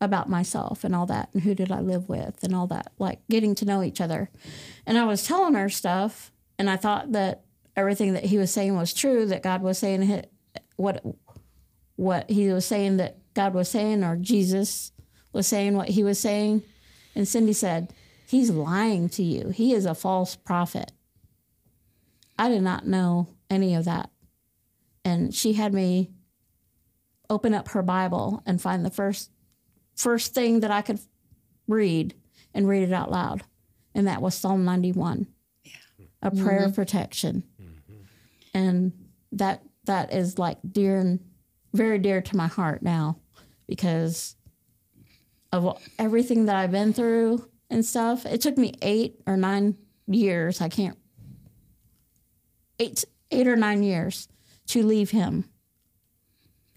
about 0.00 0.28
myself 0.28 0.82
and 0.82 0.96
all 0.96 1.06
that 1.06 1.28
and 1.32 1.42
who 1.42 1.54
did 1.54 1.70
I 1.70 1.80
live 1.80 2.08
with 2.08 2.42
and 2.42 2.56
all 2.56 2.66
that, 2.66 2.92
like 2.98 3.20
getting 3.30 3.54
to 3.56 3.64
know 3.64 3.84
each 3.84 4.00
other. 4.00 4.30
And 4.84 4.98
I 4.98 5.04
was 5.04 5.24
telling 5.24 5.54
her 5.54 5.68
stuff 5.68 6.32
and 6.58 6.68
I 6.68 6.76
thought 6.76 7.12
that 7.12 7.44
everything 7.76 8.14
that 8.14 8.24
he 8.24 8.38
was 8.38 8.52
saying 8.52 8.74
was 8.74 8.92
true, 8.92 9.26
that 9.26 9.44
God 9.44 9.62
was 9.62 9.78
saying 9.78 10.24
what 10.76 11.04
what 11.96 12.28
he 12.30 12.48
was 12.48 12.66
saying 12.66 12.96
that 12.96 13.18
God 13.34 13.54
was 13.54 13.68
saying 13.68 14.02
or 14.02 14.16
Jesus 14.16 14.90
was 15.32 15.46
saying 15.46 15.76
what 15.76 15.90
he 15.90 16.02
was 16.02 16.18
saying. 16.18 16.62
And 17.14 17.28
Cindy 17.28 17.52
said, 17.52 17.92
He's 18.32 18.48
lying 18.48 19.10
to 19.10 19.22
you. 19.22 19.50
He 19.50 19.74
is 19.74 19.84
a 19.84 19.94
false 19.94 20.36
prophet. 20.36 20.90
I 22.38 22.48
did 22.48 22.62
not 22.62 22.86
know 22.86 23.28
any 23.50 23.74
of 23.74 23.84
that. 23.84 24.08
And 25.04 25.34
she 25.34 25.52
had 25.52 25.74
me 25.74 26.12
open 27.28 27.52
up 27.52 27.68
her 27.68 27.82
Bible 27.82 28.42
and 28.46 28.58
find 28.58 28.86
the 28.86 28.90
first 28.90 29.30
first 29.94 30.32
thing 30.32 30.60
that 30.60 30.70
I 30.70 30.80
could 30.80 30.98
read 31.68 32.14
and 32.54 32.66
read 32.66 32.84
it 32.84 32.92
out 32.94 33.10
loud. 33.10 33.42
And 33.94 34.06
that 34.06 34.22
was 34.22 34.34
Psalm 34.34 34.64
91. 34.64 35.26
A 36.22 36.30
prayer 36.30 36.60
of 36.60 36.70
mm-hmm. 36.70 36.74
protection. 36.74 37.42
Mm-hmm. 37.60 38.02
And 38.54 38.92
that 39.32 39.62
that 39.84 40.14
is 40.14 40.38
like 40.38 40.56
dear 40.66 40.96
and 40.96 41.20
very 41.74 41.98
dear 41.98 42.22
to 42.22 42.36
my 42.38 42.46
heart 42.46 42.82
now 42.82 43.18
because 43.66 44.36
of 45.52 45.78
everything 45.98 46.46
that 46.46 46.56
I've 46.56 46.72
been 46.72 46.94
through 46.94 47.46
and 47.72 47.84
stuff. 47.84 48.26
It 48.26 48.40
took 48.40 48.56
me 48.56 48.74
8 48.82 49.22
or 49.26 49.36
9 49.36 49.76
years. 50.06 50.60
I 50.60 50.68
can't 50.68 50.96
eight 52.82 53.04
eight 53.30 53.48
or 53.48 53.56
nine 53.56 53.82
years 53.82 54.28
to 54.66 54.82
leave 54.82 55.10
him 55.10 55.48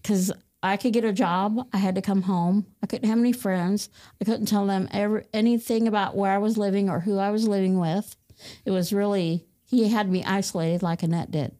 because 0.00 0.32
I 0.62 0.76
could 0.76 0.92
get 0.92 1.04
a 1.04 1.12
job. 1.12 1.68
I 1.72 1.78
had 1.78 1.94
to 1.96 2.02
come 2.02 2.22
home. 2.22 2.66
I 2.82 2.86
couldn't 2.86 3.08
have 3.08 3.18
any 3.18 3.32
friends. 3.32 3.90
I 4.20 4.24
couldn't 4.24 4.46
tell 4.46 4.66
them 4.66 4.88
ever 4.90 5.24
anything 5.32 5.86
about 5.86 6.16
where 6.16 6.32
I 6.32 6.38
was 6.38 6.56
living 6.56 6.88
or 6.88 7.00
who 7.00 7.18
I 7.18 7.30
was 7.30 7.46
living 7.46 7.78
with. 7.78 8.16
It 8.64 8.70
was 8.70 8.92
really 8.92 9.46
he 9.64 9.88
had 9.88 10.10
me 10.10 10.24
isolated 10.24 10.82
like 10.82 11.02
Annette 11.02 11.30
did. 11.30 11.54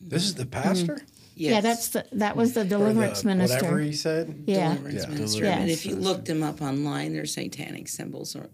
This 0.00 0.24
is 0.24 0.34
the 0.34 0.46
pastor? 0.46 0.94
Mm-hmm. 0.94 1.15
Yes. 1.38 1.52
Yeah, 1.52 1.60
that's 1.60 1.88
the 1.88 2.06
that 2.12 2.34
was 2.34 2.54
the 2.54 2.60
Or 2.60 2.64
the- 2.64 2.70
deliverance 2.70 3.22
minister. 3.24 3.56
Whatever 3.56 3.80
he 3.80 3.92
said? 3.92 4.42
yeah, 4.46 4.70
deliverance 4.74 5.02
Yeah. 5.04 5.10
minister. 5.10 5.40
Deliverance 5.40 5.60
And 5.62 5.70
if 5.70 5.84
you 5.86 5.94
looked 5.96 6.28
him 6.28 6.42
up 6.42 6.62
online, 6.62 7.12
there's 7.12 7.34
satanic 7.34 7.88
symbols 7.88 8.34
or, 8.34 8.48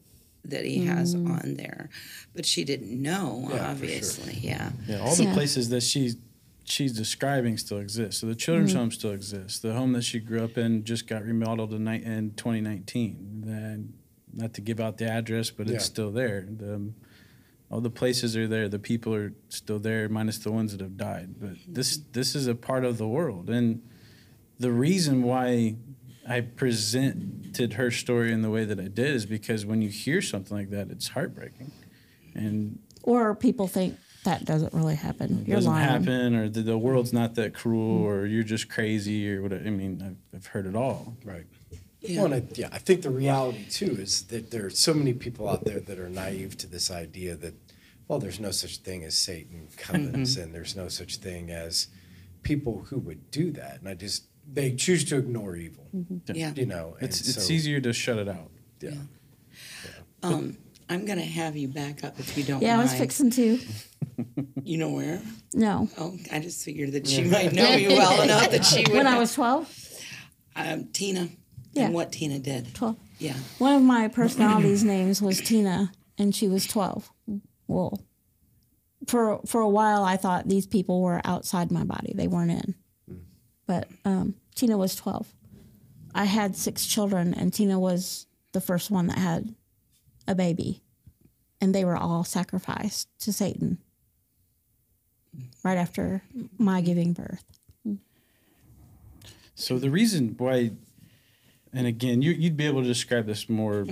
that 0.45 0.65
he 0.65 0.85
has 0.87 1.15
Mm. 1.15 1.31
on 1.45 1.55
there. 1.55 1.89
But 2.35 2.45
she 2.45 2.65
didn't 2.65 3.01
know, 3.01 3.43
Yeah, 3.43 3.49
for 3.51 3.57
sure. 3.59 3.67
obviously. 3.67 4.39
Yeah. 4.43 4.73
Yeah, 4.89 4.99
all 4.99 5.15
the 5.15 5.23
Yeah. 5.25 5.35
places 5.35 5.69
that 5.69 5.83
she's 5.83 6.17
she's 6.65 6.93
describing 6.93 7.57
still 7.59 7.79
exist. 7.79 8.19
So 8.21 8.27
the 8.29 8.37
children's 8.37 8.71
Mm-hmm. 8.71 8.79
home 8.79 8.91
still 8.93 9.11
exists. 9.13 9.59
The 9.59 9.73
home 9.75 9.93
that 9.95 10.03
she 10.03 10.21
grew 10.21 10.43
up 10.45 10.57
in 10.57 10.85
just 10.85 11.07
got 11.09 11.25
remodeled 11.25 11.73
in, 11.75 11.87
in 11.89 12.33
2019. 12.37 13.45
And 13.47 13.93
not 14.33 14.55
to 14.55 14.61
give 14.61 14.79
out 14.81 14.97
the 14.99 15.07
address, 15.11 15.51
but 15.51 15.67
Yeah. 15.67 15.75
it's 15.75 15.85
still 15.85 16.11
there. 16.13 16.47
The, 16.49 16.81
all 17.73 17.81
the 17.81 17.91
places 17.91 18.37
are 18.37 18.47
there. 18.47 18.69
The 18.69 18.79
people 18.79 19.15
are 19.15 19.33
still 19.49 19.79
there, 19.79 20.09
minus 20.09 20.39
the 20.39 20.53
ones 20.53 20.73
that 20.73 20.83
have 20.83 20.99
died. 20.99 21.37
But 21.41 21.51
mm-hmm. 21.51 21.73
this 21.73 21.99
this 22.13 22.35
is 22.35 22.47
a 22.47 22.55
part 22.55 22.85
of 22.85 22.99
the 22.99 23.09
world, 23.09 23.49
and 23.49 23.83
the 24.59 24.71
reason 24.71 25.23
why 25.23 25.77
I 26.29 26.43
presented 26.43 27.73
her 27.75 27.91
story 27.91 28.31
in 28.31 28.43
the 28.43 28.51
way 28.51 28.65
that 28.67 28.79
I 28.79 28.89
did 28.89 29.17
is 29.17 29.25
because 29.25 29.65
when 29.65 29.81
you 29.81 29.89
hear 29.89 30.21
something 30.21 30.57
like 30.57 30.71
that, 30.71 30.91
it's 30.91 31.09
heartbreaking, 31.09 31.73
and 32.35 32.79
or 33.03 33.35
people 33.35 33.67
think 33.67 33.97
that 34.25 34.45
doesn't 34.45 34.75
really 34.75 34.95
happen. 34.95 35.45
You're 35.47 35.57
doesn't 35.57 35.73
lying. 35.73 35.89
happen 35.89 36.37
or 36.37 36.49
the, 36.49 36.61
the 36.61 36.79
world's 36.79 37.13
not 37.13 37.35
that 37.37 37.55
cruel 37.55 38.01
mm-hmm. 38.01 38.07
or 38.07 38.27
you're 38.27 38.45
just 38.45 38.69
crazy 38.69 39.35
or 39.35 39.43
whatever. 39.43 39.67
I 39.67 39.71
mean, 39.71 40.01
I've, 40.33 40.37
I've 40.39 40.47
heard 40.47 40.67
it 40.67 40.77
all. 40.77 41.17
Right. 41.25 41.47
Yeah. 42.01 42.23
Well, 42.23 42.33
and 42.33 42.35
I, 42.35 42.55
yeah, 42.55 42.69
I 42.73 42.79
think 42.79 43.03
the 43.03 43.11
reality 43.11 43.65
too 43.69 43.97
is 43.99 44.25
that 44.25 44.51
there 44.51 44.67
are 44.67 44.71
so 44.71 44.93
many 44.93 45.13
people 45.13 45.49
out 45.49 45.65
there 45.65 45.79
that 45.81 45.99
are 45.99 46.09
naive 46.09 46.57
to 46.59 46.67
this 46.67 46.91
idea 46.91 47.37
that, 47.37 47.55
well, 48.13 48.21
there's 48.21 48.39
no 48.41 48.51
such 48.51 48.77
thing 48.79 49.05
as 49.05 49.15
Satan 49.17 49.69
covens, 49.79 50.37
and 50.41 50.55
there's 50.55 50.77
no 50.77 50.89
such 50.89 51.17
thing 51.17 51.51
as 51.51 51.87
people 52.43 52.85
who 52.91 52.99
would 52.99 53.31
do 53.31 53.51
that, 53.53 53.79
and 53.81 53.89
I 53.89 53.95
just 53.95 54.25
they 54.53 54.75
choose 54.75 55.03
to 55.05 55.17
ignore 55.17 55.57
evil, 55.57 55.87
Yeah. 56.27 56.53
you 56.55 56.67
know. 56.67 56.97
And 57.01 57.09
It's 57.09 57.27
it's 57.27 57.49
easier 57.51 57.81
to 57.81 57.93
shut 57.95 58.19
it 58.19 58.29
out. 58.29 58.51
Yeah. 58.81 58.91
Um, 60.23 60.59
I'm 60.91 61.07
going 61.07 61.19
to 61.19 61.25
have 61.25 61.57
you 61.57 61.69
back 61.69 62.05
up 62.05 62.19
if 62.21 62.37
you 62.37 62.45
don't 62.45 62.61
Yeah, 62.61 62.79
I 62.79 62.83
was 62.83 62.93
fixing 62.93 63.31
to. 63.31 63.59
You 64.63 64.77
know 64.79 64.91
where? 64.91 65.23
No, 65.55 65.89
Oh, 65.99 66.17
I 66.31 66.39
just 66.41 66.65
figured 66.65 66.93
that 66.93 67.07
she 67.07 67.25
might 67.25 67.53
know 67.55 67.71
you 67.75 67.89
well 67.89 68.21
enough 68.27 68.51
that 68.51 68.65
she 68.65 68.83
would. 68.83 68.93
when 68.93 69.07
I 69.07 69.19
was 69.19 69.33
twelve. 69.35 69.73
Um, 70.55 70.89
Tina. 70.93 71.29
Yeah. 71.73 71.85
And 71.87 71.95
what 71.95 72.13
Tina 72.13 72.39
did. 72.39 72.75
12. 72.75 72.97
Yeah. 73.19 73.33
One 73.59 73.75
of 73.77 73.83
my 73.83 74.09
personalities' 74.09 74.85
names 74.85 75.23
was 75.23 75.41
Tina, 75.41 75.91
and 76.19 76.35
she 76.35 76.47
was 76.47 76.67
12. 76.67 77.11
Well, 77.73 78.01
for 79.07 79.41
for 79.47 79.61
a 79.61 79.69
while, 79.69 80.05
I 80.05 80.17
thought 80.17 80.49
these 80.49 80.67
people 80.67 81.01
were 81.03 81.21
outside 81.25 81.71
my 81.71 81.85
body; 81.85 82.13
they 82.15 82.29
weren't 82.29 82.51
in. 82.51 82.75
But 83.67 83.89
um, 84.05 84.35
Tina 84.55 84.77
was 84.77 84.95
12. 84.97 85.33
I 86.15 86.25
had 86.25 86.57
six 86.57 86.85
children, 86.87 87.33
and 87.33 87.53
Tina 87.53 87.79
was 87.79 88.27
the 88.53 88.61
first 88.61 88.91
one 88.91 89.07
that 89.07 89.19
had 89.19 89.55
a 90.29 90.35
baby, 90.35 90.83
and 91.61 91.75
they 91.75 91.85
were 91.85 91.97
all 91.97 92.25
sacrificed 92.25 93.09
to 93.21 93.33
Satan 93.33 93.79
right 95.65 95.79
after 95.79 96.23
my 96.59 96.81
giving 96.81 97.13
birth. 97.13 97.45
So 99.55 99.79
the 99.79 99.91
reason 99.91 100.35
why, 100.39 100.73
and 101.73 101.87
again, 101.87 102.21
you, 102.21 102.33
you'd 102.33 102.57
be 102.57 102.67
able 102.67 102.83
to 102.83 102.89
describe 102.89 103.27
this 103.27 103.49
more 103.49 103.87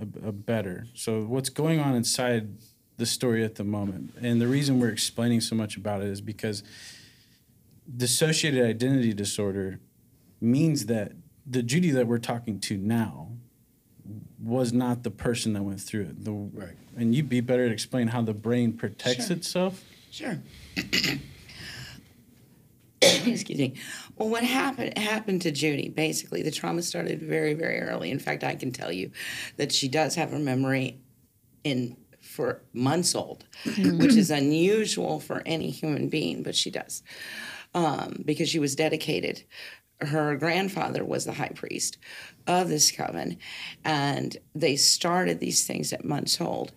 a, 0.00 0.02
a 0.28 0.32
better. 0.32 0.86
So 0.94 1.22
what's 1.22 1.48
going 1.48 1.80
on 1.80 1.94
inside 1.94 2.48
the 2.98 3.06
story 3.06 3.44
at 3.44 3.54
the 3.54 3.64
moment, 3.64 4.12
and 4.20 4.40
the 4.40 4.46
reason 4.48 4.78
we're 4.80 4.90
explaining 4.90 5.40
so 5.40 5.54
much 5.54 5.76
about 5.76 6.02
it 6.02 6.08
is 6.08 6.20
because 6.20 6.62
dissociated 7.96 8.64
identity 8.64 9.14
disorder 9.14 9.80
means 10.40 10.86
that 10.86 11.12
the 11.46 11.62
Judy 11.62 11.90
that 11.92 12.06
we're 12.06 12.18
talking 12.18 12.60
to 12.60 12.76
now 12.76 13.28
was 14.42 14.72
not 14.72 15.04
the 15.04 15.10
person 15.10 15.52
that 15.54 15.62
went 15.62 15.80
through 15.80 16.02
it. 16.02 16.24
The, 16.24 16.32
Right. 16.32 16.76
And 16.96 17.14
you'd 17.14 17.28
be 17.28 17.40
better 17.40 17.66
to 17.68 17.72
explain 17.72 18.08
how 18.08 18.20
the 18.22 18.34
brain 18.34 18.72
protects 18.72 19.28
Sure. 19.28 19.36
itself. 19.36 19.84
Sure. 20.10 20.38
Excuse 23.00 23.58
me. 23.58 23.74
Well, 24.16 24.28
what 24.28 24.42
happened 24.42 24.98
happened 24.98 25.42
to 25.42 25.52
Judy? 25.52 25.88
Basically, 25.88 26.42
the 26.42 26.50
trauma 26.50 26.82
started 26.82 27.22
very, 27.22 27.54
very 27.54 27.80
early. 27.80 28.10
In 28.10 28.18
fact, 28.18 28.42
I 28.42 28.56
can 28.56 28.72
tell 28.72 28.90
you 28.90 29.12
that 29.56 29.70
she 29.70 29.86
does 29.86 30.16
have 30.16 30.32
a 30.32 30.38
memory 30.38 30.98
in 31.62 31.96
for 32.38 32.62
months 32.72 33.16
old, 33.16 33.44
which 33.76 34.14
is 34.14 34.30
unusual 34.30 35.18
for 35.18 35.42
any 35.44 35.70
human 35.70 36.08
being, 36.08 36.44
but 36.44 36.54
she 36.54 36.70
does 36.70 37.02
um, 37.74 38.22
because 38.24 38.48
she 38.48 38.60
was 38.60 38.76
dedicated. 38.76 39.42
Her 40.00 40.36
grandfather 40.36 41.04
was 41.04 41.24
the 41.24 41.32
high 41.32 41.50
priest 41.52 41.98
of 42.46 42.68
this 42.68 42.92
coven, 42.92 43.38
and 43.84 44.36
they 44.54 44.76
started 44.76 45.40
these 45.40 45.66
things 45.66 45.92
at 45.92 46.04
months 46.04 46.40
old. 46.40 46.70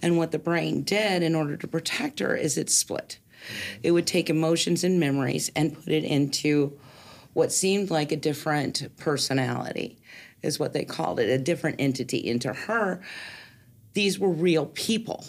And 0.00 0.16
what 0.16 0.30
the 0.30 0.38
brain 0.38 0.84
did 0.84 1.24
in 1.24 1.34
order 1.34 1.56
to 1.56 1.66
protect 1.66 2.20
her 2.20 2.36
is 2.36 2.56
it 2.56 2.70
split. 2.70 3.18
It 3.82 3.90
would 3.90 4.06
take 4.06 4.30
emotions 4.30 4.84
and 4.84 5.00
memories 5.00 5.50
and 5.56 5.74
put 5.74 5.92
it 5.92 6.04
into 6.04 6.78
what 7.32 7.50
seemed 7.50 7.90
like 7.90 8.12
a 8.12 8.16
different 8.16 8.96
personality, 8.96 9.98
is 10.40 10.60
what 10.60 10.72
they 10.72 10.84
called 10.84 11.18
it, 11.18 11.28
a 11.28 11.38
different 11.38 11.80
entity. 11.80 12.18
Into 12.18 12.52
her, 12.52 13.02
these 13.94 14.18
were 14.18 14.30
real 14.30 14.66
people 14.66 15.24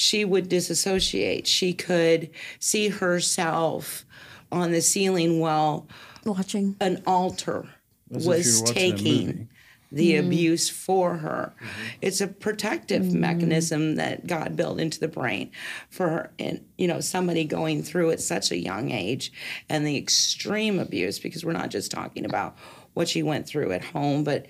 she 0.00 0.24
would 0.24 0.48
disassociate. 0.48 1.46
She 1.46 1.72
could 1.72 2.30
see 2.58 2.88
herself 2.88 4.04
on 4.50 4.72
the 4.72 4.80
ceiling 4.80 5.40
while 5.40 5.86
Watching. 6.24 6.76
an 6.80 7.02
alter 7.06 7.68
As 8.12 8.16
if 8.16 8.22
you 8.22 8.28
were 8.28 8.36
was 8.36 8.62
watching 8.62 8.76
a 8.76 8.90
movie. 8.90 9.04
taking 9.04 9.48
the 9.92 10.14
mm-hmm. 10.14 10.26
abuse 10.26 10.68
for 10.68 11.16
her. 11.18 11.52
Mm-hmm. 11.56 11.98
It's 12.00 12.20
a 12.20 12.28
protective 12.28 13.02
mm-hmm. 13.02 13.20
mechanism 13.20 13.96
that 13.96 14.26
God 14.26 14.56
built 14.56 14.80
into 14.80 15.00
the 15.00 15.08
brain 15.08 15.50
for 15.90 16.08
her, 16.08 16.32
and 16.38 16.64
you 16.78 16.86
know 16.88 17.00
somebody 17.00 17.44
going 17.44 17.82
through 17.82 18.10
at 18.10 18.20
such 18.20 18.50
a 18.52 18.56
young 18.56 18.90
age 18.92 19.32
and 19.68 19.86
the 19.86 19.96
extreme 19.96 20.78
abuse 20.78 21.18
because 21.18 21.44
we're 21.44 21.52
not 21.52 21.70
just 21.70 21.90
talking 21.90 22.24
about 22.24 22.56
what 22.94 23.08
she 23.08 23.22
went 23.22 23.46
through 23.46 23.72
at 23.72 23.84
home, 23.84 24.24
but 24.24 24.46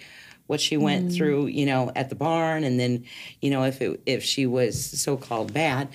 what 0.51 0.61
she 0.61 0.77
went 0.77 1.13
through, 1.13 1.47
you 1.47 1.65
know, 1.65 1.93
at 1.95 2.09
the 2.11 2.15
barn, 2.17 2.65
and 2.65 2.79
then, 2.79 3.05
you 3.41 3.51
know, 3.51 3.63
if 3.63 3.81
it, 3.81 4.01
if 4.05 4.25
she 4.25 4.45
was 4.47 4.75
so-called 5.01 5.53
bad, 5.55 5.89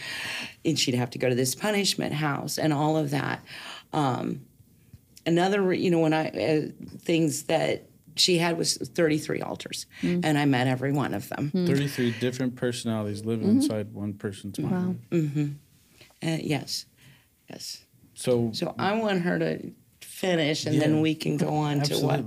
and 0.63 0.79
she'd 0.79 0.95
have 0.95 1.09
to 1.11 1.19
go 1.19 1.27
to 1.29 1.35
this 1.35 1.53
punishment 1.53 2.13
house 2.13 2.57
and 2.57 2.71
all 2.73 2.95
of 2.97 3.11
that. 3.11 3.43
Um, 3.93 4.45
another 5.25 5.73
you 5.73 5.89
know 5.89 5.99
when 5.99 6.13
i 6.13 6.27
uh, 6.29 6.61
things 6.99 7.43
that 7.43 7.87
she 8.15 8.37
had 8.37 8.57
was 8.57 8.77
33 8.77 9.41
alters. 9.41 9.87
And 10.01 10.37
i 10.37 10.45
met 10.45 10.67
every 10.67 10.91
one 10.93 11.13
of 11.13 11.27
them. 11.29 11.51
33 11.51 12.11
different 12.11 12.55
personalities 12.55 13.25
living 13.25 13.49
inside 13.49 13.93
one 13.93 14.13
person's 14.13 14.57
mind. 14.59 14.99
Wow. 15.11 15.19
uh, 16.23 16.37
yes. 16.41 16.85
Yes. 17.49 17.83
So, 18.13 18.51
so 18.53 18.73
i 18.79 18.95
want 18.97 19.21
her 19.23 19.37
to 19.39 19.71
finish 20.01 20.65
and 20.65 20.75
Yeah. 20.75 20.81
then 20.87 21.01
we 21.01 21.13
can 21.15 21.35
go 21.37 21.49
on 21.49 21.81
to 21.81 21.99
what 21.99 22.23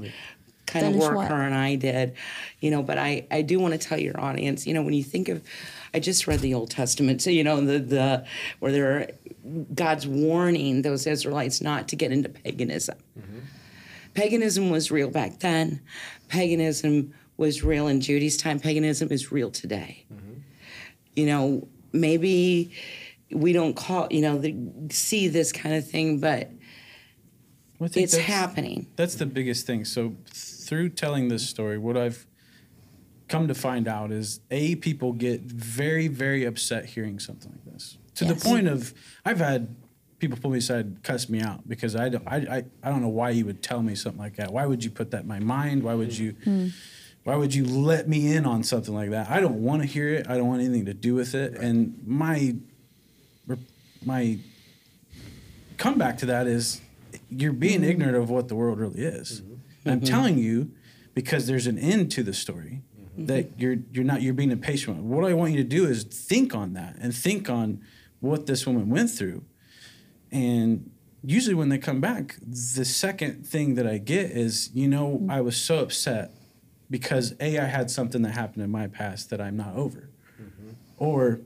absolutely. 0.69 1.01
kind 1.01 1.03
of 1.03 1.09
work 1.09 1.17
what? 1.17 1.29
her 1.29 1.43
and 1.43 1.55
i 1.55 1.75
did 1.75 2.15
you 2.61 2.71
know 2.71 2.83
but 2.83 2.99
i 2.99 3.27
i 3.31 3.43
do 3.43 3.59
want 3.59 3.73
to 3.73 3.79
tell 3.79 3.99
your 3.99 4.19
audience 4.21 4.67
you 4.67 4.75
know 4.75 4.83
when 4.83 4.95
you 4.95 5.03
think 5.03 5.29
of 5.29 5.43
i 5.95 5.99
just 5.99 6.27
read 6.27 6.41
the 6.41 6.55
old 6.55 6.71
testament 6.71 7.21
so 7.23 7.31
you 7.31 7.45
know 7.45 7.61
the 7.61 7.79
the 7.79 8.25
where 8.61 8.73
there 8.73 8.97
are, 8.97 9.07
god's 9.75 10.07
warning 10.07 10.83
those 10.83 11.07
israelites 11.07 11.61
not 11.61 11.89
to 11.89 11.97
get 11.97 12.13
into 12.13 12.29
paganism 12.29 12.97
mm-hmm. 13.19 13.39
paganism 14.15 14.71
was 14.71 14.91
real 14.91 15.11
back 15.11 15.41
then. 15.41 15.81
Paganism 16.29 17.15
was 17.37 17.65
real 17.65 17.87
in 17.89 18.01
Judy's 18.01 18.37
time. 18.37 18.61
Paganism 18.61 19.11
is 19.11 19.33
real 19.33 19.51
today. 19.51 20.05
Mm-hmm. 20.13 20.41
You 21.15 21.27
know, 21.27 21.69
maybe 21.93 22.73
we 23.31 23.53
don't 23.53 23.75
call, 23.75 24.09
you 24.11 24.21
know, 24.21 24.39
the, 24.39 24.55
see 24.91 25.29
this 25.29 25.53
kind 25.53 25.75
of 25.75 25.89
thing, 25.89 26.19
but 26.19 26.51
it's 27.81 27.95
that's- 27.95 28.17
happening. 28.17 28.87
That's 28.97 29.15
the 29.15 29.27
biggest 29.27 29.67
thing. 29.67 29.85
So 29.85 30.15
through 30.69 30.91
telling 30.91 31.29
this 31.29 31.49
story, 31.49 31.79
what 31.79 31.97
I've 31.97 32.27
come 33.27 33.49
to 33.49 33.55
find 33.55 33.89
out 33.89 34.13
is 34.13 34.41
a 34.51 34.75
people 34.77 35.13
get 35.13 35.41
very 35.43 36.09
very 36.09 36.45
upset 36.45 36.87
hearing 36.87 37.19
something 37.19 37.51
like 37.51 37.75
this 37.75 37.99
to 38.15 38.25
Yes. 38.25 38.43
the 38.43 38.49
point 38.49 38.69
of 38.69 38.95
I've 39.25 39.39
had 39.39 39.75
people 40.19 40.39
pull 40.39 40.51
me 40.51 40.59
aside 40.59 41.03
cuss 41.03 41.29
me 41.29 41.41
out 41.41 41.67
because 41.69 41.97
I 41.97 42.09
don't 42.11 42.27
I, 42.27 42.37
I, 42.37 42.65
I 42.83 42.91
don't 42.91 43.01
know 43.01 43.09
why 43.09 43.31
you 43.31 43.47
would 43.47 43.63
tell 43.63 43.83
me 43.83 43.95
something 43.95 44.21
like 44.21 44.37
that. 44.37 44.53
Why 44.53 44.67
would 44.67 44.85
you 44.85 44.91
put 44.91 45.11
that 45.13 45.23
in 45.23 45.29
my 45.29 45.41
mind? 45.41 45.83
Why 45.83 45.95
would 45.95 46.17
you 46.17 46.33
hmm. 46.45 46.69
why 47.25 47.37
would 47.37 47.55
you 47.55 47.65
let 47.65 48.09
me 48.09 48.35
in 48.35 48.45
on 48.45 48.63
something 48.63 48.95
like 48.95 49.11
that? 49.11 49.31
I 49.31 49.41
don't 49.41 49.63
want 49.63 49.83
to 49.83 49.89
hear 49.89 50.09
it. 50.09 50.29
I 50.29 50.37
don't 50.37 50.49
want 50.49 50.63
anything 50.63 50.87
to 50.87 50.95
do 50.95 51.15
with 51.15 51.35
it. 51.35 51.55
And 51.55 51.99
my 52.07 52.57
my 54.05 54.39
comeback 55.79 56.19
to 56.19 56.27
that 56.27 56.47
is 56.47 56.81
you're 57.31 57.53
being 57.53 57.81
hmm. 57.81 57.89
ignorant 57.89 58.17
of 58.17 58.29
what 58.29 58.49
the 58.49 58.55
world 58.55 58.79
really 58.79 59.03
is. 59.03 59.39
Hmm. 59.41 59.48
And 59.85 59.93
I'm 59.93 60.01
mm-hmm. 60.01 60.07
telling 60.07 60.39
you 60.39 60.73
because 61.15 61.47
there's 61.47 61.67
an 61.67 61.79
end 61.79 62.11
to 62.13 62.23
the 62.23 62.33
story 62.33 62.83
mm-hmm. 63.01 63.27
that 63.27 63.59
you're 63.59 63.77
you're 63.93 64.05
not 64.05 64.23
you're 64.23 64.35
being 64.35 64.51
impatient. 64.51 64.97
with. 64.97 65.05
What 65.05 65.25
I 65.31 65.35
want 65.35 65.53
you 65.53 65.59
to 65.59 65.69
do 65.69 65.87
is 65.87 66.05
think 66.05 66.55
on 66.55 66.75
that 66.75 66.97
and 67.01 67.15
think 67.15 67.49
on 67.49 67.81
what 68.21 68.47
this 68.47 68.67
woman 68.67 68.89
went 68.91 69.11
through. 69.11 69.45
And 70.31 70.91
usually 71.23 71.55
when 71.55 71.69
they 71.69 71.79
come 71.79 72.01
back, 72.01 72.37
the 72.41 72.85
second 72.85 73.47
thing 73.47 73.75
that 73.77 73.87
I 73.87 73.99
get 73.99 74.31
is, 74.31 74.71
you 74.75 74.89
know, 74.89 75.19
mm-hmm. 75.19 75.31
I 75.31 75.41
was 75.41 75.57
so 75.57 75.79
upset 75.79 76.35
because 76.91 77.35
A, 77.41 77.59
I 77.59 77.65
had 77.65 77.91
something 77.91 78.23
that 78.23 78.33
happened 78.33 78.63
in 78.63 78.71
my 78.71 78.87
past 78.87 79.31
that 79.31 79.41
I'm 79.41 79.57
not 79.57 79.75
over. 79.75 80.09
Or 80.99 81.41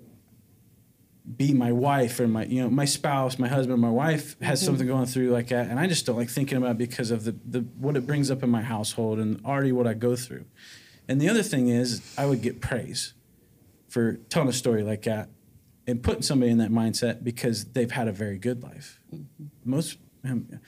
be 1.37 1.53
my 1.53 1.71
wife 1.71 2.19
or 2.19 2.27
my 2.27 2.45
you 2.47 2.61
know 2.61 2.69
my 2.69 2.85
spouse 2.85 3.39
my 3.39 3.47
husband 3.47 3.81
my 3.81 3.91
wife 3.91 4.41
has 4.43 4.61
something 4.61 4.87
going 4.87 5.07
through 5.07 5.31
like 5.31 5.49
that. 5.49 5.69
And 5.69 5.79
i 5.79 5.87
just 5.87 6.05
don't 6.05 6.17
like 6.17 6.29
thinking 6.29 6.59
about 6.59 6.73
it 6.73 6.79
because 6.79 7.11
of 7.11 7.25
the, 7.25 7.37
the 7.45 7.61
what 7.79 7.97
it 7.97 8.07
brings 8.07 8.31
up 8.31 8.43
in 8.43 8.51
my 8.51 8.63
household 8.63 9.19
and 9.19 9.45
already 9.45 9.73
what 9.73 9.87
i 9.87 9.95
go 9.95 10.17
through. 10.17 10.45
And 11.09 11.21
the 11.21 11.29
other 11.29 11.43
thing 11.43 11.69
is 11.69 12.15
i 12.19 12.27
would 12.27 12.43
get 12.43 12.61
praise 12.61 13.15
for 13.89 14.15
telling 14.31 14.49
a 14.49 14.53
story 14.53 14.83
like 14.83 15.03
that 15.03 15.29
and 15.87 16.03
putting 16.03 16.23
somebody 16.23 16.51
in 16.51 16.59
that 16.59 16.71
mindset 16.71 17.23
because 17.23 17.67
they've 17.67 17.91
had 17.91 18.09
a 18.09 18.13
very 18.13 18.39
good 18.39 18.63
life. 18.63 19.01
Most 19.65 19.99
um, 20.25 20.61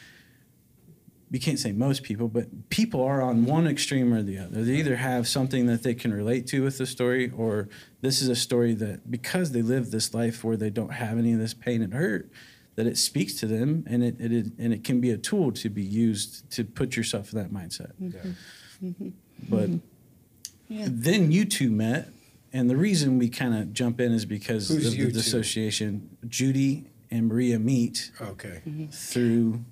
you 1.35 1.41
can't 1.41 1.59
say 1.59 1.73
most 1.73 2.05
people, 2.05 2.29
but 2.29 2.71
people 2.71 3.03
are 3.03 3.21
on 3.21 3.45
one 3.45 3.67
extreme 3.67 4.15
or 4.15 4.23
the 4.23 4.39
other. 4.39 4.63
They 4.63 4.77
either 4.77 4.95
have 4.95 5.27
something 5.27 5.67
that 5.67 5.83
they 5.83 5.93
can 5.93 6.15
relate 6.15 6.47
to 6.49 6.63
with 6.63 6.79
the 6.79 6.87
story, 6.87 7.33
or 7.37 7.69
this 8.03 8.23
is 8.23 8.29
a 8.29 8.37
story 8.37 8.73
that 8.75 9.11
because 9.11 9.51
they 9.51 9.61
live 9.61 9.91
this 9.91 10.15
life 10.15 10.45
where 10.45 10.57
they 10.57 10.71
don't 10.71 10.93
have 10.93 11.19
any 11.19 11.33
of 11.33 11.41
this 11.41 11.53
pain 11.53 11.83
and 11.83 11.93
hurt, 11.93 12.31
that 12.77 12.87
it 12.87 12.97
speaks 12.97 13.35
to 13.41 13.49
them, 13.49 13.83
and 13.89 14.05
it, 14.05 14.15
it, 14.21 14.33
it 14.33 14.47
and 14.61 14.73
it 14.73 14.85
can 14.85 15.01
be 15.01 15.11
a 15.11 15.17
tool 15.17 15.51
to 15.51 15.69
be 15.69 15.83
used 15.83 16.49
to 16.53 16.63
put 16.63 16.95
yourself 16.95 17.33
in 17.33 17.39
that 17.41 17.53
mindset. 17.53 17.91
Mm-hmm. 18.01 18.87
Mm-hmm. 18.87 19.09
But 19.49 19.71
mm-hmm. 19.71 20.87
then 20.89 21.33
you 21.33 21.47
two 21.47 21.69
met, 21.69 22.11
and 22.53 22.71
the 22.71 22.77
reason 22.77 23.19
we 23.19 23.29
kind 23.29 23.57
of 23.57 23.73
jump 23.73 24.01
in 24.01 24.13
is 24.13 24.25
because 24.25 24.69
Who's 24.69 24.87
of 24.87 24.95
you 24.95 25.11
the 25.11 25.21
two? 25.21 26.01
Judy 26.29 26.87
and 27.11 27.27
Maria 27.27 27.59
meet 27.59 28.13
Okay. 28.21 28.63
through 28.93 29.65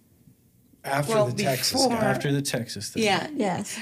After 0.85 1.15
Well, 1.15 1.27
the 1.29 1.43
Texas 1.45 1.73
before- 1.85 1.93
after 1.97 2.33
the 2.33 2.43
Texas 2.43 2.91
thing. 2.91 3.03
Yeah. 3.05 3.29
Yes. 3.35 3.79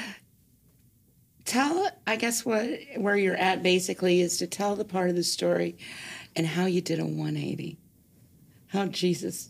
Tell, 1.45 1.89
I 2.07 2.17
guess, 2.17 2.45
what 2.45 2.69
where 2.97 3.17
you're 3.17 3.35
at 3.37 3.63
basically 3.63 4.21
is 4.21 4.37
to 4.39 4.47
tell 4.47 4.77
the 4.77 4.85
part 4.85 5.11
of 5.11 5.17
the 5.17 5.25
story 5.25 5.77
and 6.37 6.47
how 6.47 6.67
you 6.67 6.81
did 6.81 7.01
a 7.01 7.05
180. 7.05 7.79
How 8.69 8.87
Jesus 8.87 9.49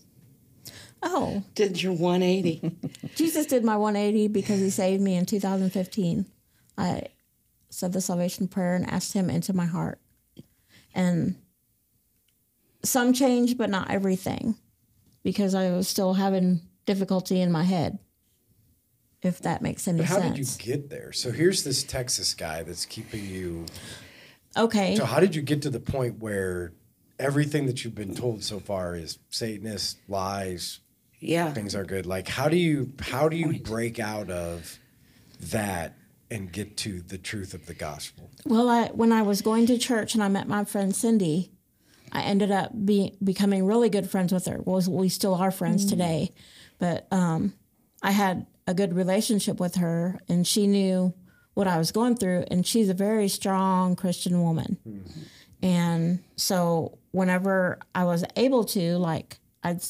Oh, 1.03 1.43
did 1.55 1.83
your 1.83 1.93
180. 1.95 2.77
Jesus 3.17 3.47
did 3.47 3.65
my 3.65 3.77
180 3.77 4.29
because 4.29 4.61
he 4.61 4.69
saved 4.71 5.03
me 5.03 5.17
in 5.17 5.25
2015. 5.27 6.27
I 6.77 7.05
said 7.71 7.93
the 7.95 8.01
salvation 8.03 8.49
prayer 8.49 8.75
and 8.75 8.89
asked 8.89 9.15
him 9.15 9.31
into 9.31 9.55
my 9.55 9.65
heart. 9.65 9.99
And 10.95 11.37
some 12.83 13.13
changed, 13.15 13.57
but 13.57 13.71
not 13.71 13.91
everything 13.91 14.57
because 15.23 15.55
I 15.55 15.71
was 15.71 15.89
still 15.89 16.15
having 16.15 16.61
difficulty 16.91 17.41
in 17.41 17.53
my 17.53 17.63
head, 17.63 18.01
if 19.23 19.41
that 19.43 19.63
makes 19.63 19.87
any 19.87 19.99
But 19.99 20.07
how 20.07 20.19
did 20.19 20.37
you 20.37 20.47
get 20.59 20.91
there? 20.91 21.13
So 21.13 21.31
here's 21.31 21.63
this 21.63 21.85
Texas 21.85 22.35
guy 22.35 22.65
that's 22.65 22.85
keeping 22.85 23.25
you. 23.25 23.67
Okay. 24.57 24.97
So 24.97 25.05
how 25.05 25.21
did 25.21 25.37
you 25.37 25.43
get 25.43 25.63
to 25.63 25.71
the 25.71 25.79
point 25.79 26.19
where 26.19 26.73
everything 27.21 27.67
that 27.67 27.85
you've 27.85 27.95
been 27.95 28.17
told 28.17 28.43
so 28.43 28.59
far 28.59 28.97
is 28.97 29.19
Satanist 29.29 29.99
lies, 30.09 30.81
Yeah. 31.21 31.53
things 31.53 31.77
are 31.77 31.85
good? 31.85 32.07
Like 32.07 32.27
how 32.27 32.49
do 32.49 32.57
you 32.57 32.93
how 33.01 33.29
do 33.29 33.37
you 33.37 33.61
break 33.61 34.01
out 34.01 34.29
of 34.29 34.81
that 35.39 35.95
and 36.29 36.51
get 36.51 36.77
to 36.79 37.03
the 37.03 37.19
truth 37.19 37.55
of 37.55 37.67
the 37.67 37.75
gospel? 37.75 38.31
Well, 38.45 38.69
I, 38.69 38.89
when 38.89 39.13
I 39.13 39.23
was 39.23 39.43
going 39.43 39.67
to 39.67 39.79
church 39.79 40.15
and 40.15 40.25
I 40.25 40.29
met 40.29 40.49
my 40.49 40.65
friend 40.65 40.95
Cindy, 40.95 41.53
I 42.13 42.23
ended 42.23 42.51
up 42.51 42.73
be, 42.85 43.17
becoming 43.23 43.65
really 43.65 43.89
good 43.89 44.11
friends 44.11 44.33
with 44.33 44.47
her. 44.47 44.61
Well, 44.65 44.83
we 44.89 45.09
still 45.09 45.35
are 45.35 45.51
friends 45.51 45.87
mm. 45.87 45.91
today, 45.91 46.31
but 46.81 47.07
um, 47.13 47.55
I 48.03 48.11
had 48.11 48.47
a 48.67 48.75
good 48.75 48.95
relationship 48.95 49.61
with 49.61 49.77
her, 49.77 50.19
and 50.29 50.45
she 50.45 50.67
knew 50.67 51.15
what 51.55 51.69
I 51.69 51.79
was 51.79 51.93
going 51.93 52.17
through. 52.17 52.45
And 52.51 52.67
she's 52.67 52.89
a 52.89 52.95
very 52.95 53.29
strong 53.29 53.95
Christian 53.95 54.43
woman, 54.43 54.79
and 55.63 56.19
so 56.37 56.99
whenever 57.13 57.79
I 57.95 58.05
was 58.05 58.25
able 58.35 58.65
to, 58.65 58.99
like, 58.99 59.39
I'd 59.63 59.83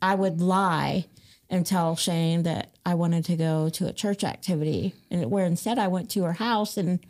I 0.00 0.14
would 0.14 0.40
lie 0.40 1.06
and 1.48 1.64
tell 1.64 1.96
Shane 1.96 2.42
that 2.42 2.72
I 2.84 2.94
wanted 2.94 3.24
to 3.26 3.36
go 3.36 3.68
to 3.70 3.88
a 3.88 3.92
church 3.92 4.22
activity, 4.24 4.94
and 5.10 5.30
where 5.30 5.46
instead 5.46 5.78
I 5.78 5.88
went 5.88 6.10
to 6.10 6.22
her 6.24 6.34
house 6.34 6.76
and 6.76 7.00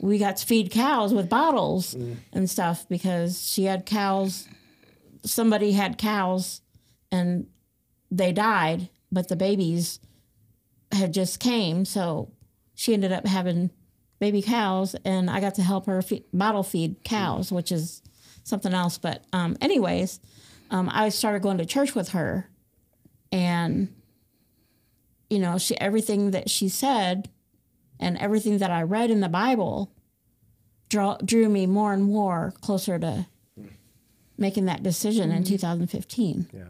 we 0.00 0.16
got 0.18 0.38
to 0.38 0.46
feed 0.46 0.70
cows 0.70 1.12
with 1.12 1.28
bottles 1.28 1.94
and 2.32 2.48
stuff 2.48 2.86
because 2.88 3.46
she 3.46 3.64
had 3.64 3.84
cows. 3.84 4.48
Somebody 5.24 5.72
had 5.72 5.98
cows, 5.98 6.62
and 7.12 7.46
they 8.10 8.32
died, 8.32 8.88
but 9.12 9.28
the 9.28 9.36
babies 9.36 10.00
had 10.92 11.12
just 11.14 11.40
came, 11.40 11.84
so 11.84 12.30
she 12.74 12.94
ended 12.94 13.12
up 13.12 13.26
having 13.26 13.70
baby 14.18 14.42
cows, 14.42 14.94
and 15.04 15.30
I 15.30 15.40
got 15.40 15.54
to 15.56 15.62
help 15.62 15.86
her 15.86 16.02
fe- 16.02 16.24
bottle 16.32 16.62
feed 16.62 17.04
cows, 17.04 17.50
which 17.52 17.72
is 17.72 18.02
something 18.44 18.74
else. 18.74 18.98
But 18.98 19.24
um, 19.32 19.56
anyways, 19.60 20.20
um, 20.70 20.88
I 20.92 21.08
started 21.08 21.42
going 21.42 21.58
to 21.58 21.64
church 21.66 21.94
with 21.94 22.10
her, 22.10 22.48
and 23.32 23.94
you 25.28 25.38
know, 25.38 25.58
she 25.58 25.78
everything 25.78 26.32
that 26.32 26.50
she 26.50 26.68
said, 26.68 27.30
and 27.98 28.18
everything 28.18 28.58
that 28.58 28.70
I 28.70 28.82
read 28.82 29.10
in 29.10 29.20
the 29.20 29.28
Bible, 29.28 29.92
draw, 30.88 31.16
drew 31.24 31.48
me 31.48 31.66
more 31.66 31.92
and 31.92 32.02
more 32.02 32.52
closer 32.60 32.98
to 32.98 33.26
making 34.36 34.64
that 34.64 34.82
decision 34.82 35.30
in 35.30 35.44
2015. 35.44 36.48
Yeah. 36.52 36.62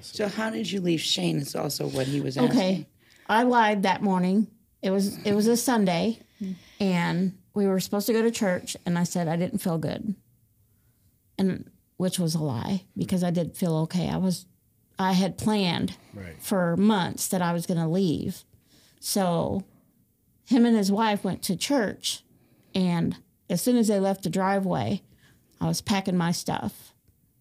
So 0.00 0.28
how 0.28 0.50
did 0.50 0.70
you 0.70 0.80
leave 0.80 1.00
Shane? 1.00 1.38
Is 1.38 1.54
also 1.54 1.86
what 1.88 2.06
he 2.06 2.20
was 2.20 2.36
asking. 2.36 2.50
Okay, 2.50 2.86
I 3.28 3.42
lied 3.42 3.82
that 3.84 4.02
morning. 4.02 4.48
It 4.82 4.90
was 4.90 5.18
it 5.24 5.34
was 5.34 5.46
a 5.46 5.56
Sunday, 5.56 6.20
and 6.80 7.36
we 7.54 7.66
were 7.66 7.80
supposed 7.80 8.06
to 8.06 8.12
go 8.12 8.22
to 8.22 8.30
church, 8.30 8.76
and 8.86 8.98
I 8.98 9.02
said 9.04 9.28
I 9.28 9.36
didn't 9.36 9.58
feel 9.58 9.78
good, 9.78 10.14
and 11.38 11.70
which 11.96 12.18
was 12.18 12.34
a 12.34 12.42
lie 12.42 12.84
because 12.96 13.24
I 13.24 13.30
did 13.30 13.56
feel 13.56 13.74
okay. 13.78 14.08
I 14.08 14.16
was, 14.16 14.46
I 14.98 15.12
had 15.12 15.36
planned 15.36 15.96
Right. 16.14 16.40
for 16.40 16.76
months 16.76 17.26
that 17.28 17.42
I 17.42 17.52
was 17.52 17.66
going 17.66 17.80
to 17.80 17.88
leave, 17.88 18.44
so 19.00 19.64
him 20.44 20.64
and 20.64 20.76
his 20.76 20.92
wife 20.92 21.24
went 21.24 21.42
to 21.44 21.56
church, 21.56 22.22
and 22.74 23.16
as 23.50 23.60
soon 23.62 23.76
as 23.76 23.88
they 23.88 23.98
left 23.98 24.22
the 24.22 24.30
driveway, 24.30 25.02
I 25.60 25.66
was 25.66 25.80
packing 25.80 26.16
my 26.16 26.30
stuff 26.32 26.92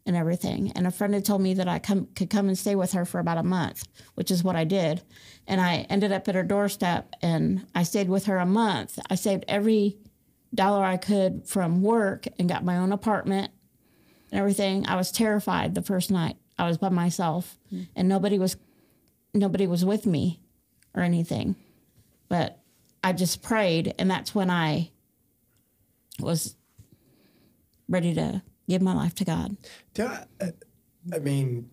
and 0.08 0.16
everything. 0.16 0.72
And 0.72 0.88
a 0.88 0.92
friend 0.92 1.14
had 1.14 1.26
told 1.26 1.42
me 1.42 1.54
that 1.56 1.68
I 1.68 1.80
come, 1.80 2.08
could 2.16 2.30
come 2.30 2.48
and 2.48 2.58
stay 2.58 2.76
with 2.76 2.94
her 2.94 3.06
for 3.06 3.20
about 3.20 3.38
a 3.38 3.44
month, 3.44 3.86
which 4.16 4.32
is 4.32 4.44
what 4.44 4.56
I 4.56 4.64
did. 4.64 5.04
And 5.46 5.60
I 5.60 5.86
ended 5.90 6.14
up 6.14 6.28
at 6.28 6.36
her 6.36 6.44
doorstep 6.44 7.14
and 7.22 7.68
I 7.76 7.84
stayed 7.84 8.10
with 8.10 8.26
her 8.26 8.38
a 8.38 8.46
month. 8.46 8.98
I 9.10 9.16
saved 9.16 9.44
every 9.48 9.98
dollar 10.56 10.84
I 10.84 10.96
could 10.96 11.46
from 11.46 11.82
work 11.82 12.26
and 12.40 12.48
got 12.48 12.64
my 12.64 12.78
own 12.78 12.94
apartment 12.94 13.52
and 14.32 14.40
everything. 14.40 14.88
I 14.88 14.96
was 14.96 15.12
terrified 15.12 15.76
the 15.76 15.82
first 15.82 16.10
night. 16.10 16.38
I 16.58 16.68
was 16.68 16.78
by 16.78 16.90
myself 16.90 17.60
and 17.96 18.08
nobody 18.08 18.40
was 18.40 18.56
nobody 19.34 19.68
was 19.68 19.86
with 19.86 20.06
me 20.06 20.40
or 20.96 21.04
anything. 21.04 21.56
But 22.30 22.60
I 23.04 23.12
just 23.12 23.44
prayed 23.44 23.94
and 24.00 24.10
that's 24.10 24.34
when 24.34 24.50
I 24.50 24.92
was 26.20 26.56
ready 27.90 28.14
to 28.16 28.42
give 28.68 28.82
my 28.82 28.94
life 28.94 29.16
to 29.16 29.26
God. 29.26 29.58
I, 30.00 30.26
uh, 30.42 30.48
I 31.14 31.20
mean, 31.20 31.70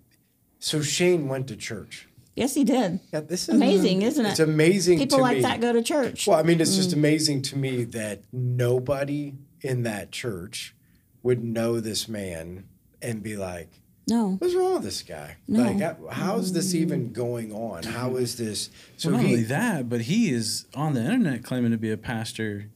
so 0.59 0.83
Shane 0.83 1.28
went 1.28 1.48
to 1.48 1.57
church. 1.57 2.09
Yes, 2.37 2.54
he 2.54 2.64
did. 2.64 3.00
Yeah, 3.12 3.20
this 3.20 3.48
is 3.48 3.54
Amazing, 3.54 4.02
isn't 4.02 4.26
it? 4.26 4.30
It's 4.30 4.40
amazing. 4.40 4.98
People 4.98 5.18
to 5.18 5.22
like 5.22 5.37
me. 5.37 5.42
that 5.42 5.61
go 5.61 5.72
to 5.72 5.83
church. 5.83 6.26
Well, 6.26 6.38
I 6.38 6.42
mean, 6.42 6.61
it's 6.61 6.74
just 6.74 6.90
mm. 6.90 6.94
amazing 6.94 7.42
to 7.42 7.59
me 7.59 7.85
that 7.85 8.22
nobody 8.33 9.35
in 9.61 9.85
that 9.85 10.11
church 10.11 10.74
would 11.22 11.44
know 11.44 11.80
this 11.80 12.09
man 12.09 12.64
and 13.00 13.22
be 13.22 13.37
like, 13.37 13.70
no. 14.09 14.37
"What's 14.38 14.54
wrong 14.54 14.74
with 14.74 14.83
this 14.83 15.02
guy? 15.02 15.37
Like, 15.46 15.80
how, 15.80 15.96
how 16.11 16.37
is 16.38 16.52
this 16.52 16.74
even 16.74 17.12
going 17.12 17.52
on? 17.52 17.85
How 17.85 18.16
is 18.16 18.37
this?" 18.37 18.68
So 18.96 19.11
well, 19.11 19.18
not 19.18 19.26
he, 19.26 19.33
only 19.33 19.44
that, 19.44 19.88
but 19.88 20.02
he 20.02 20.30
is 20.33 20.66
on 20.74 20.94
the 20.94 21.04
internet 21.04 21.44
claiming 21.44 21.70
to 21.70 21.78
be 21.78 21.92
a 21.92 21.96
pastor 21.96 22.70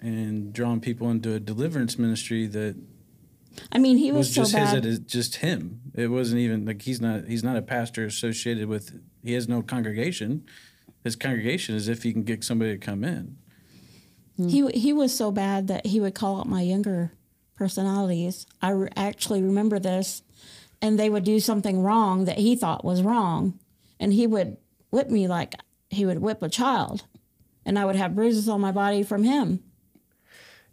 and 0.00 0.52
drawing 0.52 0.80
people 0.80 1.10
into 1.10 1.34
a 1.34 1.40
deliverance 1.40 1.98
ministry 1.98 2.46
that 2.46 2.76
I 3.70 3.78
mean, 3.78 3.96
he 3.96 4.12
was 4.12 4.28
was, 4.28 4.34
so 4.34 4.42
just 4.42 4.54
his. 4.54 4.70
bad. 4.70 4.78
It 4.78 4.86
is 4.86 4.98
just 5.00 5.36
him. 5.36 5.80
It 5.94 6.08
wasn't 6.08 6.40
even 6.40 6.64
like 6.64 6.82
he's 6.82 7.00
not. 7.00 7.26
He's 7.26 7.44
not 7.44 7.56
a 7.56 7.62
pastor 7.62 8.04
associated 8.04 8.68
with. 8.68 9.00
He 9.22 9.32
has 9.34 9.48
no 9.48 9.62
congregation. 9.62 10.44
His 11.04 11.16
congregation 11.16 11.74
is 11.74 11.88
if 11.88 12.02
he 12.02 12.12
can 12.12 12.22
get 12.22 12.44
somebody 12.44 12.72
to 12.72 12.78
come 12.78 13.04
in. 13.04 13.36
He 14.36 14.60
hmm. 14.60 14.68
he 14.68 14.92
was 14.92 15.14
so 15.16 15.30
bad 15.30 15.68
that 15.68 15.86
he 15.86 16.00
would 16.00 16.14
call 16.14 16.40
out 16.40 16.48
my 16.48 16.62
younger 16.62 17.12
personalities. 17.54 18.46
I 18.60 18.70
re- 18.70 18.88
actually 18.96 19.42
remember 19.42 19.78
this, 19.78 20.22
and 20.80 20.98
they 20.98 21.10
would 21.10 21.24
do 21.24 21.40
something 21.40 21.82
wrong 21.82 22.24
that 22.24 22.38
he 22.38 22.56
thought 22.56 22.84
was 22.84 23.02
wrong, 23.02 23.58
and 24.00 24.12
he 24.12 24.26
would 24.26 24.56
whip 24.90 25.10
me 25.10 25.28
like 25.28 25.54
he 25.90 26.06
would 26.06 26.20
whip 26.20 26.42
a 26.42 26.48
child, 26.48 27.04
and 27.64 27.78
I 27.78 27.84
would 27.84 27.96
have 27.96 28.14
bruises 28.14 28.48
on 28.48 28.60
my 28.60 28.72
body 28.72 29.02
from 29.02 29.24
him. 29.24 29.62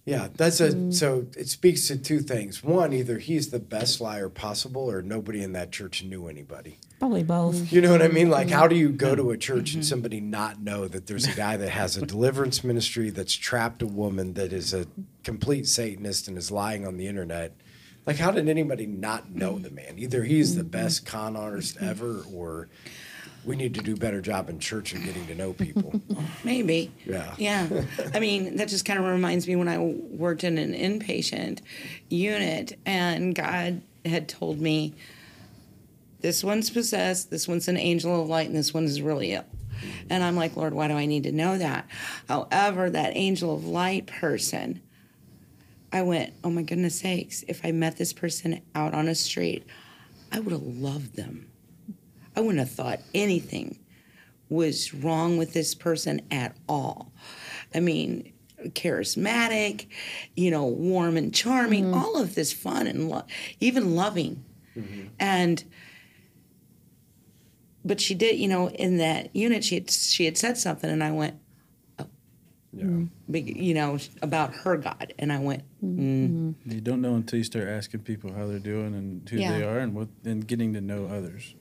Yeah, 0.06 0.30
that's 0.34 0.60
a. 0.60 0.92
So 0.92 1.28
it 1.38 1.50
speaks 1.50 1.88
to 1.88 1.98
two 1.98 2.20
things. 2.20 2.64
One, 2.64 2.94
either 2.94 3.20
he's 3.20 3.52
the 3.52 3.60
best 3.60 4.02
liar 4.02 4.30
possible, 4.30 4.90
or 4.90 5.02
nobody 5.02 5.44
in 5.44 5.54
that 5.54 5.72
church 5.72 6.04
knew 6.04 6.28
anybody. 6.28 6.80
Probably 7.00 7.24
both. 7.24 7.72
You 7.72 7.82
know 7.82 7.92
what 7.92 8.02
I 8.02 8.08
mean? 8.08 8.30
Like, 8.30 8.50
how 8.50 8.68
do 8.68 8.76
you 8.76 8.90
go 8.90 9.16
to 9.16 9.30
a 9.30 9.34
mm-hmm. 9.34 9.40
church 9.40 9.74
and 9.74 9.84
mm-hmm. 9.84 9.90
somebody 9.90 10.20
not 10.20 10.62
know 10.62 10.88
that 10.88 11.08
there's 11.08 11.28
a 11.28 11.36
guy 11.36 11.58
that 11.58 11.70
has 11.70 11.96
a 11.96 12.06
deliverance 12.06 12.64
ministry 12.64 13.10
that's 13.10 13.34
trapped 13.34 13.82
a 13.82 13.88
woman 13.88 14.34
that 14.34 14.52
is 14.52 14.74
a 14.74 14.88
complete 15.24 15.68
Satanist 15.68 16.28
and 16.28 16.38
is 16.38 16.52
lying 16.52 16.88
on 16.88 16.98
the 16.98 17.08
internet? 17.08 17.56
Like, 18.06 18.18
how 18.18 18.32
did 18.32 18.50
anybody 18.50 18.88
not 18.88 19.30
know 19.30 19.60
the 19.60 19.70
man? 19.70 19.96
Either 19.98 20.24
he's 20.24 20.56
the 20.56 20.62
mm-hmm. 20.62 20.72
best 20.72 21.06
con 21.06 21.36
artist 21.36 21.78
ever, 21.80 22.24
or 22.34 22.70
we 23.45 23.56
need 23.56 23.73
to 23.75 23.82
do 23.82 23.93
a 23.93 23.97
better 23.97 24.21
job 24.21 24.49
in 24.49 24.60
church 24.60 24.93
of 24.93 25.04
getting 25.04 25.25
to 25.28 25.36
know 25.36 25.54
people. 25.54 26.02
Maybe. 26.43 26.91
Yeah. 27.06 27.34
Yeah. 27.38 27.67
I 28.13 28.19
mean, 28.19 28.58
that 28.58 28.67
just 28.67 28.86
kind 28.86 28.99
of 28.99 29.06
reminds 29.06 29.47
me 29.47 29.56
when 29.56 29.67
I 29.67 29.78
worked 29.78 30.43
in 30.43 30.58
an 30.58 30.73
inpatient 30.73 31.62
unit 32.10 32.78
and 32.86 33.34
God 33.34 33.82
had 34.06 34.28
told 34.28 34.59
me 34.59 34.93
this 36.22 36.43
one's 36.43 36.70
possessed, 36.70 37.30
this 37.30 37.47
one's 37.47 37.68
an 37.68 37.78
angel 37.78 38.22
of 38.22 38.28
light, 38.28 38.47
and 38.47 38.55
this 38.55 38.74
one 38.74 38.84
is 38.84 39.01
really 39.01 39.34
ill. 39.34 39.45
And 40.09 40.24
I'm 40.24 40.36
like, 40.36 40.57
Lord, 40.57 40.74
why 40.74 40.89
do 40.89 40.95
I 40.95 41.05
need 41.05 41.24
to 41.24 41.32
know 41.32 41.57
that? 41.57 41.88
However, 42.28 42.89
that 42.89 43.16
angel 43.16 43.55
of 43.55 43.66
light 43.66 44.07
person, 44.07 44.82
I 45.93 46.01
went, 46.01 46.34
oh 46.43 46.49
my 46.49 46.61
goodness 46.61 46.99
sakes, 46.99 47.43
if 47.47 47.61
I 47.64 47.72
met 47.72 47.97
this 47.97 48.11
person 48.11 48.61
out 48.76 48.93
on 48.93 49.07
a 49.07 49.16
street, 49.16 49.66
I 50.32 50.39
would 50.39 50.51
have 50.51 50.61
loved 50.64 51.16
them. 51.16 51.49
I 52.40 52.42
wouldn't 52.42 52.60
have 52.60 52.72
thought 52.72 53.02
anything 53.14 53.78
was 54.48 54.94
wrong 54.94 55.36
with 55.36 55.52
this 55.52 55.76
person 55.76 56.22
at 56.32 56.56
all. 56.70 57.12
I 57.76 57.82
mean, 57.82 58.32
charismatic, 58.68 59.88
you 60.38 60.50
know, 60.50 60.66
warm 60.66 61.18
and 61.18 61.36
charming, 61.36 61.88
mm-hmm. 61.88 61.96
all 61.96 62.18
of 62.18 62.36
this 62.36 62.54
fun 62.54 62.88
and 62.88 63.10
lo- 63.10 63.26
even 63.60 63.94
loving. 63.94 64.46
Mm-hmm. 64.78 65.08
And 65.20 65.66
but 67.84 68.00
she 68.00 68.16
did, 68.16 68.40
you 68.40 68.48
know, 68.48 68.70
in 68.70 69.00
that 69.00 69.36
unit 69.36 69.66
she 69.66 69.76
had, 69.76 69.92
she 69.92 70.24
had 70.24 70.38
said 70.38 70.58
something 70.58 70.90
and 70.90 71.04
I 71.04 71.12
went 71.12 71.36
oh. 72.00 72.08
Yeah. 72.72 72.86
Mm-hmm. 72.86 73.36
you 73.36 73.74
know, 73.74 73.98
about 74.22 74.54
her 74.54 74.78
God 74.78 75.14
and 75.20 75.34
I 75.34 75.40
went, 75.40 75.64
mm. 75.84 76.56
You 76.66 76.80
don't 76.80 77.02
know 77.02 77.16
until 77.16 77.40
you 77.40 77.44
start 77.44 77.68
asking 77.68 78.04
people 78.04 78.32
how 78.32 78.48
they're 78.48 78.60
doing 78.60 78.96
and 78.96 79.28
who 79.28 79.40
they 79.40 79.62
are 79.62 79.80
and 79.80 79.94
what 79.94 80.08
and 80.24 80.48
getting 80.48 80.72
to 80.76 80.80
know 80.80 81.06
others. 81.08 81.56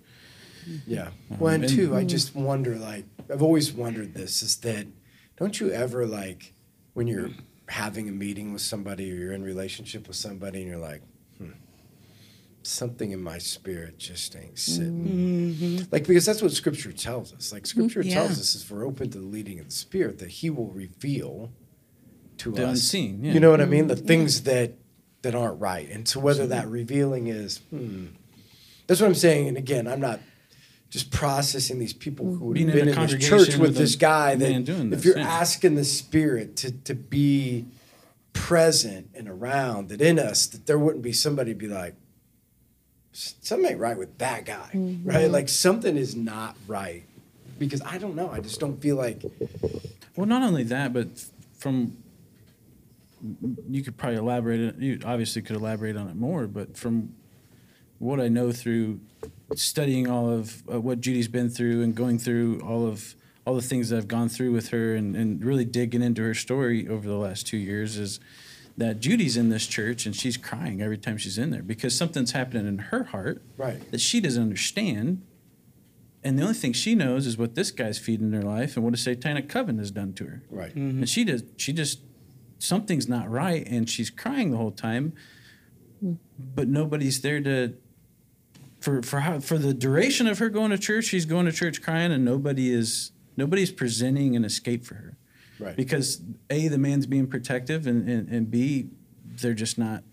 Yeah. 0.87 1.11
Well, 1.39 1.55
and 1.55 1.65
and- 1.65 1.73
two, 1.73 1.97
I 1.97 2.05
just 2.05 2.35
wonder, 2.35 2.77
like, 2.77 3.05
I've 3.33 3.43
always 3.43 3.73
wondered 3.73 4.15
this 4.15 4.43
is 4.43 4.57
that 4.59 4.87
don't 5.37 5.59
you 5.61 5.71
ever, 5.71 6.07
like, 6.07 6.53
when 6.95 7.07
you're 7.07 7.31
having 7.69 8.09
a 8.09 8.13
meeting 8.13 8.53
with 8.53 8.63
somebody 8.63 9.11
or 9.13 9.15
you're 9.15 9.33
in 9.33 9.43
relationship 9.43 10.09
with 10.09 10.17
somebody 10.17 10.61
and 10.61 10.69
you're 10.69 10.79
like, 10.79 11.03
hmm, 11.39 11.51
something 12.63 13.11
in 13.13 13.23
my 13.23 13.39
spirit 13.39 13.99
just 13.99 14.35
ain't 14.37 14.59
sitting. 14.59 15.87
Like, 15.91 16.07
because 16.07 16.27
that's 16.27 16.43
what 16.43 16.53
scripture 16.53 16.93
tells 16.93 17.33
us. 17.33 17.53
Like, 17.53 17.67
scripture 17.67 18.03
Yeah. 18.03 18.15
tells 18.15 18.39
us 18.41 18.55
if 18.63 18.71
we're 18.71 18.87
open 18.87 19.11
to 19.11 19.19
the 19.19 19.25
leading 19.25 19.59
of 19.61 19.67
the 19.67 19.73
spirit, 19.73 20.19
that 20.19 20.31
he 20.31 20.51
will 20.51 20.69
reveal 20.71 21.53
to 22.39 22.53
The 22.53 22.65
us. 22.65 22.71
unseen, 22.71 23.25
yeah. 23.25 23.33
You 23.33 23.41
know 23.41 23.51
what 23.51 23.61
I 23.61 23.65
mean? 23.67 23.87
The 23.89 23.97
things 23.97 24.43
that 24.43 24.75
that 25.23 25.35
aren't 25.35 25.61
right. 25.61 25.91
And 25.91 26.07
so 26.07 26.21
whether 26.21 26.47
that 26.47 26.69
revealing 26.69 27.27
is, 27.27 27.59
hmm, 27.71 28.07
that's 28.87 29.01
what 29.01 29.09
I'm 29.09 29.15
saying. 29.17 29.49
And 29.49 29.57
again, 29.57 29.89
I'm 29.89 30.01
not 30.01 30.21
just 30.91 31.11
processing 31.11 31.79
these 31.79 31.93
people 31.93 32.25
who 32.27 32.55
Being 32.55 32.69
have 32.69 32.77
been 32.77 32.89
a 32.89 33.03
in 33.03 33.07
this 33.09 33.29
church 33.29 33.49
with 33.49 33.61
with 33.61 33.77
this 33.77 33.95
guy 33.95 34.35
that 34.35 34.67
man 34.67 34.93
if 34.93 35.05
you're 35.05 35.19
yeah. 35.19 35.29
asking 35.29 35.75
the 35.75 35.85
spirit 35.85 36.57
to, 36.57 36.73
to 36.73 36.95
be 36.95 37.67
present 38.33 39.11
and 39.15 39.29
around 39.29 39.89
that 39.89 40.01
in 40.01 40.19
us, 40.19 40.47
that 40.47 40.67
there 40.67 40.79
wouldn't 40.79 41.03
be 41.03 41.13
somebody 41.13 41.53
be 41.53 41.67
like, 41.67 41.95
something 43.13 43.71
ain't 43.71 43.81
right 43.81 43.99
with 43.99 44.17
that 44.19 44.45
guy, 44.45 44.71
mm-hmm. 44.73 45.09
right? 45.09 45.31
Like 45.31 45.49
something 45.49 45.97
is 45.97 46.15
not 46.15 46.57
right. 46.67 47.05
Because 47.59 47.83
I 47.83 47.99
don't 47.99 48.15
know. 48.15 48.31
I 48.31 48.39
just 48.41 48.61
don't 48.61 48.81
feel 48.81 48.97
like 48.97 49.23
Well, 50.15 50.27
not 50.27 50.43
only 50.43 50.63
that, 50.65 50.93
but 50.93 51.09
from 51.59 51.97
you 53.69 53.83
could 53.83 53.97
probably 53.97 54.19
elaborate. 54.19 54.61
it- 54.61 54.79
You 54.79 55.01
obviously 55.05 55.43
could 55.43 55.57
elaborate 55.57 55.97
on 55.97 56.09
it 56.09 56.15
more, 56.15 56.47
but 56.47 56.77
from 56.77 57.15
what 57.99 58.21
I 58.21 58.29
know 58.29 58.53
through 58.53 59.01
studying 59.57 60.09
all 60.09 60.31
of 60.31 60.63
uh, 60.73 60.81
what 60.81 61.01
Judy's 61.01 61.29
been 61.29 61.49
through 61.49 61.83
and 61.83 61.95
going 61.95 62.19
through 62.19 62.61
all 62.61 62.87
of 62.87 63.15
all 63.47 63.55
the 63.55 63.63
things 63.63 63.89
that 63.89 63.97
I've 63.97 64.09
gone 64.09 64.29
through 64.29 64.53
with 64.53 64.69
her 64.69 64.95
and, 64.95 65.17
and 65.17 65.43
really 65.43 65.65
digging 65.65 66.03
into 66.03 66.23
her 66.23 66.35
story 66.35 66.87
over 66.87 67.09
the 67.09 67.17
last 67.17 67.47
two 67.47 67.57
years 67.57 67.97
is 67.97 68.21
that 68.77 69.01
Judy's 69.01 69.37
in 69.39 69.49
this 69.49 69.67
church 69.67 70.05
and 70.05 70.15
she's 70.15 70.37
crying 70.37 70.83
every 70.83 70.99
time 70.99 71.17
she's 71.17 71.39
in 71.39 71.51
there 71.51 71.63
because 71.63 71.97
something's 71.97 72.33
happening 72.33 72.67
in 72.67 72.79
her 72.79 73.05
heart 73.05 73.43
Right. 73.57 73.91
that 73.91 74.01
she 74.03 74.21
doesn't 74.21 74.43
understand. 74.43 75.23
And 76.23 76.39
the 76.39 76.43
only 76.43 76.55
thing 76.55 76.75
she 76.75 76.95
knows 76.95 77.27
is 77.27 77.39
what 77.39 77.55
this 77.55 77.71
guy's 77.71 77.99
feeding 77.99 78.33
her 78.33 78.43
life 78.43 78.77
and 78.77 78.85
what 78.85 78.93
a 78.93 78.99
satanic 78.99 79.49
coven 79.49 79.79
has 79.79 79.91
done 79.91 80.13
to 80.15 80.25
her. 80.27 80.43
right. 80.51 80.75
And 80.75 81.09
she 81.09 81.25
does 81.25 81.43
she 81.57 81.73
just 81.73 82.01
something's 82.59 83.09
not 83.09 83.31
right 83.31 83.67
and 83.67 83.89
she's 83.89 84.11
crying 84.11 84.51
the 84.51 84.59
whole 84.59 84.73
time. 84.73 85.15
But 86.55 86.69
nobody's 86.69 87.21
there 87.23 87.41
to 87.41 87.75
for 88.81 89.03
for 89.03 89.21
how 89.21 89.41
for 89.41 89.59
the 89.59 89.75
duration 89.75 90.27
of 90.27 90.39
her 90.39 90.49
going 90.49 90.71
to 90.71 90.79
church, 90.79 91.07
she's 91.07 91.25
going 91.25 91.47
to 91.47 91.53
church 91.53 91.83
crying 91.83 92.13
and 92.13 92.25
nobody 92.25 92.73
is 92.73 93.13
nobody's 93.37 93.71
presenting 93.71 94.37
an 94.37 94.45
escape 94.45 94.85
for 94.85 94.95
her. 94.95 95.17
Right. 95.59 95.77
Because 95.77 96.23
A, 96.51 96.69
the 96.69 96.79
man's 96.79 97.07
being 97.07 97.27
protective 97.27 97.87
and, 97.87 98.09
and, 98.09 98.29
and 98.29 98.51
B, 98.51 98.91
they're 99.25 99.55
just 99.55 99.79
not 99.79 100.05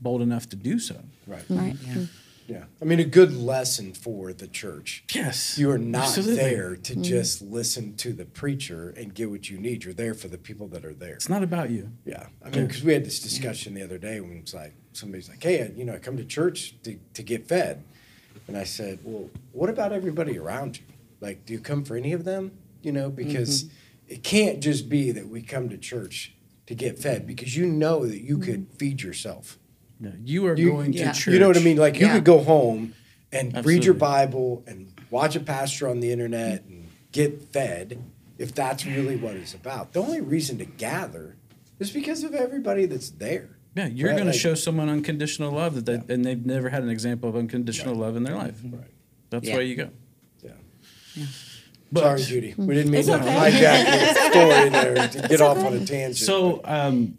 bold 0.00 0.22
enough 0.22 0.48
to 0.50 0.56
do 0.56 0.78
so. 0.78 1.02
Right. 1.26 1.42
Right. 1.48 1.76
Yeah. 1.80 1.92
Mm-hmm. 1.92 2.04
Yeah. 2.48 2.64
I 2.80 2.84
mean, 2.84 2.98
a 2.98 3.04
good 3.04 3.34
lesson 3.34 3.94
for 3.94 4.32
the 4.32 4.48
church. 4.48 5.04
Yes. 5.12 5.56
You 5.56 5.70
are 5.70 5.78
not 5.78 6.04
Absolutely. 6.04 6.36
there 6.36 6.76
to 6.76 6.92
mm-hmm. 6.92 7.02
just 7.02 7.40
listen 7.40 7.96
to 7.96 8.12
the 8.12 8.24
preacher 8.24 8.92
and 8.96 9.14
get 9.14 9.30
what 9.30 9.48
you 9.48 9.58
need. 9.58 9.84
You're 9.84 9.94
there 9.94 10.12
for 10.12 10.28
the 10.28 10.38
people 10.38 10.66
that 10.68 10.84
are 10.84 10.92
there. 10.92 11.14
It's 11.14 11.28
not 11.28 11.42
about 11.42 11.70
you. 11.70 11.92
Yeah. 12.04 12.26
I 12.44 12.50
mean, 12.50 12.66
because 12.66 12.82
we 12.82 12.92
had 12.92 13.04
this 13.04 13.20
discussion 13.20 13.74
the 13.74 13.82
other 13.82 13.96
day 13.96 14.20
when 14.20 14.36
it's 14.38 14.52
like, 14.52 14.74
somebody's 14.92 15.28
like, 15.28 15.42
hey, 15.42 15.62
I- 15.62 15.72
you 15.74 15.84
know, 15.84 15.94
I 15.94 15.98
come 15.98 16.16
to 16.16 16.24
church 16.24 16.74
to, 16.82 16.98
to 17.14 17.22
get 17.22 17.48
fed. 17.48 17.84
And 18.52 18.60
I 18.60 18.64
said, 18.64 18.98
well, 19.02 19.30
what 19.52 19.70
about 19.70 19.94
everybody 19.94 20.38
around 20.38 20.76
you? 20.76 20.84
Like, 21.22 21.46
do 21.46 21.54
you 21.54 21.58
come 21.58 21.84
for 21.84 21.96
any 21.96 22.12
of 22.12 22.24
them? 22.24 22.52
You 22.82 22.92
know, 22.92 23.08
because 23.08 23.64
mm-hmm. 23.64 24.12
it 24.12 24.22
can't 24.22 24.62
just 24.62 24.90
be 24.90 25.10
that 25.10 25.26
we 25.26 25.40
come 25.40 25.70
to 25.70 25.78
church 25.78 26.34
to 26.66 26.74
get 26.74 26.98
fed 26.98 27.26
because 27.26 27.56
you 27.56 27.64
know 27.64 28.04
that 28.04 28.20
you 28.20 28.36
could 28.36 28.68
mm-hmm. 28.68 28.76
feed 28.76 29.00
yourself. 29.00 29.58
No, 29.98 30.12
you 30.22 30.46
are 30.48 30.54
You- 30.54 30.70
going 30.70 30.92
to 30.92 30.98
church. 30.98 31.28
You 31.28 31.38
know 31.38 31.48
what 31.48 31.56
I 31.56 31.60
mean? 31.60 31.78
Like 31.78 31.98
you 31.98 32.08
could 32.08 32.26
go 32.26 32.42
home 32.42 32.92
and 33.32 33.64
read 33.64 33.86
your 33.86 33.94
Bible 33.94 34.62
and 34.66 34.92
watch 35.08 35.34
a 35.34 35.40
pastor 35.40 35.88
on 35.88 36.00
the 36.00 36.12
internet 36.12 36.64
and 36.64 36.90
get 37.10 37.54
fed 37.54 38.04
if 38.36 38.54
that's 38.54 38.84
really 38.84 39.16
what 39.16 39.34
it's 39.34 39.54
about. 39.54 39.94
The 39.94 40.02
only 40.02 40.20
reason 40.20 40.58
to 40.58 40.66
gather 40.66 41.38
is 41.78 41.90
because 41.90 42.22
of 42.22 42.34
everybody 42.34 42.84
that's 42.84 43.08
there. 43.08 43.56
Yeah, 43.74 43.86
you're 43.86 44.10
Right, 44.10 44.18
going 44.18 44.30
to 44.30 44.38
show 44.38 44.54
someone 44.54 44.88
unconditional 44.90 45.50
love 45.52 45.74
that 45.82 45.86
they, 46.06 46.14
and 46.14 46.24
they've 46.24 46.44
never 46.44 46.68
had 46.68 46.82
an 46.82 46.90
example 46.90 47.28
of 47.28 47.36
unconditional 47.36 47.94
love 47.94 48.16
in 48.16 48.22
their 48.22 48.36
life. 48.36 48.60
Right. 48.64 48.82
That's 49.30 49.46
Yeah. 49.48 49.54
why 49.56 49.60
you 49.62 49.76
go. 49.76 49.90
Yeah. 50.42 51.24
But, 51.90 52.00
Sorry, 52.00 52.22
Judy. 52.22 52.54
We 52.56 52.74
didn't 52.74 52.90
mean 52.90 53.00
It's 53.00 53.08
to 53.08 53.14
okay. 53.20 53.50
hijack 53.50 53.84
your 53.84 54.30
story 54.30 54.68
there 54.70 55.08
to 55.08 55.28
get 55.28 55.40
off 55.40 55.58
on 55.58 55.74
a 55.74 55.84
tangent. 55.86 56.16
So 56.16 56.60
um, 56.64 57.16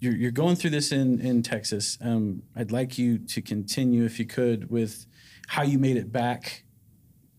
you're 0.00 0.14
you're 0.16 0.30
going 0.30 0.56
through 0.56 0.70
this 0.70 0.92
in 0.92 1.20
in 1.20 1.42
Texas. 1.42 1.98
Um, 2.00 2.42
I'd 2.56 2.70
like 2.72 2.98
you 2.98 3.18
to 3.18 3.42
continue, 3.42 4.04
if 4.04 4.18
you 4.18 4.26
could, 4.26 4.70
with 4.70 5.06
how 5.46 5.62
you 5.62 5.78
made 5.78 5.96
it 5.96 6.12
back 6.12 6.64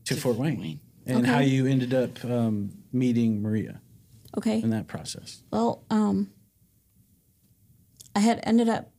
to, 0.05 0.15
Fort 0.15 0.37
Wayne, 0.37 0.59
Wayne. 0.59 0.79
and 1.05 1.17
Okay. 1.19 1.27
how 1.31 1.39
you 1.39 1.67
ended 1.67 1.93
up 1.93 2.23
um, 2.25 2.71
meeting 2.91 3.41
Maria 3.41 3.79
Okay. 4.37 4.61
in 4.61 4.69
that 4.71 4.87
process. 4.87 5.43
Well, 5.51 5.83
um, 5.91 6.31
I 8.19 8.21
had 8.21 8.41
ended 8.43 8.67
up. 8.67 8.91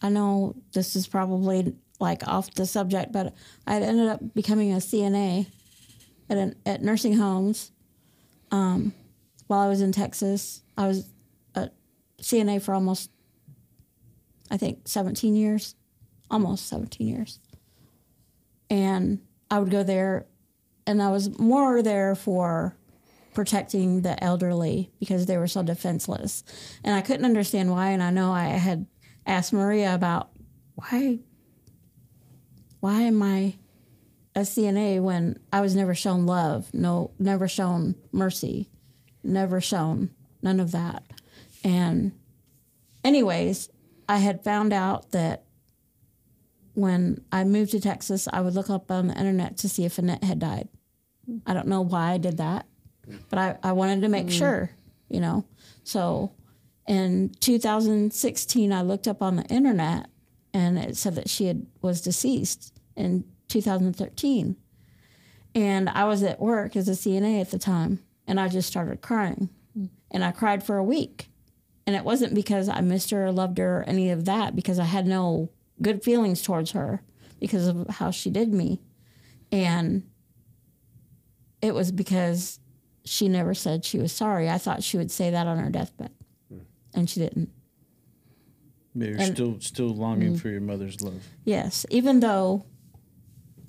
I 0.00 0.08
know 0.08 0.54
this 0.72 0.96
is 0.96 1.06
probably 1.06 1.74
like 2.00 2.26
off 2.26 2.50
the 2.54 2.64
subject, 2.64 3.12
but 3.12 3.34
I 3.66 3.74
had 3.74 3.82
ended 3.82 4.08
up 4.08 4.20
becoming 4.32 4.72
a 4.72 4.76
CNA 4.76 5.48
at 6.30 6.38
an, 6.38 6.54
at 6.64 6.80
nursing 6.80 7.12
homes. 7.12 7.72
Um, 8.50 8.94
while 9.48 9.60
I 9.60 9.68
was 9.68 9.82
in 9.82 9.92
Texas, 9.92 10.62
I 10.78 10.86
was 10.86 11.10
a 11.56 11.68
CNA 12.22 12.62
for 12.62 12.72
almost, 12.72 13.10
I 14.50 14.56
think, 14.56 14.88
seventeen 14.88 15.34
years, 15.34 15.74
almost 16.30 16.68
seventeen 16.68 17.06
years. 17.06 17.40
And 18.70 19.20
I 19.50 19.58
would 19.58 19.70
go 19.70 19.82
there, 19.82 20.24
and 20.86 21.02
I 21.02 21.10
was 21.10 21.38
more 21.38 21.82
there 21.82 22.14
for 22.14 22.77
protecting 23.38 24.02
the 24.02 24.20
elderly 24.24 24.90
because 24.98 25.26
they 25.26 25.38
were 25.38 25.46
so 25.46 25.62
defenseless. 25.62 26.42
And 26.82 26.92
I 26.92 27.02
couldn't 27.02 27.24
understand 27.24 27.70
why. 27.70 27.90
And 27.90 28.02
I 28.02 28.10
know 28.10 28.32
I 28.32 28.46
had 28.46 28.84
asked 29.24 29.52
Maria 29.52 29.94
about 29.94 30.30
why 30.74 31.20
why 32.80 33.02
am 33.02 33.22
I 33.22 33.54
a 34.34 34.40
CNA 34.40 35.00
when 35.00 35.38
I 35.52 35.60
was 35.60 35.76
never 35.76 35.94
shown 35.94 36.26
love, 36.26 36.74
no 36.74 37.12
never 37.20 37.46
shown 37.46 37.94
mercy, 38.10 38.70
never 39.22 39.60
shown 39.60 40.10
none 40.42 40.58
of 40.58 40.72
that. 40.72 41.04
And 41.62 42.10
anyways, 43.04 43.68
I 44.08 44.16
had 44.18 44.42
found 44.42 44.72
out 44.72 45.12
that 45.12 45.44
when 46.74 47.22
I 47.30 47.44
moved 47.44 47.70
to 47.70 47.80
Texas, 47.80 48.26
I 48.32 48.40
would 48.40 48.54
look 48.56 48.68
up 48.68 48.90
on 48.90 49.06
the 49.06 49.16
internet 49.16 49.58
to 49.58 49.68
see 49.68 49.84
if 49.84 49.96
Annette 49.96 50.24
had 50.24 50.40
died. 50.40 50.68
I 51.46 51.54
don't 51.54 51.68
know 51.68 51.82
why 51.82 52.14
I 52.14 52.18
did 52.18 52.38
that 52.38 52.66
but 53.30 53.38
I, 53.38 53.58
I 53.62 53.72
wanted 53.72 54.02
to 54.02 54.08
make 54.08 54.26
mm-hmm. 54.26 54.38
sure, 54.38 54.70
you 55.08 55.20
know. 55.20 55.44
So 55.84 56.32
in 56.86 57.30
2016, 57.40 58.72
I 58.72 58.82
looked 58.82 59.08
up 59.08 59.22
on 59.22 59.36
the 59.36 59.44
internet 59.44 60.06
and 60.54 60.78
it 60.78 60.96
said 60.96 61.14
that 61.16 61.28
she 61.28 61.46
had 61.46 61.66
was 61.82 62.00
deceased 62.00 62.72
in 62.96 63.24
2013. 63.48 64.56
And 65.54 65.88
I 65.88 66.04
was 66.04 66.22
at 66.22 66.40
work 66.40 66.76
as 66.76 66.88
a 66.88 66.92
CNA 66.92 67.40
at 67.40 67.50
the 67.50 67.58
time, 67.58 68.00
and 68.26 68.38
I 68.38 68.48
just 68.48 68.68
started 68.68 69.00
crying. 69.00 69.48
Mm-hmm. 69.76 69.86
And 70.10 70.24
I 70.24 70.30
cried 70.30 70.62
for 70.62 70.76
a 70.76 70.84
week. 70.84 71.28
And 71.86 71.96
it 71.96 72.04
wasn't 72.04 72.34
because 72.34 72.68
I 72.68 72.80
missed 72.80 73.10
her 73.10 73.26
or 73.26 73.32
loved 73.32 73.58
her 73.58 73.78
or 73.78 73.84
any 73.84 74.10
of 74.10 74.26
that, 74.26 74.54
because 74.54 74.78
I 74.78 74.84
had 74.84 75.06
no 75.06 75.50
good 75.80 76.02
feelings 76.02 76.42
towards 76.42 76.72
her 76.72 77.02
because 77.40 77.66
of 77.66 77.88
how 77.88 78.10
she 78.10 78.30
did 78.30 78.52
me. 78.52 78.80
And 79.50 80.02
it 81.62 81.74
was 81.74 81.90
because 81.90 82.60
she 83.08 83.28
never 83.28 83.54
said 83.54 83.84
she 83.84 83.98
was 83.98 84.12
sorry. 84.12 84.48
I 84.48 84.58
thought 84.58 84.82
she 84.82 84.96
would 84.96 85.10
say 85.10 85.30
that 85.30 85.46
on 85.46 85.58
her 85.58 85.70
deathbed, 85.70 86.10
hmm. 86.48 86.58
and 86.94 87.08
she 87.08 87.20
didn't. 87.20 87.50
You're 88.94 89.16
And- 89.16 89.34
still 89.34 89.60
still 89.60 89.88
longing 89.88 90.30
mm-hmm. 90.30 90.38
for 90.38 90.48
your 90.48 90.60
mother's 90.60 91.00
love. 91.00 91.22
Yes, 91.44 91.86
even 91.90 92.20
though 92.20 92.66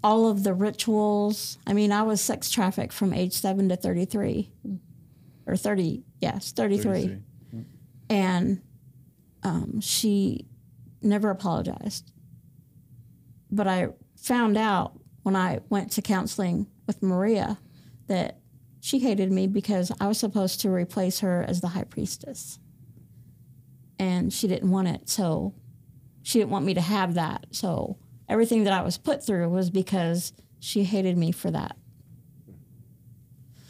all 0.03 0.27
of 0.27 0.43
the 0.43 0.53
rituals, 0.53 1.57
I 1.67 1.73
mean, 1.73 1.91
I 1.91 2.03
was 2.03 2.21
sex 2.21 2.49
trafficked 2.49 2.93
from 2.93 3.13
age 3.13 3.33
seven 3.33 3.69
to 3.69 3.75
33, 3.75 4.49
or 5.45 5.55
30, 5.57 6.03
yes, 6.21 6.51
33. 6.51 6.83
33. 6.83 7.21
Hmm. 7.51 7.61
And 8.09 8.61
um, 9.43 9.81
she 9.81 10.45
never 11.01 11.29
apologized. 11.29 12.11
But 13.51 13.67
I 13.67 13.89
found 14.15 14.57
out 14.57 14.99
when 15.23 15.35
I 15.35 15.59
went 15.69 15.91
to 15.93 16.01
counseling 16.01 16.67
with 16.87 17.01
Maria 17.03 17.59
that 18.07 18.39
she 18.79 18.99
hated 18.99 19.31
me 19.31 19.47
because 19.47 19.91
I 19.99 20.07
was 20.07 20.17
supposed 20.17 20.61
to 20.61 20.69
replace 20.69 21.19
her 21.19 21.43
as 21.47 21.61
the 21.61 21.69
high 21.69 21.83
priestess. 21.83 22.59
And 23.97 24.31
she 24.31 24.47
didn't 24.47 24.71
want 24.71 24.87
it. 24.87 25.09
So 25.09 25.53
she 26.23 26.39
didn't 26.39 26.51
want 26.51 26.65
me 26.65 26.73
to 26.73 26.81
have 26.81 27.15
that. 27.15 27.47
So 27.51 27.97
everything 28.29 28.63
that 28.63 28.73
I 28.73 28.81
was 28.81 28.97
put 28.97 29.25
through 29.25 29.49
was 29.49 29.69
because 29.69 30.31
she 30.59 30.83
hated 30.83 31.17
me 31.17 31.31
for 31.31 31.51
that. 31.51 31.75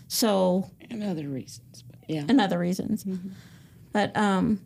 So 0.07 0.69
And 0.89 1.03
other 1.03 1.27
reasons, 1.27 1.83
but 1.83 1.99
yeah. 2.07 2.25
and 2.27 2.41
other 2.41 2.57
reasons. 2.59 3.05
But 3.91 4.15
um, 4.17 4.59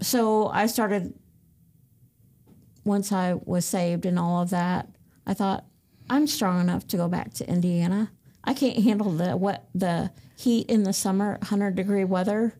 so 0.00 0.48
I 0.48 0.66
started 0.66 1.14
once 2.84 3.12
I 3.12 3.34
was 3.34 3.64
saved 3.64 4.04
and 4.06 4.18
all 4.18 4.42
of 4.42 4.50
that. 4.50 4.88
I 5.26 5.32
thought 5.34 5.64
I'm 6.14 6.28
strong 6.28 6.60
enough 6.60 6.86
to 6.88 6.96
go 6.96 7.08
back 7.08 7.34
to 7.34 7.48
Indiana. 7.48 8.12
I 8.44 8.54
can't 8.54 8.78
handle 8.78 9.10
the 9.10 9.36
what 9.36 9.68
the 9.74 10.12
heat 10.36 10.70
in 10.70 10.84
the 10.84 10.92
summer, 10.92 11.40
hundred 11.42 11.74
degree 11.74 12.04
weather 12.04 12.54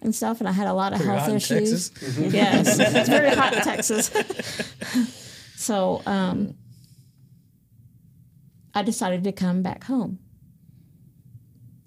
and 0.00 0.12
stuff. 0.12 0.40
And 0.40 0.48
I 0.48 0.52
had 0.52 0.66
a 0.66 0.72
lot 0.72 0.92
of 0.92 0.98
Pretty 0.98 1.12
health 1.12 1.20
hot 1.22 1.30
in 1.30 1.36
issues. 1.36 1.92
Yes, 2.18 2.76
it's 2.80 3.08
very 3.08 3.30
hot 3.30 3.54
in 3.54 3.62
Texas. 3.62 4.10
so 5.54 6.02
um, 6.04 6.56
I 8.74 8.82
decided 8.82 9.22
to 9.22 9.30
come 9.30 9.62
back 9.62 9.84
home 9.84 10.18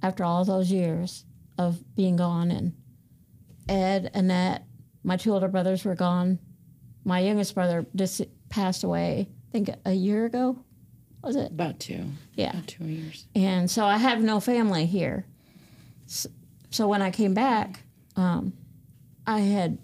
after 0.01 0.24
all 0.24 0.45
those 0.45 0.72
years 0.72 1.26
of 1.57 1.84
being 1.97 2.15
gone. 2.15 2.49
And 2.49 2.74
Ed, 3.67 4.11
Annette, 4.13 4.63
my 5.03 5.17
two 5.17 5.34
older 5.34 5.49
brothers 5.49 5.84
were 5.84 5.95
gone. 5.95 6.39
My 7.03 7.20
youngest 7.20 7.55
brother 7.55 7.86
just 7.93 8.22
passed 8.47 8.86
away, 8.86 9.28
I 9.49 9.51
think 9.51 9.70
a 9.84 9.91
year 9.91 10.24
ago. 10.24 10.63
Was 11.22 11.36
it? 11.36 11.51
About 11.51 11.80
two. 11.80 12.05
Yeah. 12.36 12.51
About 12.51 12.67
two 12.67 12.86
years. 12.86 13.26
And 13.36 13.70
so 13.70 13.86
I 13.86 13.97
have 13.97 14.22
no 14.22 14.39
family 14.39 14.86
here. 14.86 15.26
So, 16.05 16.30
so 16.70 16.88
when 16.88 17.01
I 17.01 17.11
came 17.11 17.34
back, 17.34 17.82
um, 18.15 18.53
I 19.28 19.39
had 19.39 19.78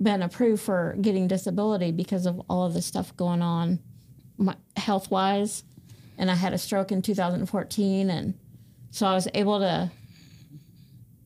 been 0.00 0.22
approved 0.22 0.62
for 0.62 0.96
getting 1.00 1.26
disability 1.28 1.90
because 1.90 2.26
of 2.26 2.40
all 2.48 2.66
of 2.66 2.74
the 2.74 2.82
stuff 2.82 3.16
going 3.16 3.42
on 3.42 3.80
health 4.76 5.10
wise. 5.10 5.64
And 6.18 6.30
I 6.30 6.34
had 6.34 6.52
a 6.52 6.58
stroke 6.58 6.92
in 6.92 7.02
2014. 7.02 8.10
And 8.10 8.34
so 8.90 9.06
I 9.06 9.14
was 9.14 9.26
able 9.34 9.58
to, 9.60 9.90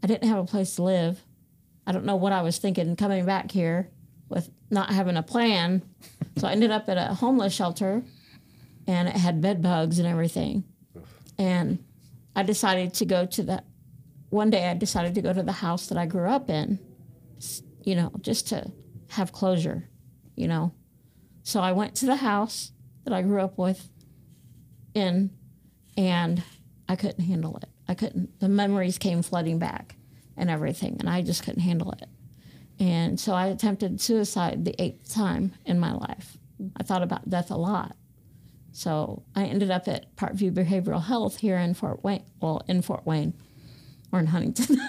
I 0.02 0.06
didn't 0.06 0.28
have 0.28 0.38
a 0.38 0.44
place 0.44 0.76
to 0.76 0.82
live. 0.82 1.22
I 1.86 1.92
don't 1.92 2.04
know 2.04 2.16
what 2.16 2.32
I 2.32 2.42
was 2.42 2.58
thinking 2.58 2.96
coming 2.96 3.24
back 3.24 3.50
here 3.50 3.90
with 4.28 4.50
not 4.70 4.90
having 4.90 5.16
a 5.16 5.22
plan. 5.22 5.82
So 6.36 6.46
I 6.46 6.52
ended 6.52 6.70
up 6.70 6.88
at 6.88 6.96
a 6.96 7.14
homeless 7.14 7.54
shelter 7.54 8.02
and 8.89 9.07
it 9.07 9.16
had 9.16 9.41
bed 9.41 9.62
bugs 9.62 9.99
and 9.99 10.09
everything. 10.09 10.64
And 11.39 11.84
I 12.34 12.43
decided 12.43 12.95
to 12.95 13.05
go 13.05 13.26
to 13.26 13.43
the, 13.43 13.62
one 14.30 14.51
day 14.51 14.68
I 14.68 14.74
decided 14.74 15.14
to 15.14 15.22
go 15.22 15.32
to 15.32 15.43
the 15.43 15.53
house 15.53 15.86
that 15.89 15.99
I 15.99 16.07
grew 16.07 16.28
up 16.28 16.51
in, 16.51 16.80
you 17.84 17.95
know, 17.95 18.11
just 18.22 18.49
to 18.49 18.72
have 19.11 19.30
closure, 19.30 19.89
you 20.34 20.49
know. 20.49 20.72
So 21.43 21.61
I 21.61 21.72
went 21.72 21.95
to 21.97 22.07
the 22.07 22.16
house 22.16 22.72
that 23.05 23.12
I 23.12 23.22
grew 23.22 23.41
up 23.41 23.59
with 23.59 23.89
in, 24.95 25.30
and 25.97 26.43
I 26.89 26.97
couldn't 26.97 27.24
handle 27.24 27.57
it. 27.59 27.68
I 27.86 27.95
couldn't, 27.95 28.41
the 28.41 28.49
memories 28.49 28.99
came 28.99 29.22
flooding 29.22 29.59
back 29.59 29.97
and 30.36 30.51
everything, 30.51 30.97
and 30.99 31.11
I 31.11 31.22
just 31.22 31.43
couldn't 31.43 31.62
handle 31.62 31.93
it. 31.93 32.07
And 32.80 33.20
so 33.20 33.34
I 33.34 33.49
attempted 33.49 34.01
suicide 34.01 34.64
the 34.64 34.80
eighth 34.82 35.12
time 35.12 35.53
in 35.66 35.78
my 35.78 35.93
life. 35.93 36.39
I 36.76 36.82
thought 36.84 37.03
about 37.03 37.28
death 37.28 37.51
a 37.51 37.57
lot. 37.57 37.97
So 38.78 39.24
I 39.34 39.46
ended 39.46 39.72
up 39.72 39.88
at 39.88 40.14
Parkview 40.14 40.52
Behavioral 40.52 41.02
Health 41.02 41.38
here 41.38 41.58
in 41.58 41.74
Fort 41.74 42.04
Wayne, 42.04 42.22
well, 42.40 42.62
in 42.68 42.80
Fort 42.80 43.04
Wayne 43.04 43.34
or 44.12 44.20
in 44.20 44.26
Huntington. 44.26 44.78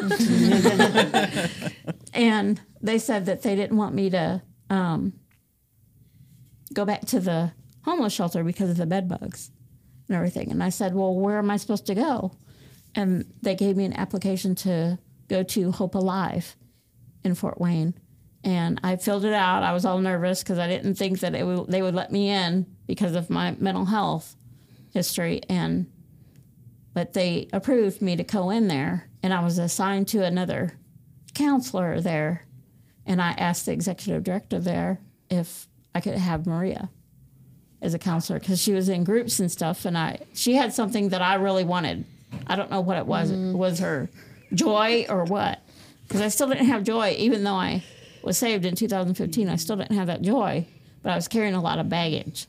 and 2.13 2.61
they 2.83 2.99
said 2.99 3.25
that 3.25 3.41
they 3.41 3.55
didn't 3.55 3.77
want 3.77 3.95
me 3.95 4.11
to 4.11 4.43
um, 4.69 5.13
go 6.71 6.85
back 6.85 7.07
to 7.07 7.19
the 7.19 7.51
homeless 7.81 8.13
shelter 8.13 8.43
because 8.43 8.69
of 8.69 8.77
the 8.77 8.85
bed 8.85 9.09
bugs 9.09 9.49
and 10.07 10.15
everything. 10.15 10.51
And 10.51 10.61
I 10.61 10.69
said, 10.69 10.93
well, 10.93 11.15
where 11.15 11.39
am 11.39 11.49
I 11.49 11.57
supposed 11.57 11.87
to 11.87 11.95
go? 11.95 12.31
And 12.93 13.25
they 13.41 13.55
gave 13.55 13.75
me 13.75 13.85
an 13.85 13.93
application 13.93 14.53
to 14.57 14.99
go 15.29 15.41
to 15.41 15.71
Hope 15.71 15.95
Alive 15.95 16.55
in 17.23 17.33
Fort 17.33 17.59
Wayne. 17.59 17.95
And 18.43 18.79
I 18.83 18.97
filled 18.97 19.25
it 19.25 19.33
out. 19.33 19.63
I 19.63 19.73
was 19.73 19.83
all 19.83 19.97
nervous 19.97 20.43
because 20.43 20.59
I 20.59 20.67
didn't 20.67 20.93
think 20.93 21.21
that 21.21 21.33
it 21.33 21.43
would, 21.43 21.71
they 21.71 21.81
would 21.81 21.95
let 21.95 22.11
me 22.11 22.29
in 22.29 22.67
because 22.89 23.13
of 23.13 23.29
my 23.29 23.55
mental 23.59 23.85
health 23.85 24.35
history. 24.91 25.41
And 25.47 25.85
but 26.95 27.13
they 27.13 27.47
approved 27.53 28.01
me 28.01 28.15
to 28.15 28.23
go 28.23 28.49
in 28.49 28.67
there, 28.67 29.07
and 29.21 29.31
I 29.31 29.41
was 29.43 29.59
assigned 29.59 30.07
to 30.09 30.25
another 30.25 30.73
counselor 31.35 32.01
there. 32.01 32.47
And 33.05 33.21
I 33.21 33.31
asked 33.31 33.67
the 33.67 33.71
executive 33.71 34.23
director 34.23 34.59
there 34.59 34.99
if 35.29 35.67
I 35.93 36.01
could 36.01 36.15
have 36.15 36.47
Maria 36.47 36.89
as 37.79 37.93
a 37.93 37.99
counselor 37.99 38.39
because 38.39 38.59
she 38.59 38.73
was 38.73 38.89
in 38.89 39.03
groups 39.03 39.39
and 39.39 39.51
stuff, 39.51 39.85
and 39.85 39.95
I 39.95 40.21
she 40.33 40.55
had 40.55 40.73
something 40.73 41.09
that 41.09 41.21
I 41.21 41.35
really 41.35 41.63
wanted. 41.63 42.05
I 42.47 42.55
don't 42.55 42.71
know 42.71 42.81
what 42.81 42.97
it 42.97 43.05
was. 43.05 43.29
It 43.29 43.55
was 43.55 43.79
her 43.79 44.09
joy 44.53 45.05
or 45.09 45.25
what? 45.25 45.61
Because 46.07 46.21
I 46.21 46.29
still 46.29 46.47
didn't 46.47 46.65
have 46.65 46.83
joy, 46.83 47.15
even 47.19 47.43
though 47.43 47.53
I 47.53 47.83
was 48.23 48.35
saved 48.37 48.65
in 48.65 48.75
2015. 48.75 49.47
I 49.47 49.55
still 49.57 49.75
didn't 49.75 49.95
have 49.95 50.07
that 50.07 50.23
joy, 50.23 50.65
but 51.03 51.11
I 51.11 51.15
was 51.15 51.27
carrying 51.27 51.53
a 51.53 51.61
lot 51.61 51.77
of 51.77 51.87
baggage. 51.87 52.47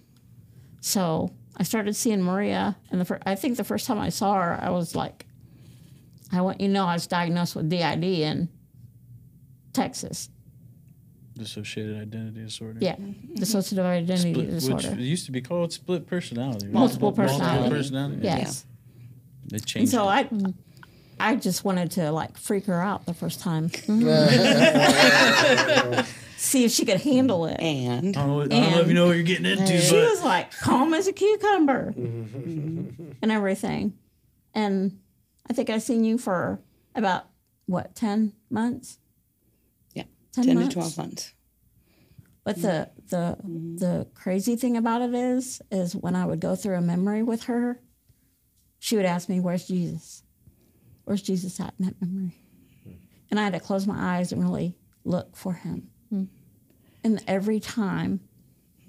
So 0.80 1.30
I 1.56 1.62
started 1.62 1.94
seeing 1.94 2.22
Maria, 2.22 2.76
and 2.90 3.00
the 3.00 3.04
fir- 3.04 3.20
I 3.26 3.34
think 3.34 3.56
the 3.56 3.64
first 3.64 3.86
time 3.86 3.98
I 3.98 4.08
saw 4.08 4.34
her, 4.40 4.58
I 4.60 4.70
was 4.70 4.94
like, 4.94 5.26
I 6.32 6.40
want 6.40 6.60
you 6.60 6.68
to 6.68 6.72
know 6.72 6.86
I 6.86 6.94
was 6.94 7.06
diagnosed 7.06 7.56
with 7.56 7.68
DID 7.68 8.04
in 8.04 8.48
Texas. 9.72 10.30
Dissociated 11.36 12.00
identity 12.00 12.42
disorder. 12.42 12.78
Yeah, 12.80 12.96
dissociative 13.34 13.84
identity 13.84 14.32
Split, 14.34 14.50
disorder. 14.50 14.90
Which 14.90 14.98
used 15.00 15.26
to 15.26 15.32
be 15.32 15.40
called 15.40 15.72
split 15.72 16.06
personality. 16.06 16.66
right? 16.66 16.74
Multiple 16.74 17.08
Multiple 17.10 17.38
personality. 17.38 17.70
personality. 17.76 18.20
yes. 18.22 18.64
They 19.48 19.56
And 19.56 19.66
changed. 19.66 19.92
so 19.92 20.08
it. 20.10 20.28
I, 21.18 21.32
I 21.32 21.36
just 21.36 21.64
wanted 21.64 21.90
to 21.92 22.12
like 22.12 22.36
freak 22.38 22.66
her 22.66 22.80
out 22.80 23.06
the 23.06 23.14
first 23.14 23.40
time. 23.40 23.70
See 26.40 26.64
if 26.64 26.70
she 26.70 26.86
could 26.86 27.02
handle 27.02 27.44
it. 27.44 27.60
And 27.60 28.16
I 28.16 28.26
don't, 28.26 28.48
know, 28.48 28.56
I 28.56 28.60
don't 28.60 28.70
know 28.70 28.80
if 28.80 28.88
you 28.88 28.94
know 28.94 29.06
what 29.08 29.16
you're 29.16 29.22
getting 29.22 29.44
into, 29.44 29.78
She 29.78 29.94
but 29.94 30.08
was 30.08 30.24
like 30.24 30.50
calm 30.52 30.94
as 30.94 31.06
a 31.06 31.12
cucumber 31.12 31.92
mm-hmm. 31.92 33.12
and 33.20 33.30
everything. 33.30 33.92
And 34.54 35.00
I 35.50 35.52
think 35.52 35.68
I've 35.68 35.82
seen 35.82 36.02
you 36.02 36.16
for 36.16 36.58
about 36.94 37.26
what, 37.66 37.94
10 37.94 38.32
months? 38.48 38.98
yeah, 39.92 40.04
10 40.32 40.46
10 40.46 40.54
months? 40.54 40.68
to 40.70 40.74
12 40.74 40.98
months. 40.98 41.34
But 42.42 42.56
the 42.62 42.90
the 43.10 43.36
mm-hmm. 43.44 43.76
the 43.76 44.06
crazy 44.14 44.56
thing 44.56 44.78
about 44.78 45.02
it 45.02 45.14
is 45.14 45.60
is 45.70 45.94
when 45.94 46.16
I 46.16 46.24
would 46.24 46.40
go 46.40 46.56
through 46.56 46.76
a 46.76 46.80
memory 46.80 47.22
with 47.22 47.44
her, 47.44 47.78
she 48.78 48.96
would 48.96 49.04
ask 49.04 49.28
me, 49.28 49.40
"Where's 49.40 49.68
Jesus? 49.68 50.22
Where's 51.04 51.20
Jesus 51.20 51.60
at 51.60 51.74
in 51.78 51.84
that 51.84 52.00
memory?" 52.00 52.34
And 53.30 53.38
I 53.38 53.44
had 53.44 53.52
to 53.52 53.60
close 53.60 53.86
my 53.86 54.16
eyes 54.16 54.32
and 54.32 54.42
really 54.42 54.74
look 55.04 55.36
for 55.36 55.52
him. 55.52 55.89
And 57.02 57.22
every 57.26 57.60
time 57.60 58.20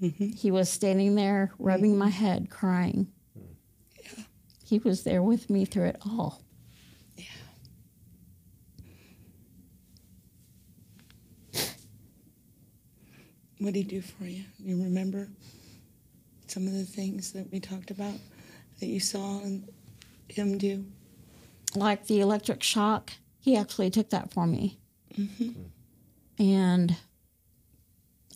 mm-hmm. 0.00 0.28
he 0.28 0.50
was 0.50 0.68
standing 0.68 1.14
there 1.14 1.52
rubbing 1.58 1.96
my 1.96 2.06
mm-hmm. 2.06 2.24
head, 2.24 2.50
crying. 2.50 3.08
He 4.64 4.78
was 4.78 5.04
there 5.04 5.22
with 5.22 5.50
me 5.50 5.64
through 5.64 5.88
it 5.88 5.96
all. 6.06 6.42
What 13.58 13.74
did 13.74 13.76
he 13.76 13.84
do 13.84 14.00
for 14.00 14.24
you? 14.24 14.44
You 14.58 14.82
remember 14.82 15.28
some 16.48 16.66
of 16.66 16.72
the 16.72 16.84
things 16.84 17.32
that 17.32 17.52
we 17.52 17.60
talked 17.60 17.92
about 17.92 18.14
that 18.80 18.86
you 18.86 18.98
saw 18.98 19.40
him 20.28 20.58
do? 20.58 20.84
like 21.74 22.06
the 22.06 22.20
electric 22.20 22.62
shock, 22.62 23.12
he 23.40 23.56
actually 23.56 23.90
took 23.90 24.10
that 24.10 24.32
for 24.32 24.46
me. 24.46 24.78
Mm-hmm. 25.16 26.42
And 26.42 26.96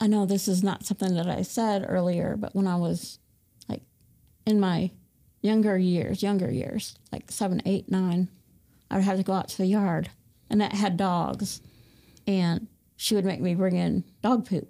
I 0.00 0.06
know 0.06 0.26
this 0.26 0.48
is 0.48 0.62
not 0.62 0.84
something 0.84 1.14
that 1.14 1.28
I 1.28 1.42
said 1.42 1.86
earlier, 1.88 2.36
but 2.36 2.54
when 2.54 2.66
I 2.66 2.76
was 2.76 3.18
like 3.68 3.82
in 4.44 4.60
my 4.60 4.90
younger 5.40 5.78
years, 5.78 6.22
younger 6.22 6.50
years, 6.50 6.96
like 7.12 7.30
seven, 7.30 7.62
eight, 7.64 7.90
nine, 7.90 8.28
I 8.90 8.96
would 8.96 9.04
have 9.04 9.16
to 9.16 9.22
go 9.22 9.32
out 9.32 9.48
to 9.48 9.58
the 9.58 9.66
yard, 9.66 10.10
and 10.50 10.60
that 10.60 10.74
had 10.74 10.96
dogs, 10.96 11.62
and 12.26 12.68
she 12.96 13.14
would 13.14 13.24
make 13.24 13.40
me 13.40 13.54
bring 13.54 13.76
in 13.76 14.04
dog 14.22 14.48
poop, 14.48 14.68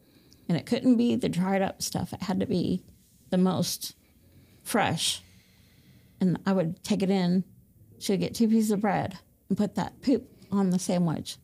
and 0.48 0.56
it 0.56 0.66
couldn't 0.66 0.96
be 0.96 1.16
the 1.16 1.28
dried 1.28 1.62
up 1.62 1.82
stuff; 1.82 2.12
it 2.12 2.22
had 2.22 2.40
to 2.40 2.46
be 2.46 2.84
the 3.30 3.38
most 3.38 3.94
fresh. 4.62 5.22
And 6.20 6.38
I 6.46 6.52
would 6.52 6.82
take 6.82 7.02
it 7.02 7.10
in. 7.10 7.44
She 7.98 8.12
would 8.12 8.20
get 8.20 8.34
two 8.34 8.48
pieces 8.48 8.70
of 8.70 8.80
bread 8.80 9.18
and 9.48 9.58
put 9.58 9.74
that 9.74 10.00
poop 10.02 10.30
on 10.50 10.70
the 10.70 10.78
sandwich, 10.78 11.36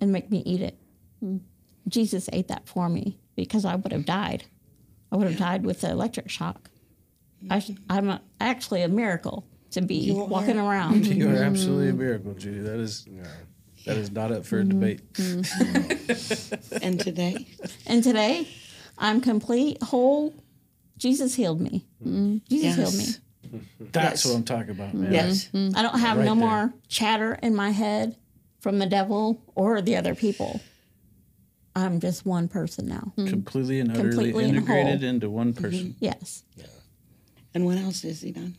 and 0.00 0.12
make 0.12 0.30
me 0.30 0.42
eat 0.46 0.62
it. 0.62 0.78
Hmm. 1.20 1.38
Jesus 1.88 2.28
ate 2.32 2.48
that 2.48 2.68
for 2.68 2.88
me 2.88 3.18
because 3.36 3.64
I 3.64 3.74
would 3.76 3.92
have 3.92 4.04
died. 4.04 4.44
I 5.10 5.16
would 5.16 5.26
have 5.26 5.38
died 5.38 5.64
with 5.64 5.80
the 5.80 5.90
electric 5.90 6.28
shock. 6.30 6.70
I, 7.50 7.64
I'm 7.88 8.10
a, 8.10 8.20
actually 8.40 8.82
a 8.82 8.88
miracle 8.88 9.46
to 9.70 9.80
be 9.80 9.96
You 9.96 10.20
are. 10.22 10.26
walking 10.26 10.58
around. 10.58 11.06
you 11.06 11.30
are 11.30 11.42
absolutely 11.42 11.88
a 11.88 11.90
mm-hmm. 11.90 12.00
miracle, 12.00 12.34
Judy. 12.34 12.60
That 12.60 12.78
is 12.78 13.06
that 13.86 13.96
is 13.96 14.10
not 14.10 14.32
up 14.32 14.44
for 14.44 14.58
a 14.58 14.62
mm-hmm. 14.64 14.80
debate. 14.80 15.12
Mm-hmm. 15.14 16.78
And 16.82 17.00
today? 17.00 17.46
And 17.86 18.02
today, 18.04 18.46
I'm 18.98 19.20
complete, 19.20 19.82
whole, 19.82 20.34
Jesus 20.98 21.34
healed 21.34 21.60
me. 21.60 21.86
Jesus 22.48 22.76
healed 22.76 22.94
me. 22.94 23.60
That's 23.80 24.24
Yes. 24.24 24.26
what 24.26 24.36
I'm 24.36 24.44
talking 24.44 24.70
about, 24.70 24.92
man. 24.92 25.12
Yes. 25.12 25.48
I 25.54 25.82
don't 25.82 25.98
have 25.98 26.18
Right 26.18 26.26
no 26.26 26.34
there. 26.34 26.44
more 26.44 26.74
chatter 26.88 27.38
in 27.42 27.54
my 27.54 27.70
head 27.70 28.16
from 28.60 28.78
the 28.78 28.86
devil 28.86 29.40
or 29.54 29.80
the 29.80 29.96
other 29.96 30.14
people. 30.14 30.60
I'm 31.78 32.00
just 32.00 32.26
one 32.26 32.48
person 32.48 32.86
now. 32.86 33.12
Hmm. 33.16 33.26
Completely 33.26 33.80
and 33.80 33.90
utterly 33.90 34.10
Completely 34.10 34.44
and 34.44 34.56
integrated 34.56 35.00
whole. 35.00 35.08
into 35.08 35.30
one 35.30 35.52
person. 35.52 35.78
Mm-hmm. 35.78 36.04
Yes. 36.04 36.44
Yeah. 36.56 36.66
And 37.54 37.64
what 37.64 37.78
else 37.78 38.02
has 38.02 38.20
he 38.20 38.32
done? 38.32 38.56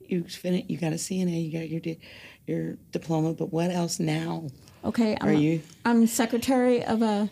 You 0.00 0.24
finished. 0.24 0.70
You 0.70 0.78
got 0.78 0.92
a 0.92 0.96
CNA. 0.96 1.44
You 1.44 1.52
got 1.58 1.68
your 1.68 1.80
di- 1.80 2.00
your 2.46 2.76
diploma. 2.92 3.34
But 3.34 3.52
what 3.52 3.70
else 3.70 4.00
now? 4.00 4.48
Okay. 4.84 5.16
I'm, 5.20 5.28
Are 5.28 5.32
you? 5.32 5.62
I'm 5.84 6.06
secretary 6.06 6.84
of 6.84 7.02
a 7.02 7.30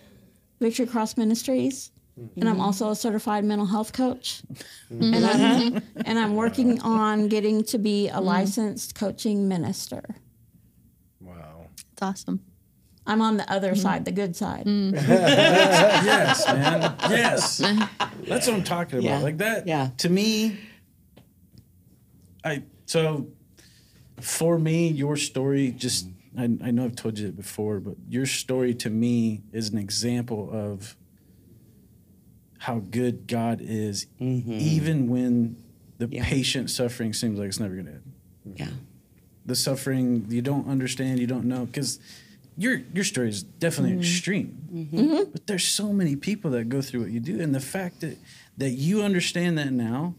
Victory 0.61 0.87
Cross 0.87 1.17
Ministries, 1.17 1.91
and 2.17 2.49
I'm 2.49 2.57
mm-hmm. 2.57 2.61
also 2.61 2.91
a 2.91 2.97
certified 2.97 3.45
mental 3.45 3.67
health 3.67 3.93
coach. 3.93 4.43
Mm-hmm. 4.93 5.15
And, 5.15 5.25
I'm, 5.27 5.77
uh-huh. 5.77 5.81
and 6.05 6.19
I'm 6.19 6.35
working 6.35 6.81
on 6.83 7.29
getting 7.29 7.65
to 7.65 7.79
be 7.79 8.09
a 8.09 8.21
licensed 8.21 8.95
coaching 8.95 9.49
minister. 9.49 10.03
Wow. 11.21 11.67
It's 11.93 12.03
awesome. 12.03 12.41
I'm 13.07 13.23
on 13.23 13.37
the 13.37 13.51
other 13.51 13.73
mm-hmm. 13.73 13.81
side, 13.81 14.05
the 14.05 14.13
good 14.13 14.35
side. 14.35 14.65
Mm. 14.67 14.93
yes, 15.09 16.47
man. 16.47 16.95
Yes. 17.09 17.59
That's 18.27 18.47
what 18.47 18.57
I'm 18.57 18.65
talking 18.65 18.99
about. 18.99 19.09
Yeah. 19.09 19.19
Like 19.21 19.39
that. 19.39 19.67
Yeah. 19.67 19.91
To 19.99 20.09
me, 20.09 20.59
I 22.45 22.63
so 22.87 23.29
for 24.21 24.59
me, 24.59 24.89
your 24.89 25.17
story 25.17 25.71
just 25.71 26.09
I, 26.39 26.45
I 26.45 26.71
know 26.71 26.85
I've 26.85 26.97
told 26.97 27.19
you 27.19 27.29
it 27.29 27.37
before, 27.37 27.81
but 27.81 27.95
your 28.09 28.27
story 28.27 28.75
to 28.75 28.91
me 28.91 29.43
is 29.53 29.71
an 29.71 29.79
example 29.79 30.51
of 30.53 30.97
how 32.59 32.81
good 32.91 33.27
God 33.27 33.61
is, 33.63 34.07
mm-hmm. 34.21 34.53
even 34.53 35.09
when 35.09 35.57
the 35.99 36.09
Yeah. 36.11 36.25
patient 36.25 36.71
suffering 36.71 37.13
seems 37.13 37.39
like 37.39 37.49
it's 37.49 37.61
never 37.61 37.75
gonna 37.75 37.91
end. 37.93 38.13
Yeah. 38.57 38.69
The 39.45 39.55
suffering 39.55 40.27
you 40.29 40.43
don't 40.43 40.69
understand, 40.69 41.21
you 41.21 41.27
don't 41.27 41.45
know, 41.45 41.67
because 41.67 42.01
your 42.57 42.81
your 42.95 43.05
story 43.05 43.29
is 43.29 43.43
definitely 43.43 43.93
mm-hmm. 43.93 44.01
extreme. 44.01 44.69
Mm-hmm. 44.73 44.99
Mm-hmm. 44.99 45.31
But 45.33 45.47
there's 45.47 45.65
so 45.65 45.93
many 45.93 46.17
people 46.17 46.51
that 46.53 46.69
go 46.69 46.81
through 46.81 47.03
what 47.03 47.11
you 47.11 47.21
do, 47.21 47.41
and 47.41 47.55
the 47.55 47.61
fact 47.61 48.01
that 48.01 48.19
that 48.57 48.71
you 48.71 49.03
understand 49.03 49.59
that 49.59 49.73
now, 49.73 50.15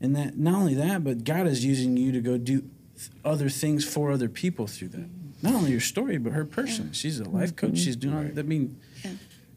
and 0.00 0.16
that 0.16 0.38
not 0.38 0.54
only 0.54 0.74
that, 0.74 1.04
but 1.04 1.24
God 1.24 1.46
is 1.46 1.64
using 1.64 1.96
you 1.96 2.12
to 2.12 2.20
go 2.20 2.38
do 2.38 2.60
th- 2.96 3.10
other 3.24 3.48
things 3.48 3.84
for 3.84 4.10
other 4.10 4.28
people 4.28 4.66
through 4.66 4.88
that. 4.88 5.08
Not 5.42 5.54
only 5.54 5.72
your 5.72 5.80
story, 5.80 6.18
but 6.18 6.32
her 6.32 6.44
person. 6.44 6.92
She's 6.92 7.18
a 7.18 7.28
life 7.28 7.56
coach. 7.56 7.78
She's 7.78 7.96
doing. 7.96 8.14
All, 8.14 8.38
I 8.38 8.42
mean, 8.42 8.78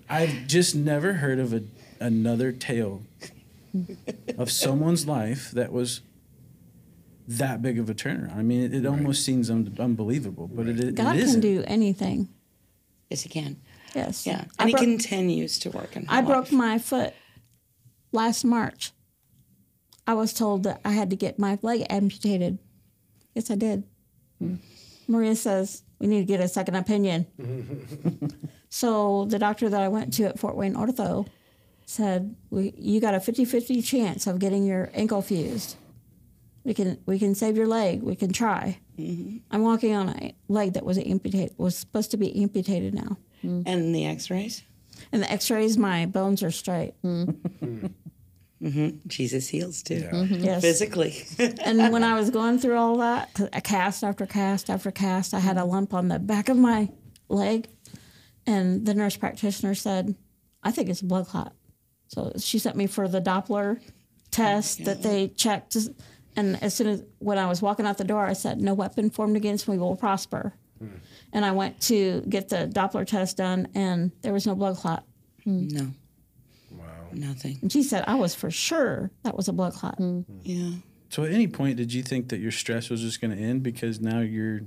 I've 0.09 0.47
just 0.47 0.75
never 0.75 1.13
heard 1.13 1.39
of 1.39 1.53
a, 1.53 1.63
another 1.99 2.51
tale 2.51 3.03
of 4.37 4.51
someone's 4.51 5.07
life 5.07 5.51
that 5.51 5.71
was 5.71 6.01
that 7.27 7.61
big 7.61 7.79
of 7.79 7.89
a 7.89 7.93
turnaround. 7.93 8.35
I 8.35 8.41
mean, 8.43 8.63
it, 8.63 8.73
it 8.73 8.85
almost 8.85 9.23
seems 9.25 9.49
un- 9.49 9.75
unbelievable, 9.79 10.47
but 10.47 10.67
it, 10.67 10.79
it, 10.79 10.95
God 10.95 11.15
it 11.15 11.19
can 11.19 11.27
isn't. 11.27 11.41
do 11.41 11.63
anything. 11.67 12.29
Yes, 13.09 13.21
he 13.21 13.29
can. 13.29 13.57
Yes. 13.93 14.25
Yeah. 14.27 14.45
I 14.59 14.63
And 14.63 14.69
he 14.69 14.73
broke, 14.73 14.83
continues 14.83 15.59
to 15.59 15.69
work 15.71 15.95
in 15.95 16.05
her 16.05 16.13
I 16.13 16.21
broke 16.21 16.51
my 16.51 16.77
foot 16.77 17.13
last 18.11 18.43
March. 18.43 18.91
I 20.07 20.13
was 20.13 20.33
told 20.33 20.63
that 20.63 20.81
I 20.85 20.91
had 20.91 21.09
to 21.09 21.15
get 21.15 21.39
my 21.39 21.57
leg 21.61 21.85
amputated. 21.89 22.59
Yes, 23.33 23.49
I 23.49 23.55
did. 23.55 23.83
Hmm. 24.39 24.55
Maria 25.07 25.35
says 25.35 25.83
we 25.99 26.07
need 26.07 26.19
to 26.19 26.25
get 26.25 26.39
a 26.41 26.47
second 26.47 26.75
opinion. 26.75 27.25
so 28.69 29.25
the 29.25 29.39
doctor 29.39 29.69
that 29.69 29.81
I 29.81 29.87
went 29.87 30.13
to 30.15 30.25
at 30.25 30.39
Fort 30.39 30.55
Wayne 30.55 30.75
Ortho 30.75 31.27
said, 31.85 32.35
we, 32.49 32.73
"You 32.77 32.99
got 32.99 33.13
a 33.13 33.19
50-50 33.19 33.83
chance 33.85 34.27
of 34.27 34.39
getting 34.39 34.65
your 34.65 34.89
ankle 34.93 35.21
fused. 35.21 35.75
We 36.65 36.73
can 36.73 36.99
we 37.05 37.17
can 37.17 37.35
save 37.35 37.55
your 37.55 37.67
leg. 37.67 38.03
We 38.03 38.15
can 38.15 38.33
try." 38.33 38.79
Mm-hmm. 38.99 39.37
I'm 39.51 39.61
walking 39.61 39.95
on 39.95 40.09
a 40.09 40.35
leg 40.49 40.73
that 40.73 40.83
was 40.83 40.97
amputated 40.97 41.55
was 41.57 41.77
supposed 41.77 42.11
to 42.11 42.17
be 42.17 42.41
amputated 42.41 42.93
now. 42.93 43.17
Mm. 43.43 43.63
And 43.65 43.95
the 43.95 44.05
X-rays. 44.05 44.63
And 45.11 45.21
the 45.21 45.31
X-rays, 45.31 45.77
my 45.77 46.05
bones 46.05 46.41
are 46.41 46.51
straight. 46.51 46.93
Mm. 47.03 47.35
Hmm. 47.59 47.85
Mm-hmm. 48.63 49.07
Jesus 49.07 49.47
heals 49.47 49.83
too. 49.83 49.95
Yeah. 49.95 50.11
Mm-hmm. 50.11 50.43
Yes. 50.43 50.61
Physically. 50.61 51.25
And 51.63 51.91
when 51.91 52.03
I 52.03 52.15
was 52.15 52.29
going 52.29 52.57
through 52.57 52.77
all 52.77 52.97
that, 52.97 53.29
a 53.53 53.61
cast 53.61 54.03
after 54.03 54.25
cast 54.25 54.69
after 54.69 54.91
cast, 54.91 55.33
I 55.33 55.39
had 55.39 55.57
a 55.57 55.65
lump 55.65 55.93
on 55.93 56.07
the 56.07 56.19
back 56.19 56.49
of 56.49 56.57
my 56.57 56.89
leg. 57.29 57.67
And 58.47 58.85
the 58.85 58.93
nurse 58.93 59.17
practitioner 59.17 59.75
said, 59.75 60.15
I 60.63 60.71
think 60.71 60.89
it's 60.89 61.01
a 61.01 61.05
blood 61.05 61.27
clot. 61.27 61.53
So 62.07 62.31
she 62.37 62.59
sent 62.59 62.75
me 62.75 62.87
for 62.87 63.07
the 63.07 63.21
Doppler 63.21 63.81
test 64.31 64.85
that 64.85 65.03
they 65.03 65.27
checked. 65.29 65.75
And 66.35 66.61
as 66.61 66.73
soon 66.73 66.87
as 66.87 67.03
when 67.19 67.37
I 67.37 67.47
was 67.47 67.61
walking 67.61 67.85
out 67.85 67.97
the 67.97 68.03
door, 68.03 68.25
I 68.25 68.33
said, 68.33 68.61
No 68.61 68.73
weapon 68.73 69.09
formed 69.09 69.37
against 69.37 69.67
me 69.67 69.77
will 69.77 69.95
prosper. 69.95 70.53
Hmm. 70.79 70.87
And 71.31 71.45
I 71.45 71.51
went 71.51 71.79
to 71.83 72.21
get 72.27 72.49
the 72.49 72.67
Doppler 72.67 73.05
test 73.07 73.37
done, 73.37 73.67
and 73.75 74.11
there 74.21 74.33
was 74.33 74.45
no 74.45 74.55
blood 74.55 74.77
clot. 74.77 75.05
Hmm. 75.43 75.67
no. 75.67 75.91
Wow. 76.71 76.85
Nothing. 77.13 77.59
And 77.61 77.71
she 77.71 77.83
said, 77.83 78.03
I 78.07 78.15
was 78.15 78.35
for 78.35 78.51
sure 78.51 79.11
that 79.23 79.35
was 79.37 79.47
a 79.47 79.53
blood 79.53 79.73
clot. 79.73 79.95
Hmm. 79.97 80.21
Yeah. 80.43 80.71
So, 81.09 81.23
at 81.23 81.31
any 81.31 81.47
point, 81.47 81.77
did 81.77 81.93
you 81.93 82.03
think 82.03 82.29
that 82.29 82.39
your 82.39 82.51
stress 82.51 82.89
was 82.89 82.99
just 83.01 83.21
going 83.21 83.35
to 83.35 83.41
end 83.41 83.63
because 83.63 84.01
now 84.01 84.19
you're 84.19 84.61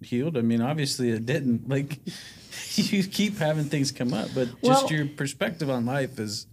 healed? 0.00 0.38
I 0.38 0.40
mean, 0.40 0.62
obviously, 0.62 1.10
it 1.10 1.26
didn't. 1.26 1.68
Like, 1.68 1.98
you 2.76 3.04
keep 3.04 3.36
having 3.38 3.64
things 3.64 3.92
come 3.92 4.14
up, 4.14 4.28
but 4.34 4.48
just 4.62 4.62
Well- 4.62 4.92
your 4.92 5.06
perspective 5.06 5.68
on 5.68 5.84
life 5.84 6.18
is 6.18 6.46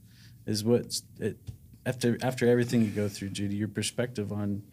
is 0.45 0.63
what's 0.63 1.03
it. 1.19 1.37
After 1.85 2.17
after 2.21 2.47
everything 2.47 2.81
you 2.81 2.91
go 2.91 3.09
through, 3.09 3.29
Judy, 3.29 3.55
your 3.55 3.67
perspective 3.67 4.31
on 4.31 4.63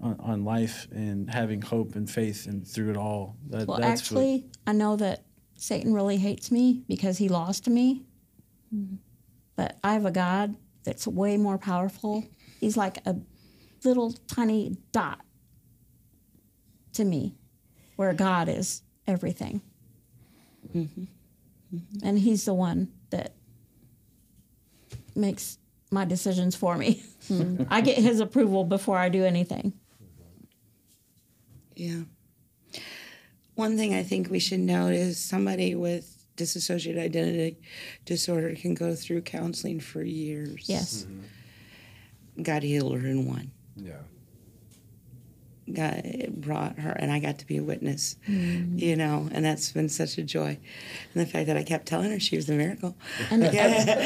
on, 0.00 0.16
on 0.20 0.44
life 0.44 0.86
and 0.92 1.28
having 1.30 1.62
hope 1.62 1.94
and 1.94 2.08
faith 2.08 2.46
and 2.46 2.66
through 2.66 2.90
it 2.90 2.96
all. 2.96 3.36
That, 3.48 3.66
Well, 3.66 3.78
that's 3.78 4.00
actually, 4.00 4.46
I 4.66 4.72
know 4.72 4.96
that 4.96 5.24
Satan 5.56 5.92
really 5.92 6.16
hates 6.16 6.50
me 6.50 6.82
because 6.88 7.18
he 7.18 7.28
lost 7.28 7.68
me. 7.68 8.04
Mm-hmm. 8.74 8.96
But 9.56 9.78
I 9.82 9.94
have 9.94 10.06
a 10.06 10.10
God 10.10 10.54
that's 10.84 11.06
way 11.06 11.36
more 11.36 11.58
powerful. 11.58 12.24
He's 12.60 12.76
like 12.76 12.98
a 13.06 13.16
little 13.84 14.12
tiny 14.28 14.76
dot 14.92 15.20
to 16.92 17.04
me, 17.04 17.34
where 17.96 18.12
God 18.12 18.48
is 18.48 18.82
everything. 19.06 19.62
Mm-hmm. 20.74 21.02
Mm-hmm. 21.74 22.06
And 22.06 22.18
he's 22.20 22.44
the 22.44 22.54
one 22.54 22.88
that 22.88 22.97
makes 25.18 25.58
my 25.90 26.04
decisions 26.04 26.54
for 26.56 26.76
me. 26.76 27.02
Hmm. 27.28 27.64
I 27.68 27.80
get 27.80 27.98
his 27.98 28.20
approval 28.20 28.64
before 28.64 28.96
I 28.96 29.08
do 29.08 29.24
anything. 29.24 29.74
Yeah. 31.74 32.02
One 33.54 33.76
thing 33.76 33.94
I 33.94 34.02
think 34.02 34.30
we 34.30 34.38
should 34.38 34.60
note 34.60 34.94
is 34.94 35.18
somebody 35.22 35.74
with 35.74 36.14
dissociative 36.36 36.98
identity 36.98 37.58
disorder 38.04 38.54
can 38.54 38.74
go 38.74 38.94
through 38.94 39.22
counseling 39.22 39.80
for 39.80 40.02
years. 40.02 40.68
Yes. 40.68 41.04
Mm-hmm. 41.04 42.42
God 42.42 42.62
healed 42.62 42.98
her 42.98 43.06
in 43.06 43.26
one. 43.26 43.50
Yeah. 43.76 44.02
God 45.74 46.28
brought 46.36 46.78
her, 46.78 46.90
and 46.92 47.10
I 47.10 47.18
got 47.18 47.38
to 47.40 47.46
be 47.46 47.56
a 47.58 47.62
witness, 47.62 48.16
Mm-hmm. 48.28 48.78
you 48.78 48.96
know, 48.96 49.28
and 49.32 49.44
that's 49.44 49.70
been 49.72 49.88
such 49.88 50.18
a 50.18 50.22
joy. 50.22 50.58
And 51.14 51.22
the 51.22 51.26
fact 51.26 51.46
that 51.46 51.56
I 51.56 51.62
kept 51.62 51.86
telling 51.86 52.10
her 52.10 52.18
she 52.20 52.36
was 52.36 52.48
a 52.48 52.54
miracle. 52.54 52.96
And, 53.30 53.42
Yeah. 53.54 53.66
and 53.66 53.88
ever 53.90 54.00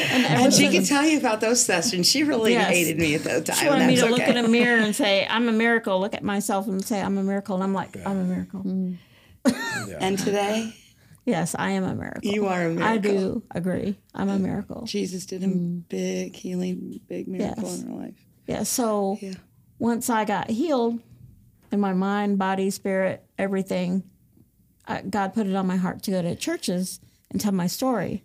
And 0.44 0.52
she 0.52 0.70
since- 0.70 0.74
can 0.74 0.84
tell 0.84 1.06
you 1.08 1.18
about 1.18 1.40
those 1.40 1.64
sessions. 1.64 2.08
She 2.08 2.22
really 2.24 2.52
Yes. 2.52 2.68
hated 2.70 2.98
me 2.98 3.14
at 3.14 3.24
that 3.24 3.46
time. 3.46 3.56
She 3.56 3.66
wanted 3.68 3.86
me 3.86 3.94
That's 3.96 4.06
to 4.06 4.12
look 4.12 4.22
okay. 4.22 4.30
in 4.38 4.44
a 4.44 4.48
mirror 4.48 4.78
and 4.82 4.94
say, 4.94 5.26
I'm 5.30 5.48
a 5.48 5.52
miracle. 5.52 6.00
Look 6.00 6.14
at 6.14 6.22
myself 6.24 6.66
and 6.66 6.84
say, 6.84 7.00
I'm 7.00 7.18
a 7.18 7.22
miracle. 7.22 7.54
And 7.56 7.64
I'm 7.64 7.74
like, 7.74 7.96
I'm 8.06 8.18
a 8.18 8.24
miracle. 8.24 8.62
Yeah. 9.46 9.98
And 10.00 10.18
today, 10.18 10.74
Yes, 11.24 11.54
I 11.56 11.70
am 11.70 11.84
a 11.84 11.94
miracle. 11.94 12.28
you 12.32 12.46
are 12.46 12.62
a 12.66 12.68
miracle. 12.70 12.84
I 12.84 12.98
do 12.98 13.42
agree. 13.52 13.96
I'm 14.12 14.28
a 14.28 14.38
miracle. 14.40 14.86
Jesus 14.86 15.24
did 15.24 15.44
a 15.44 15.48
big 15.48 16.34
healing, 16.34 16.98
big 17.08 17.28
miracle 17.28 17.62
Yes. 17.62 17.80
in 17.80 17.86
her 17.88 17.94
life. 17.94 18.14
Yeah. 18.48 18.62
So 18.64 19.18
Yeah. 19.20 19.34
once 19.78 20.10
I 20.10 20.24
got 20.24 20.50
healed 20.50 20.98
in 21.73 21.81
my 21.81 21.93
mind, 21.93 22.39
body, 22.39 22.70
spirit, 22.70 23.25
everything, 23.39 24.05
uh, 24.87 25.01
God 25.09 25.35
put 25.35 25.47
it 25.47 25.55
on 25.55 25.66
my 25.66 25.77
heart 25.77 26.03
to 26.05 26.11
go 26.11 26.23
to 26.23 26.37
churches 26.37 27.01
and 27.31 27.41
tell 27.41 27.53
my 27.53 27.66
story. 27.66 28.23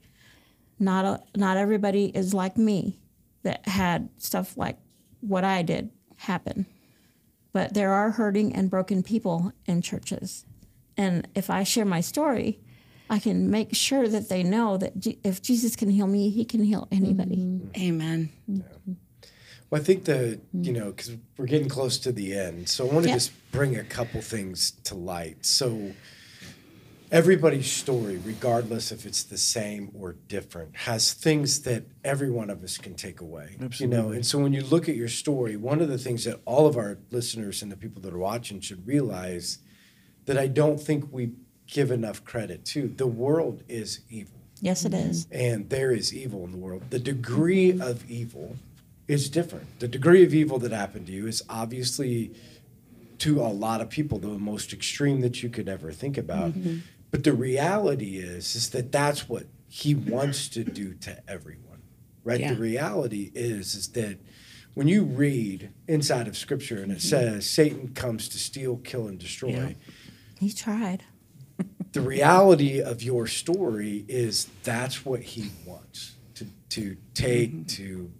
Not 0.79 1.05
a, 1.05 1.23
not 1.35 1.57
everybody 1.57 2.05
is 2.05 2.33
like 2.33 2.57
me 2.57 2.99
that 3.43 3.67
had 3.67 4.09
stuff 4.17 4.57
like 4.57 4.77
what 5.21 5.43
I 5.43 5.61
did 5.63 5.89
happen. 6.17 6.65
But 7.53 7.73
there 7.73 7.91
are 7.93 8.11
hurting 8.11 8.53
and 8.53 8.69
broken 8.69 9.01
people 9.01 9.53
in 9.65 9.81
churches. 9.81 10.45
And 10.95 11.27
if 11.33 11.49
I 11.49 11.63
share 11.63 11.85
my 11.85 12.01
story, 12.01 12.59
I 13.09 13.19
can 13.19 13.49
make 13.49 13.73
sure 13.73 14.07
that 14.07 14.29
they 14.29 14.43
know 14.43 14.77
that 14.77 14.99
Je- 14.99 15.19
if 15.23 15.41
Jesus 15.41 15.75
can 15.75 15.89
heal 15.89 16.07
me, 16.07 16.29
he 16.29 16.43
can 16.43 16.63
heal 16.63 16.87
anybody. 16.91 17.61
Amen. 17.77 18.29
Well, 19.69 19.81
I 19.81 19.83
think 19.83 20.05
the 20.05 20.39
you 20.53 20.71
know 20.73 20.91
because 20.91 21.11
we're 21.37 21.45
getting 21.45 21.69
close 21.69 21.97
to 21.99 22.11
the 22.11 22.33
end, 22.37 22.69
so 22.69 22.87
I 22.87 22.93
want 22.93 23.03
to 23.03 23.09
Yep. 23.09 23.17
just 23.17 23.31
bring 23.51 23.75
a 23.75 23.83
couple 23.83 24.21
things 24.21 24.71
to 24.85 24.95
light. 24.95 25.45
So, 25.45 25.91
everybody's 27.11 27.69
story, 27.71 28.17
regardless 28.23 28.91
if 28.91 29.05
it's 29.05 29.23
the 29.23 29.37
same 29.37 29.91
or 29.93 30.13
different, 30.27 30.75
has 30.75 31.13
things 31.13 31.61
that 31.63 31.83
every 32.03 32.29
one 32.29 32.49
of 32.49 32.63
us 32.63 32.77
can 32.77 32.93
take 32.95 33.21
away. 33.21 33.55
Absolutely. 33.61 33.97
You 33.97 34.03
know, 34.03 34.11
and 34.11 34.25
so 34.25 34.39
when 34.39 34.53
you 34.53 34.61
look 34.61 34.89
at 34.89 34.95
your 34.95 35.07
story, 35.07 35.55
one 35.55 35.81
of 35.81 35.87
the 35.89 35.97
things 35.97 36.25
that 36.25 36.39
all 36.45 36.67
of 36.67 36.77
our 36.77 36.97
listeners 37.11 37.61
and 37.61 37.71
the 37.71 37.77
people 37.77 38.01
that 38.03 38.13
are 38.13 38.17
watching 38.17 38.59
should 38.59 38.85
realize 38.87 39.59
that 40.25 40.37
I 40.37 40.47
don't 40.47 40.79
think 40.79 41.07
we 41.11 41.31
give 41.65 41.91
enough 41.91 42.23
credit 42.23 42.65
to. 42.65 42.87
The 42.87 43.07
world 43.07 43.63
is 43.67 44.01
evil 44.09 44.39
Yes, 44.61 44.85
it 44.85 44.93
is. 44.93 45.27
and 45.31 45.69
there 45.69 45.91
is 45.91 46.13
evil 46.13 46.43
in 46.45 46.51
the 46.51 46.57
world. 46.57 46.83
The 46.89 46.99
degree 46.99 47.79
of 47.79 48.09
evil 48.09 48.55
is 49.07 49.29
different. 49.29 49.79
The 49.79 49.87
degree 49.87 50.23
of 50.23 50.33
evil 50.33 50.59
that 50.59 50.71
happened 50.71 51.07
to 51.07 51.13
you 51.13 51.27
is 51.27 51.43
obviously 51.49 52.33
to 53.19 53.41
a 53.41 53.47
lot 53.47 53.81
of 53.81 53.89
people 53.89 54.19
the 54.19 54.27
most 54.27 54.73
extreme 54.73 55.21
that 55.21 55.41
you 55.41 55.49
could 55.49 55.69
ever 55.69 55.91
think 55.91 56.17
about. 56.17 56.51
Mm-hmm. 56.51 56.77
But 57.09 57.23
the 57.23 57.33
reality 57.33 58.17
is 58.17 58.55
is 58.55 58.69
that 58.71 58.91
that's 58.91 59.29
what 59.29 59.45
he 59.69 59.95
wants 59.95 60.49
to 60.49 60.63
do 60.63 60.93
to 60.95 61.17
everyone. 61.29 61.81
Right? 62.23 62.39
Yeah. 62.39 62.53
The 62.53 62.59
reality 62.59 63.31
is 63.33 63.75
is 63.75 63.89
that 63.89 64.19
when 64.73 64.87
you 64.87 65.03
read 65.03 65.71
inside 65.87 66.27
of 66.27 66.37
scripture 66.37 66.83
and 66.83 66.91
it 66.91 66.99
mm-hmm. 66.99 67.07
says 67.07 67.49
Satan 67.49 67.93
comes 67.93 68.29
to 68.29 68.37
steal, 68.37 68.77
kill 68.77 69.07
and 69.07 69.17
destroy, 69.17 69.49
Yeah. 69.49 69.69
He 70.39 70.51
tried. 70.51 71.03
the 71.93 72.01
reality 72.01 72.79
of 72.79 73.01
your 73.01 73.25
story 73.25 74.05
is 74.07 74.45
that's 74.63 75.03
what 75.05 75.21
he 75.21 75.49
wants 75.65 76.15
to 76.35 76.45
to 76.69 76.97
take 77.15 77.51
mm-hmm. 77.51 77.63
to 77.63 78.11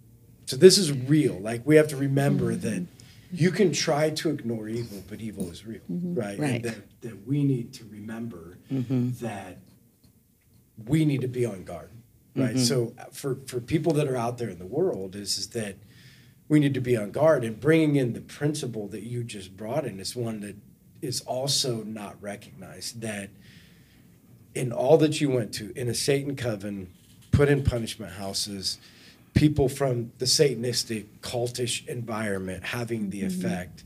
so 0.48 0.56
this 0.56 0.78
is 0.78 0.92
real. 0.92 1.38
Like 1.38 1.62
we 1.66 1.76
have 1.76 1.88
to 1.88 1.96
remember 1.96 2.52
mm-hmm. 2.52 2.68
that 2.68 2.86
you 3.30 3.50
can 3.50 3.70
try 3.72 4.08
to 4.08 4.30
ignore 4.30 4.68
evil 4.68 5.04
but 5.06 5.20
evil 5.20 5.50
is 5.50 5.66
real 5.66 5.82
right, 5.88 6.38
Right. 6.38 6.50
And 6.50 6.64
that, 6.64 7.00
that 7.02 7.26
we 7.26 7.44
need 7.44 7.74
to 7.74 7.84
remember 7.84 8.56
mm-hmm. 8.72 9.10
that 9.20 9.58
we 10.86 11.04
need 11.04 11.20
to 11.20 11.28
be 11.28 11.44
on 11.44 11.64
guard 11.64 11.90
right? 12.34 12.58
So 12.58 12.94
uh, 12.98 13.04
for 13.12 13.38
for 13.46 13.60
people 13.60 13.92
that 13.94 14.08
are 14.08 14.16
out 14.16 14.38
there 14.38 14.48
in 14.48 14.58
the 14.58 14.66
world 14.66 15.14
is 15.16 15.36
is 15.36 15.48
that 15.48 15.76
we 16.48 16.60
need 16.60 16.72
to 16.74 16.80
be 16.80 16.96
on 16.96 17.10
guard 17.10 17.44
and 17.44 17.60
bringing 17.60 17.96
in 17.96 18.14
the 18.14 18.20
principle 18.20 18.88
that 18.88 19.02
you 19.02 19.24
just 19.24 19.56
brought 19.56 19.84
in 19.84 20.00
is 20.00 20.16
one 20.16 20.40
that 20.40 20.56
is 21.02 21.20
also 21.22 21.82
not 21.84 22.16
recognized 22.22 23.02
that 23.02 23.28
in 24.54 24.72
all 24.72 24.96
that 24.96 25.20
you 25.20 25.28
went 25.28 25.52
to 25.54 25.72
in 25.78 25.88
a 25.88 25.94
satan 25.94 26.34
coven 26.34 26.90
put 27.30 27.48
in 27.48 27.62
punishment 27.62 28.14
houses 28.14 28.78
people 29.34 29.68
from 29.68 30.12
the 30.18 30.24
satanistic 30.24 31.06
cultish 31.20 31.86
environment 31.86 32.64
having 32.64 33.10
the 33.10 33.22
mm-hmm. 33.22 33.46
effect. 33.46 33.84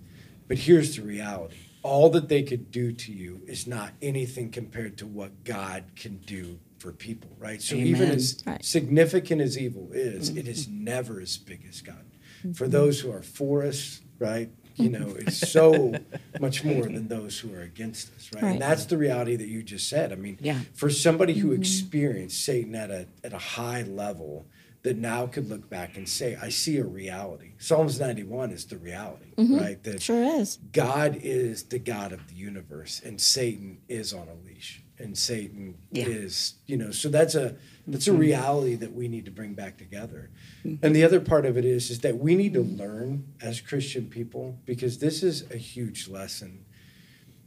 But 0.48 0.58
here's 0.58 0.96
the 0.96 1.02
reality. 1.02 1.56
All 1.82 2.10
that 2.10 2.28
they 2.28 2.42
could 2.42 2.70
do 2.70 2.92
to 2.92 3.12
you 3.12 3.40
is 3.46 3.66
not 3.66 3.92
anything 4.00 4.50
compared 4.50 4.98
to 4.98 5.06
what 5.06 5.44
god 5.44 5.84
can 5.96 6.18
do 6.18 6.58
for 6.78 6.92
people 6.92 7.30
right? 7.38 7.62
So 7.62 7.74
even 7.76 8.10
as 8.10 8.42
Right. 8.46 8.64
significant 8.64 9.40
as 9.40 9.58
evil 9.58 9.90
is 9.92 10.30
it 10.30 10.48
is 10.48 10.66
mm-hmm. 10.66 10.84
never 10.84 11.20
as 11.20 11.36
big 11.38 11.64
as 11.68 11.80
god. 11.80 12.04
For 12.42 12.64
mm-hmm. 12.64 12.70
those 12.70 13.00
who 13.00 13.10
are 13.12 13.22
for 13.22 13.64
us 13.64 14.00
right 14.18 14.50
you 14.76 14.88
know 14.88 15.14
it's 15.18 15.36
so 15.52 15.92
much 16.40 16.64
more 16.64 16.84
than 16.84 17.08
those 17.08 17.38
who 17.38 17.52
are 17.54 17.60
against 17.62 18.14
us 18.16 18.30
right, 18.34 18.42
Right. 18.42 18.52
and 18.52 18.62
that's 18.62 18.86
the 18.86 18.96
reality 18.96 19.36
that 19.36 19.48
you 19.48 19.62
just 19.62 19.88
said. 19.88 20.12
I 20.12 20.16
mean 20.16 20.38
Yeah. 20.40 20.60
for 20.74 20.88
somebody 20.90 21.34
who 21.34 21.52
experienced 21.52 22.44
satan 22.44 22.74
at 22.74 22.90
a 22.90 23.06
at 23.24 23.32
a 23.32 23.38
high 23.38 23.82
level 23.82 24.46
that 24.82 24.96
now 24.96 25.26
could 25.26 25.48
look 25.48 25.68
back 25.70 25.96
and 25.96 26.08
say 26.08 26.36
i 26.42 26.48
see 26.48 26.78
a 26.78 26.84
reality 26.84 27.52
psalms 27.58 28.00
91 28.00 28.50
is 28.50 28.64
the 28.66 28.78
reality 28.78 29.32
mm-hmm. 29.36 29.58
right 29.58 29.82
that 29.84 30.02
Sure 30.02 30.40
is. 30.40 30.58
God 30.72 31.18
is 31.22 31.64
the 31.64 31.78
God 31.78 32.12
of 32.12 32.28
the 32.28 32.34
universe, 32.34 33.00
and 33.04 33.20
Satan 33.20 33.78
is 33.88 34.12
on 34.12 34.28
a 34.28 34.34
leash, 34.46 34.82
and 34.98 35.16
Satan 35.16 35.76
Yeah. 35.90 36.06
is, 36.06 36.54
you 36.66 36.76
know, 36.76 36.90
so 36.90 37.08
that's 37.08 37.34
a 37.34 37.56
that's 37.86 38.06
a 38.06 38.10
mm-hmm. 38.10 38.20
reality 38.20 38.74
that 38.76 38.92
we 38.94 39.08
need 39.08 39.24
to 39.24 39.30
bring 39.30 39.54
back 39.54 39.76
together. 39.76 40.30
Mm-hmm. 40.64 40.84
And 40.84 40.94
the 40.94 41.04
other 41.04 41.20
part 41.20 41.46
of 41.46 41.56
it 41.56 41.64
is 41.64 41.90
is 41.90 42.00
that 42.00 42.18
we 42.18 42.34
need 42.34 42.54
to 42.54 42.62
learn 42.62 43.32
as 43.40 43.60
Christian 43.60 44.06
people 44.06 44.58
because 44.64 44.98
this 44.98 45.22
is 45.22 45.50
a 45.50 45.56
huge 45.56 46.08
lesson. 46.08 46.64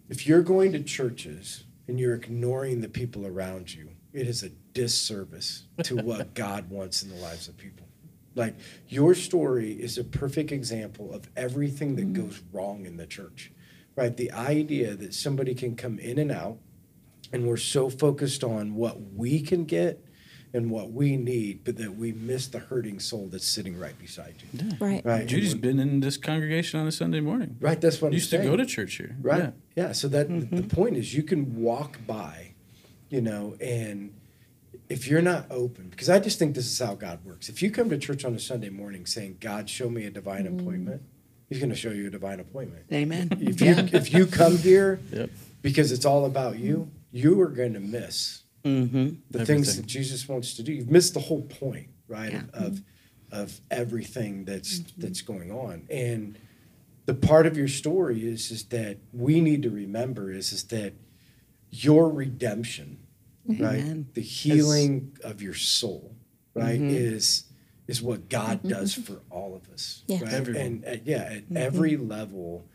If 0.09 0.27
you're 0.27 0.43
going 0.43 0.71
to 0.73 0.83
churches 0.83 1.63
and 1.88 1.99
you're 1.99 2.15
ignoring 2.15 2.81
the 2.81 2.89
people 2.89 3.25
around 3.25 3.73
you, 3.73 3.91
it 4.13 4.27
is 4.27 4.43
a 4.43 4.49
disservice 4.76 5.63
to 5.84 5.95
what 5.95 6.34
God 6.36 6.69
wants 6.69 7.01
in 7.01 7.09
the 7.09 7.15
lives 7.15 7.47
of 7.47 7.57
people. 7.57 7.88
Like 8.36 8.55
your 8.89 9.15
story 9.15 9.71
is 9.71 9.97
a 9.97 10.03
perfect 10.03 10.51
example 10.51 11.11
of 11.11 11.28
everything 11.36 11.95
that 11.95 12.03
mm-hmm. 12.03 12.26
goes 12.28 12.41
wrong 12.51 12.86
in 12.86 12.97
the 12.97 13.07
church, 13.07 13.51
right? 13.95 14.15
The 14.15 14.32
idea 14.32 14.93
that 14.95 15.15
somebody 15.15 15.55
can 15.55 15.76
come 15.76 15.97
in 15.97 16.19
and 16.19 16.32
out, 16.32 16.57
and 17.32 17.47
we're 17.47 17.57
so 17.57 17.89
focused 17.89 18.43
on 18.43 18.76
what 18.76 18.97
we 19.15 19.41
can 19.41 19.63
get 19.65 20.05
and 20.53 20.69
what 20.69 20.91
we 20.91 21.17
need, 21.17 21.63
but 21.63 21.78
that 21.78 21.95
we 21.95 22.11
miss 22.11 22.47
the 22.47 22.59
hurting 22.59 22.99
soul 22.99 23.28
that's 23.30 23.47
sitting 23.47 23.78
right 23.78 23.97
beside 23.97 24.36
you, 24.41 24.69
Right. 24.80 25.03
right? 25.03 25.26
Judy's 25.26 25.53
And 25.53 25.61
been 25.61 25.80
in 25.80 25.99
this 26.01 26.15
congregation 26.17 26.80
on 26.80 26.88
a 26.88 26.91
Sunday 26.91 27.19
morning. 27.19 27.57
right. 27.59 27.80
That's 27.80 28.01
what 28.01 28.09
I'm 28.09 28.13
Used 28.13 28.30
to 28.32 28.38
go 28.38 28.55
to 28.55 28.65
church 28.65 28.95
here. 28.95 29.17
Right. 29.21 29.43
Yeah. 29.43 29.51
Yeah. 29.76 29.91
So 29.93 30.07
that 30.09 30.28
the, 30.30 30.61
the 30.61 30.63
point 30.63 30.95
is 30.97 31.13
you 31.13 31.23
can 31.23 31.55
walk 31.55 31.99
by, 32.05 32.53
you 33.09 33.21
know, 33.21 33.57
and 33.59 34.13
if 34.89 35.07
you're 35.07 35.21
not 35.21 35.45
open, 35.49 35.89
because 35.89 36.09
I 36.09 36.19
just 36.19 36.39
think 36.39 36.55
this 36.55 36.67
is 36.67 36.79
how 36.79 36.95
God 36.95 37.23
works. 37.25 37.49
If 37.49 37.61
you 37.61 37.71
come 37.71 37.89
to 37.89 37.97
church 37.97 38.23
on 38.25 38.36
a 38.36 38.39
Sunday 38.39 38.69
morning 38.69 39.05
saying, 39.05 39.38
God, 39.39 39.69
show 39.69 39.89
me 39.89 40.05
a 40.05 40.11
divine 40.11 40.45
mm. 40.45 40.59
appointment, 40.59 41.01
He's 41.49 41.59
going 41.59 41.69
to 41.69 41.75
show 41.75 41.91
you 41.91 42.07
a 42.07 42.09
divine 42.09 42.39
appointment. 42.39 42.86
Amen. 42.91 43.29
If 43.39 43.61
you, 43.61 43.75
if 43.93 44.11
you 44.11 44.25
come 44.25 44.57
here 44.57 44.99
Yep. 45.11 45.29
because 45.61 45.91
it's 45.91 46.05
all 46.05 46.25
about 46.25 46.57
you, 46.57 46.89
you 47.11 47.39
are 47.41 47.49
going 47.49 47.73
to 47.73 47.79
miss 47.79 48.41
Mm-hmm. 48.65 49.17
the 49.29 49.45
things 49.45 49.77
that 49.77 49.86
Jesus 49.86 50.27
wants 50.27 50.55
to 50.55 50.63
do. 50.63 50.73
You've 50.73 50.89
missed 50.89 51.13
the 51.13 51.19
whole 51.19 51.43
point, 51.43 51.89
right? 52.07 52.31
Yeah. 52.33 52.41
Of 52.51 52.73
mm-hmm. 52.73 53.41
of 53.41 53.61
everything 53.69 54.43
that's 54.45 54.79
mm-hmm. 54.79 55.01
that's 55.01 55.21
going 55.21 55.51
on. 55.51 55.86
And 55.88 56.39
the 57.05 57.13
part 57.13 57.45
of 57.45 57.55
your 57.55 57.67
story 57.67 58.27
is 58.27 58.49
is 58.49 58.63
that 58.69 58.97
we 59.13 59.39
need 59.39 59.61
to 59.61 59.69
remember 59.69 60.31
is 60.31 60.51
is 60.51 60.63
that 60.69 60.93
your 61.69 62.09
redemption, 62.09 63.05
right? 63.48 63.80
Amen. 63.80 64.08
The 64.14 64.22
healing 64.22 65.18
of 65.24 65.41
your 65.41 65.54
soul, 65.54 66.16
right, 66.54 66.80
Mm-hmm. 66.80 66.96
is 66.96 67.46
is 67.88 68.02
what 68.02 68.30
God 68.30 68.60
mm-hmm. 68.60 68.70
does 68.70 68.96
for 68.96 69.22
all 69.30 69.56
of 69.56 69.70
us. 69.72 70.04
Yeah. 70.08 70.24
Right? 70.24 70.34
Everyone. 70.34 70.84
And 70.86 71.02
yeah, 71.06 71.18
at 71.18 71.43
mm-hmm. 71.43 71.58
every 71.58 71.98
level, 71.98 72.68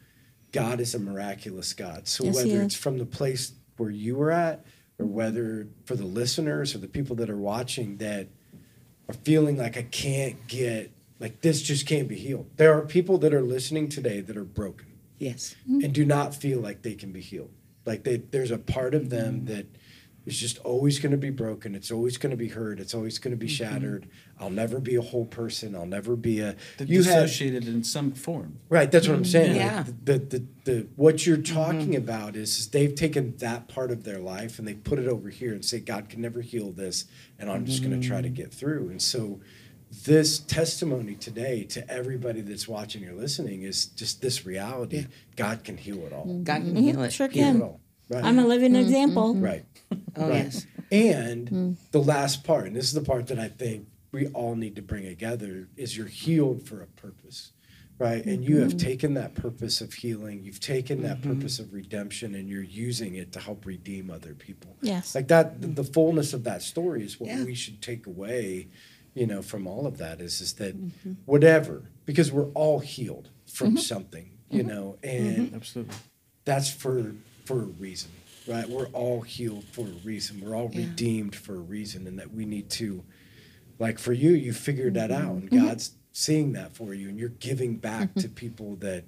God 0.52 0.80
is 0.80 0.94
a 0.94 1.00
miraculous 1.00 1.72
God. 1.72 2.06
So 2.06 2.24
Yes, 2.24 2.36
whether 2.36 2.62
it's 2.62 2.76
from 2.76 2.98
the 2.98 3.06
place 3.06 3.52
where 3.76 3.90
you 3.90 4.16
were 4.16 4.30
at, 4.30 4.64
or 4.98 5.06
whether 5.06 5.66
for 5.84 5.96
the 5.96 6.04
listeners 6.04 6.74
or 6.74 6.78
the 6.78 6.88
people 6.88 7.16
that 7.16 7.30
are 7.30 7.38
watching 7.38 7.96
that 7.96 8.28
are 9.08 9.14
feeling 9.14 9.56
like 9.56 9.76
I 9.76 9.82
can't 9.82 10.46
get 10.46 10.92
like 11.18 11.40
this 11.40 11.62
just 11.62 11.86
can't 11.86 12.08
be 12.08 12.16
healed. 12.16 12.50
There 12.56 12.76
are 12.76 12.82
people 12.82 13.18
that 13.18 13.34
are 13.34 13.42
listening 13.42 13.88
today 13.88 14.20
that 14.20 14.36
are 14.36 14.44
broken 14.44 14.86
Yes. 15.18 15.54
Mm-hmm. 15.62 15.84
and 15.84 15.94
do 15.94 16.04
not 16.04 16.34
feel 16.34 16.60
like 16.60 16.82
they 16.82 16.94
can 16.94 17.12
be 17.12 17.20
healed. 17.20 17.50
Like 17.84 18.04
they, 18.04 18.16
there's 18.16 18.50
a 18.50 18.58
part 18.58 18.94
of 18.94 19.10
them 19.10 19.44
that 19.46 19.66
is 20.26 20.38
just 20.38 20.58
always 20.58 20.98
going 20.98 21.12
to 21.12 21.18
be 21.18 21.30
broken. 21.30 21.74
It's 21.74 21.90
always 21.90 22.16
going 22.18 22.30
to 22.30 22.36
be 22.36 22.48
hurt. 22.48 22.78
It's 22.78 22.94
always 22.94 23.18
going 23.18 23.32
to 23.32 23.36
be 23.36 23.46
mm-hmm. 23.46 23.72
shattered. 23.72 24.08
I'll 24.38 24.50
never 24.50 24.78
be 24.78 24.96
a 24.96 25.02
whole 25.02 25.24
person. 25.24 25.74
I'll 25.74 25.86
never 25.86 26.16
be 26.16 26.40
a. 26.40 26.56
They're 26.76 26.86
You 26.86 27.02
have 27.02 27.22
dissociated 27.22 27.66
in 27.66 27.82
some 27.84 28.12
form. 28.12 28.58
Right, 28.68 28.90
that's 28.90 29.08
what 29.08 29.14
I'm 29.14 29.22
mm-hmm. 29.22 29.30
saying. 29.30 29.52
Like, 29.52 29.60
Yeah. 29.60 29.84
the, 30.04 30.18
the, 30.18 30.46
the, 30.64 30.86
what 30.96 31.26
you're 31.26 31.38
mm-hmm. 31.38 31.54
talking 31.54 31.96
about 31.96 32.36
is, 32.36 32.58
is 32.58 32.68
they've 32.68 32.94
taken 32.94 33.36
that 33.38 33.68
part 33.68 33.90
of 33.90 34.04
their 34.04 34.18
life 34.18 34.58
and 34.58 34.68
they 34.68 34.74
put 34.74 34.98
it 34.98 35.08
over 35.08 35.30
here 35.30 35.52
and 35.52 35.64
say, 35.64 35.80
God 35.80 36.08
can 36.08 36.20
never 36.20 36.40
heal 36.40 36.70
this, 36.70 37.06
and 37.38 37.50
I'm 37.50 37.64
just 37.64 37.82
going 37.82 37.98
to 37.98 38.06
try 38.06 38.20
to 38.20 38.28
get 38.28 38.52
through. 38.52 38.90
And 38.90 39.00
so, 39.00 39.40
this 40.04 40.38
testimony 40.38 41.16
today 41.16 41.64
to 41.64 41.90
everybody 41.90 42.42
that's 42.42 42.68
watching 42.68 43.08
or 43.08 43.12
listening 43.12 43.62
is 43.62 43.86
just 43.86 44.22
this 44.22 44.46
reality: 44.46 45.06
God 45.34 45.64
can 45.64 45.76
heal 45.76 46.06
it 46.06 46.12
all. 46.12 46.26
God 46.44 46.62
can 46.62 46.76
heal 46.76 47.02
it. 47.02 47.12
Sure 47.12 47.26
can. 47.26 47.56
Heal 47.56 47.56
it 47.56 47.62
all. 47.62 47.80
Right. 48.10 48.24
I'm 48.24 48.38
a 48.38 48.46
living 48.46 48.72
mm-hmm. 48.72 48.82
example. 48.82 49.34
Mm-hmm. 49.34 49.44
right. 49.44 49.64
Oh 50.16 50.28
Right. 50.28 50.44
yes. 50.44 50.66
And 50.92 51.48
mm. 51.48 51.76
the 51.92 52.02
last 52.02 52.42
part, 52.42 52.66
and 52.66 52.74
this 52.74 52.86
is 52.86 52.92
the 52.94 53.00
part 53.00 53.28
that 53.28 53.38
I 53.38 53.48
think 53.48 53.86
we 54.10 54.26
all 54.28 54.56
need 54.56 54.74
to 54.76 54.82
bring 54.82 55.04
together, 55.04 55.68
is 55.76 55.96
you're 55.96 56.06
healed 56.06 56.64
for 56.66 56.82
a 56.82 56.86
purpose, 56.86 57.52
right? 57.98 58.24
And 58.24 58.44
you 58.44 58.58
have 58.58 58.70
mm-hmm. 58.70 58.78
taken 58.78 59.14
that 59.14 59.36
purpose 59.36 59.80
of 59.80 59.94
healing, 59.94 60.42
you've 60.42 60.58
taken 60.58 61.02
that 61.02 61.22
purpose 61.22 61.60
of 61.60 61.72
redemption, 61.72 62.34
and 62.34 62.48
you're 62.48 62.64
using 62.64 63.14
it 63.14 63.30
to 63.32 63.38
help 63.40 63.64
redeem 63.64 64.10
other 64.10 64.34
people. 64.34 64.76
Yes. 64.82 65.14
Like 65.14 65.28
that, 65.28 65.60
the, 65.60 65.68
the 65.68 65.84
fullness 65.84 66.32
of 66.32 66.42
that 66.42 66.62
story 66.62 67.04
is 67.04 67.20
what 67.20 67.30
Yeah. 67.30 67.44
we 67.44 67.54
should 67.54 67.80
take 67.80 68.08
away, 68.08 68.68
you 69.14 69.28
know, 69.28 69.42
from 69.42 69.68
all 69.68 69.86
of 69.86 69.98
that 69.98 70.20
is, 70.20 70.40
is 70.40 70.54
that 70.54 70.74
whatever, 71.26 71.84
because 72.04 72.32
we're 72.32 72.50
all 72.50 72.80
healed 72.80 73.28
from 73.46 73.76
something, 73.76 74.38
you 74.50 74.64
know, 74.64 74.98
and 75.04 75.54
Absolutely. 75.54 75.94
that's 76.44 76.68
for 76.68 77.14
for 77.50 77.62
a 77.62 77.72
reason, 77.86 78.10
right? 78.46 78.68
We're 78.68 78.86
all 78.88 79.22
healed 79.22 79.64
for 79.72 79.82
a 79.82 79.98
reason. 80.04 80.40
We're 80.40 80.54
all 80.56 80.70
Yeah. 80.72 80.86
redeemed 80.86 81.34
for 81.34 81.54
a 81.56 81.64
reason, 81.76 82.06
and 82.06 82.18
that 82.20 82.32
we 82.32 82.44
need 82.44 82.70
to, 82.80 83.02
like 83.78 83.98
for 83.98 84.12
you, 84.12 84.32
you 84.32 84.52
figured 84.52 84.94
that 84.94 85.10
out, 85.10 85.36
Mm-hmm. 85.36 85.56
and 85.56 85.66
God's 85.68 85.92
seeing 86.12 86.52
that 86.52 86.72
for 86.74 86.94
you, 86.94 87.08
and 87.08 87.18
you're 87.18 87.28
giving 87.50 87.76
back 87.76 88.14
to 88.14 88.20
mm-hmm. 88.20 88.34
people 88.34 88.76
that, 88.76 89.04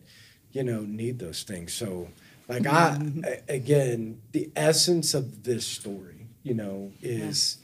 you 0.50 0.64
know, 0.64 0.80
need 0.82 1.18
those 1.18 1.42
things. 1.44 1.72
So 1.72 2.08
Like 2.48 2.66
I, 2.66 2.96
mm-hmm. 2.98 3.22
again, 3.48 4.20
the 4.32 4.50
essence 4.56 5.14
of 5.14 5.44
this 5.44 5.64
story, 5.64 6.26
you 6.42 6.54
know, 6.54 6.92
is 7.00 7.58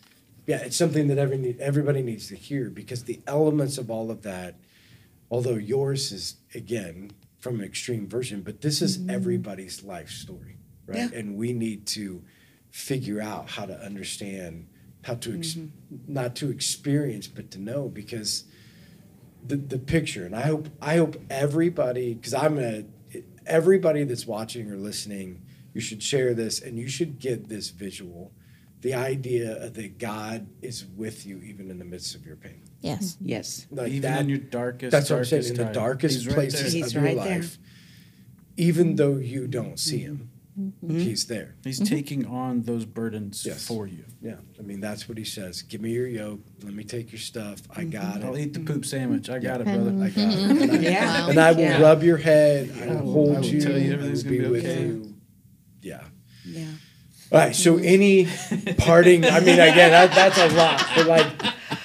yeah, 0.46 0.58
it's 0.58 0.76
something 0.76 1.08
that 1.08 1.18
every 1.18 1.56
everybody 1.60 2.02
needs 2.02 2.28
to 2.28 2.36
hear 2.36 2.70
because 2.70 3.04
the 3.04 3.20
elements 3.26 3.76
of 3.78 3.90
all 3.90 4.10
of 4.10 4.22
that, 4.22 4.54
although 5.30 5.56
yours 5.56 6.12
is 6.12 6.36
again 6.54 7.10
from 7.38 7.56
an 7.60 7.64
extreme 7.64 8.08
version, 8.08 8.42
but 8.42 8.60
this 8.60 8.80
is 8.80 9.00
everybody's 9.08 9.82
life 9.82 10.10
story, 10.10 10.57
right? 10.88 11.10
Yeah. 11.12 11.18
And 11.18 11.36
we 11.36 11.52
need 11.52 11.86
to 11.88 12.22
figure 12.70 13.20
out 13.20 13.50
how 13.50 13.66
to 13.66 13.78
understand 13.80 14.66
how 15.04 15.14
to 15.14 15.36
ex- 15.36 15.54
mm-hmm. 15.54 16.12
not 16.12 16.36
to 16.36 16.50
experience 16.50 17.26
but 17.26 17.50
to 17.50 17.58
know 17.58 17.88
because 17.88 18.44
the 19.46 19.56
the 19.56 19.78
picture 19.78 20.26
and 20.26 20.34
I 20.34 20.42
hope 20.42 20.68
I 20.80 20.96
hope 20.96 21.16
everybody 21.30 22.14
because 22.14 22.34
I'm 22.34 22.56
gonna 22.56 22.84
everybody 23.46 24.04
that's 24.04 24.26
watching 24.26 24.70
or 24.70 24.76
listening 24.76 25.42
you 25.72 25.80
should 25.80 26.02
share 26.02 26.34
this 26.34 26.60
and 26.60 26.78
you 26.78 26.88
should 26.88 27.18
get 27.18 27.48
this 27.48 27.70
visual 27.70 28.32
the 28.80 28.94
idea 28.94 29.70
that 29.70 29.98
God 29.98 30.48
is 30.62 30.84
with 30.84 31.24
you 31.26 31.38
even 31.38 31.70
in 31.70 31.78
the 31.78 31.84
midst 31.84 32.14
of 32.14 32.26
your 32.26 32.36
pain 32.36 32.62
Yes. 32.80 33.14
Mm-hmm. 33.14 33.28
Yes. 33.28 33.66
like 33.70 33.88
Even 33.88 34.02
that 34.02 34.20
in 34.20 34.28
your 34.28 34.38
darkest, 34.38 34.92
that's 34.92 35.10
what 35.10 35.20
I'm 35.20 35.24
saying 35.24 35.42
darkest 35.42 35.60
in 35.60 35.66
the 35.66 35.72
darkest 35.72 36.14
He's 36.14 36.26
right 36.26 36.34
places. 36.34 36.72
He's 36.72 36.86
of 36.88 36.92
your 36.92 37.02
right 37.02 37.16
there. 37.16 37.38
life 37.38 37.58
even 38.56 38.96
though 38.96 39.16
you 39.16 39.46
don't 39.46 39.78
see 39.78 40.00
mm-hmm. 40.00 40.16
him 40.16 40.30
Mm-hmm. 40.58 40.86
mm-hmm. 40.86 40.98
he's 40.98 41.26
there 41.26 41.54
He's 41.62 41.78
mm-hmm. 41.80 41.94
taking 41.94 42.26
on 42.26 42.62
those 42.62 42.84
burdens 42.84 43.44
Yes. 43.46 43.66
for 43.66 43.86
you. 43.86 44.04
yeah 44.20 44.36
I 44.58 44.62
mean 44.62 44.80
that's 44.80 45.08
what 45.08 45.16
he 45.18 45.24
says 45.24 45.62
give 45.62 45.80
me 45.80 45.90
your 45.92 46.06
yoke 46.08 46.40
let 46.64 46.74
me 46.74 46.84
take 46.84 47.12
your 47.12 47.20
stuff 47.20 47.60
I 47.70 47.82
Mm-hmm. 47.82 47.90
got 47.90 48.24
I'll 48.24 48.36
eat 48.38 48.54
the 48.54 48.60
poop 48.60 48.78
mm-hmm. 48.78 48.82
sandwich. 48.82 49.30
I 49.30 49.38
got 49.38 49.60
it, 49.60 49.64
brother. 49.64 49.90
I 50.02 50.08
got 50.08 50.18
it 50.18 50.38
and 50.38 50.72
I, 50.72 50.74
Yeah. 50.90 51.28
and 51.30 51.38
I 51.38 51.52
will 51.52 51.60
Yeah. 51.60 51.80
rub 51.80 52.02
your 52.02 52.16
head 52.16 52.70
I 52.82 52.86
will 52.86 52.92
I 52.96 53.00
hold 53.02 53.28
will 53.36 53.44
you 53.44 53.60
tell 53.60 53.78
you 53.78 53.90
I 53.90 53.94
everything's 53.94 54.24
will 54.24 54.30
be 54.30 54.36
gonna 54.38 54.48
be 54.48 54.52
with 54.54 54.64
okay. 54.66 54.82
you 54.86 55.14
yeah 55.82 56.04
Yeah. 56.44 56.66
All 57.30 57.38
right. 57.38 57.54
So 57.54 57.76
any 57.76 58.26
parting? 58.78 59.26
I 59.26 59.40
mean, 59.40 59.60
again, 59.60 59.90
that, 59.90 60.12
that's 60.14 60.38
a 60.38 60.48
lot. 60.56 60.82
But 60.96 61.06
like, 61.06 61.26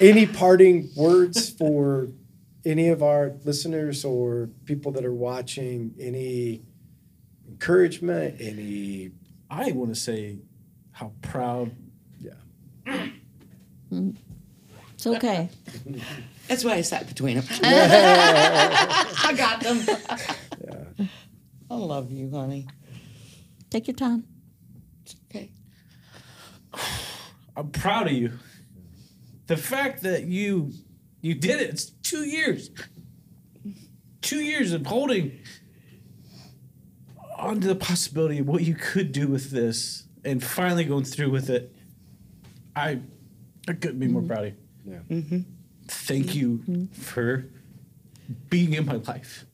any 0.00 0.24
parting 0.26 0.88
words 0.96 1.50
for 1.50 2.08
any 2.64 2.88
of 2.88 3.02
our 3.02 3.34
listeners 3.44 4.06
or 4.06 4.48
people 4.64 4.90
that 4.92 5.04
are 5.04 5.12
watching? 5.12 5.94
Any 6.00 6.62
encouragement? 7.54 8.36
Any? 8.40 9.12
I 9.48 9.70
want 9.72 9.94
to 9.94 10.00
say 10.00 10.40
how 10.90 11.12
proud 11.22 11.70
Yeah. 12.20 13.06
It's 14.94 15.06
okay. 15.06 15.48
That's 16.48 16.64
why 16.64 16.72
I 16.74 16.80
sat 16.82 17.06
between 17.06 17.36
them. 17.36 17.44
I 17.62 19.34
got 19.36 19.60
them. 19.60 19.80
Yeah. 20.62 21.06
I 21.70 21.74
love 21.74 22.10
you, 22.10 22.30
honey. 22.30 22.66
Take 23.70 23.86
your 23.86 23.94
time. 23.94 24.24
Okay. 25.30 25.50
I'm 27.56 27.70
proud 27.70 28.08
of 28.08 28.12
you. 28.12 28.32
The 29.46 29.56
fact 29.56 30.02
that 30.02 30.24
you 30.24 30.72
you 31.20 31.34
did 31.34 31.60
it. 31.60 31.70
It's 31.70 31.86
two 31.86 32.24
years. 32.24 32.70
Two 34.20 34.40
years 34.40 34.72
of 34.72 34.86
holding 34.86 35.38
on 37.44 37.60
to 37.60 37.68
the 37.68 37.74
possibility 37.74 38.38
of 38.38 38.48
what 38.48 38.62
you 38.62 38.74
could 38.74 39.12
do 39.12 39.28
with 39.28 39.50
this 39.50 40.04
and 40.24 40.42
finally 40.42 40.84
going 40.84 41.04
through 41.04 41.30
with 41.30 41.50
it. 41.50 41.74
I 42.74 43.00
I 43.68 43.72
couldn't 43.72 43.98
be 43.98 44.08
more 44.08 44.22
mm-hmm. 44.22 44.28
proud 44.28 44.44
of 44.44 44.52
you. 44.52 44.56
Yeah. 44.84 45.16
Mm-hmm. 45.16 45.38
Thank 45.88 46.34
you 46.34 46.62
mm-hmm. 46.68 46.84
for 47.00 47.46
being 48.48 48.74
in 48.74 48.86
my 48.86 48.96
life. 48.96 49.46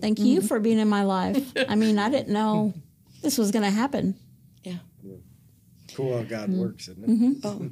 Thank 0.00 0.18
you 0.18 0.42
for 0.42 0.60
being 0.60 0.78
in 0.78 0.88
my 0.88 1.04
life. 1.04 1.52
I 1.68 1.74
mean, 1.74 1.98
I 1.98 2.10
didn't 2.10 2.32
know 2.32 2.74
this 3.22 3.38
was 3.38 3.50
going 3.50 3.64
to 3.64 3.70
happen. 3.70 4.16
Yeah. 4.62 4.76
Cool 5.94 6.16
how 6.16 6.22
God 6.22 6.50
works, 6.50 6.88
isn't 6.88 7.04
it? 7.08 7.40
Oh, 7.44 7.70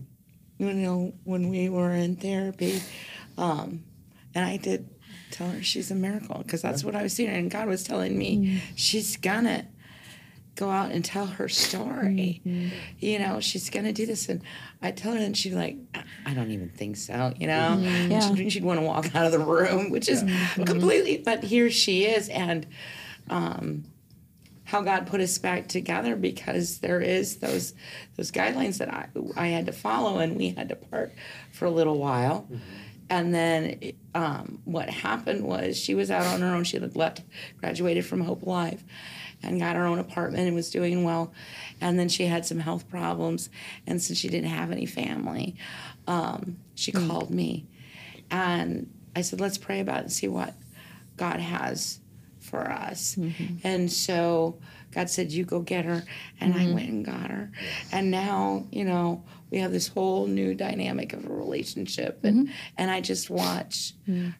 you 0.59 0.73
know, 0.73 1.13
when 1.25 1.49
we 1.49 1.69
were 1.69 1.93
in 1.93 2.17
therapy, 2.17 2.81
um, 3.37 3.85
and 4.35 4.45
I 4.45 4.57
did 4.57 4.89
tell 5.37 5.51
her 5.51 5.63
she's 5.63 5.91
a 5.91 5.95
miracle 5.95 6.39
because 6.43 6.63
that's 6.63 6.83
what 6.83 6.95
I 6.95 7.03
was 7.03 7.13
seeing, 7.13 7.31
and 7.31 7.51
God 7.51 7.69
was 7.69 7.85
telling 7.85 8.17
me 8.17 8.39
mm. 8.39 8.61
she's 8.75 9.17
gonna 9.17 9.67
go 10.55 10.71
out 10.71 10.91
and 10.91 11.05
tell 11.05 11.27
her 11.27 11.49
story. 11.49 12.41
Mm-hmm. 12.47 12.69
You 12.99 13.19
know, 13.19 13.41
she's 13.41 13.69
gonna 13.71 13.93
do 13.93 14.07
this, 14.07 14.29
and 14.29 14.43
I 14.81 14.91
tell 14.91 15.13
her, 15.13 15.19
and 15.19 15.37
she's 15.37 15.55
like, 15.55 15.77
"I- 16.25 16.35
don't 16.35 16.51
even 16.51 16.71
think 16.71 16.97
so. 16.97 17.35
You 17.39 17.47
know, 17.47 17.79
mm-hmm. 17.79 18.11
Yeah. 18.11 18.35
she'd, 18.35 18.53
she'd 18.53 18.65
want 18.65 18.81
to 18.81 18.87
walk 18.87 19.15
out 19.15 19.27
of 19.27 19.33
the 19.33 19.39
room, 19.39 19.91
which 19.91 20.09
is 20.09 20.23
mm-hmm. 20.23 20.65
completely. 20.65 21.19
But 21.19 21.45
here 21.45 21.71
she 21.71 22.05
is, 22.05 22.29
and. 22.29 22.67
Um, 23.29 23.85
how 24.67 24.83
God 24.83 25.07
put 25.07 25.21
us 25.21 25.39
back 25.39 25.69
together 25.69 26.17
because 26.17 26.79
there 26.79 27.01
is 27.01 27.37
those 27.37 27.73
those 28.17 28.33
guidelines 28.33 28.79
that 28.79 28.93
I 28.93 29.07
I 29.37 29.47
had 29.49 29.67
to 29.67 29.73
follow 29.73 30.19
and 30.19 30.37
we 30.37 30.51
had 30.51 30.69
to 30.71 30.77
part 30.77 31.13
for 31.53 31.67
a 31.67 31.71
little 31.71 31.99
while. 31.99 32.49
And 33.09 33.35
then 33.35 33.93
um, 34.15 34.61
what 34.65 34.91
happened 34.91 35.45
was 35.45 35.79
she 35.79 35.95
was 35.95 36.11
out 36.11 36.27
on 36.27 36.41
her 36.41 36.55
own. 36.55 36.65
She 36.65 36.79
had 36.79 36.97
left, 36.97 37.23
graduated 37.59 38.05
from 38.05 38.21
Hope 38.21 38.43
Alive, 38.43 38.83
and 39.43 39.61
got 39.61 39.77
her 39.77 39.87
own 39.87 39.99
apartment 39.99 40.47
and 40.47 40.57
was 40.57 40.71
doing 40.71 41.05
well. 41.05 41.33
And 41.81 41.99
then 41.99 42.09
she 42.09 42.27
had 42.27 42.45
some 42.45 42.59
health 42.59 42.89
problems, 42.89 43.49
and 43.87 44.03
since 44.03 44.19
she 44.19 44.29
didn't 44.29 44.51
have 44.51 44.73
any 44.73 44.87
family, 44.87 45.57
um, 46.07 46.57
she 46.75 46.91
called 46.93 47.31
me, 47.31 47.67
and 48.31 48.91
I 49.15 49.21
said, 49.21 49.41
"Let's 49.41 49.59
pray 49.59 49.81
about 49.81 49.99
it 49.99 50.03
and 50.03 50.13
see 50.13 50.29
what 50.29 50.55
God 51.17 51.41
has 51.41 52.01
for 52.47 52.71
us. 52.71 53.19
And 53.65 53.91
so 53.91 54.59
God 54.93 55.11
said, 55.11 55.33
You 55.33 55.45
go 55.45 55.61
get 55.61 55.85
her. 55.85 56.05
And 56.41 56.55
I 56.55 56.73
went 56.73 56.89
and 56.89 57.05
got 57.05 57.31
her. 57.31 57.51
And 57.93 58.11
now, 58.11 58.67
you 58.71 58.85
know, 58.85 59.25
we 59.51 59.59
have 59.59 59.73
this 59.73 59.89
whole 59.89 60.27
new 60.27 60.55
dynamic 60.55 61.13
of 61.13 61.25
a 61.25 61.29
relationship. 61.29 62.25
And, 62.25 62.47
mm-hmm. 62.49 62.53
and 62.79 62.91
I 62.91 63.01
just 63.01 63.31
watch 63.31 63.93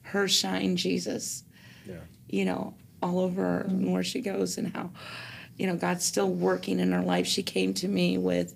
her 0.03 0.29
shine 0.29 0.77
Jesus, 0.77 1.45
Yeah. 1.87 1.97
you 2.29 2.45
know, 2.45 2.75
all 3.03 3.21
over 3.21 3.61
and 3.61 3.93
where 3.93 4.05
she 4.05 4.21
goes 4.21 4.59
and 4.59 4.75
how. 4.75 4.91
You 5.57 5.67
know, 5.67 5.77
God's 5.77 6.05
still 6.05 6.29
working 6.31 6.81
in 6.81 6.93
her 6.93 7.03
life. 7.03 7.27
She 7.27 7.43
came 7.43 7.73
to 7.75 7.89
me 7.89 8.19
with, 8.19 8.55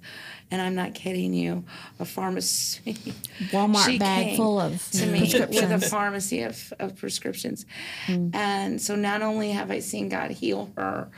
and 0.50 0.60
I'm 0.60 0.74
not 0.74 0.94
kidding 0.94 1.32
you, 1.32 1.64
a 1.98 2.04
pharmacy. 2.04 2.94
Walmart 3.50 3.98
bag 3.98 4.36
full 4.36 4.60
of 4.60 4.90
to 4.92 5.06
me 5.06 5.20
with 5.20 5.70
a 5.70 5.78
pharmacy 5.78 6.42
of, 6.42 6.72
of 6.80 6.96
prescriptions. 6.96 7.66
Hmm. 8.06 8.30
And 8.34 8.80
so 8.80 8.96
not 8.96 9.22
only 9.22 9.52
have 9.52 9.70
I 9.70 9.78
seen 9.80 10.08
God 10.08 10.30
heal 10.32 10.72
her 10.76 11.08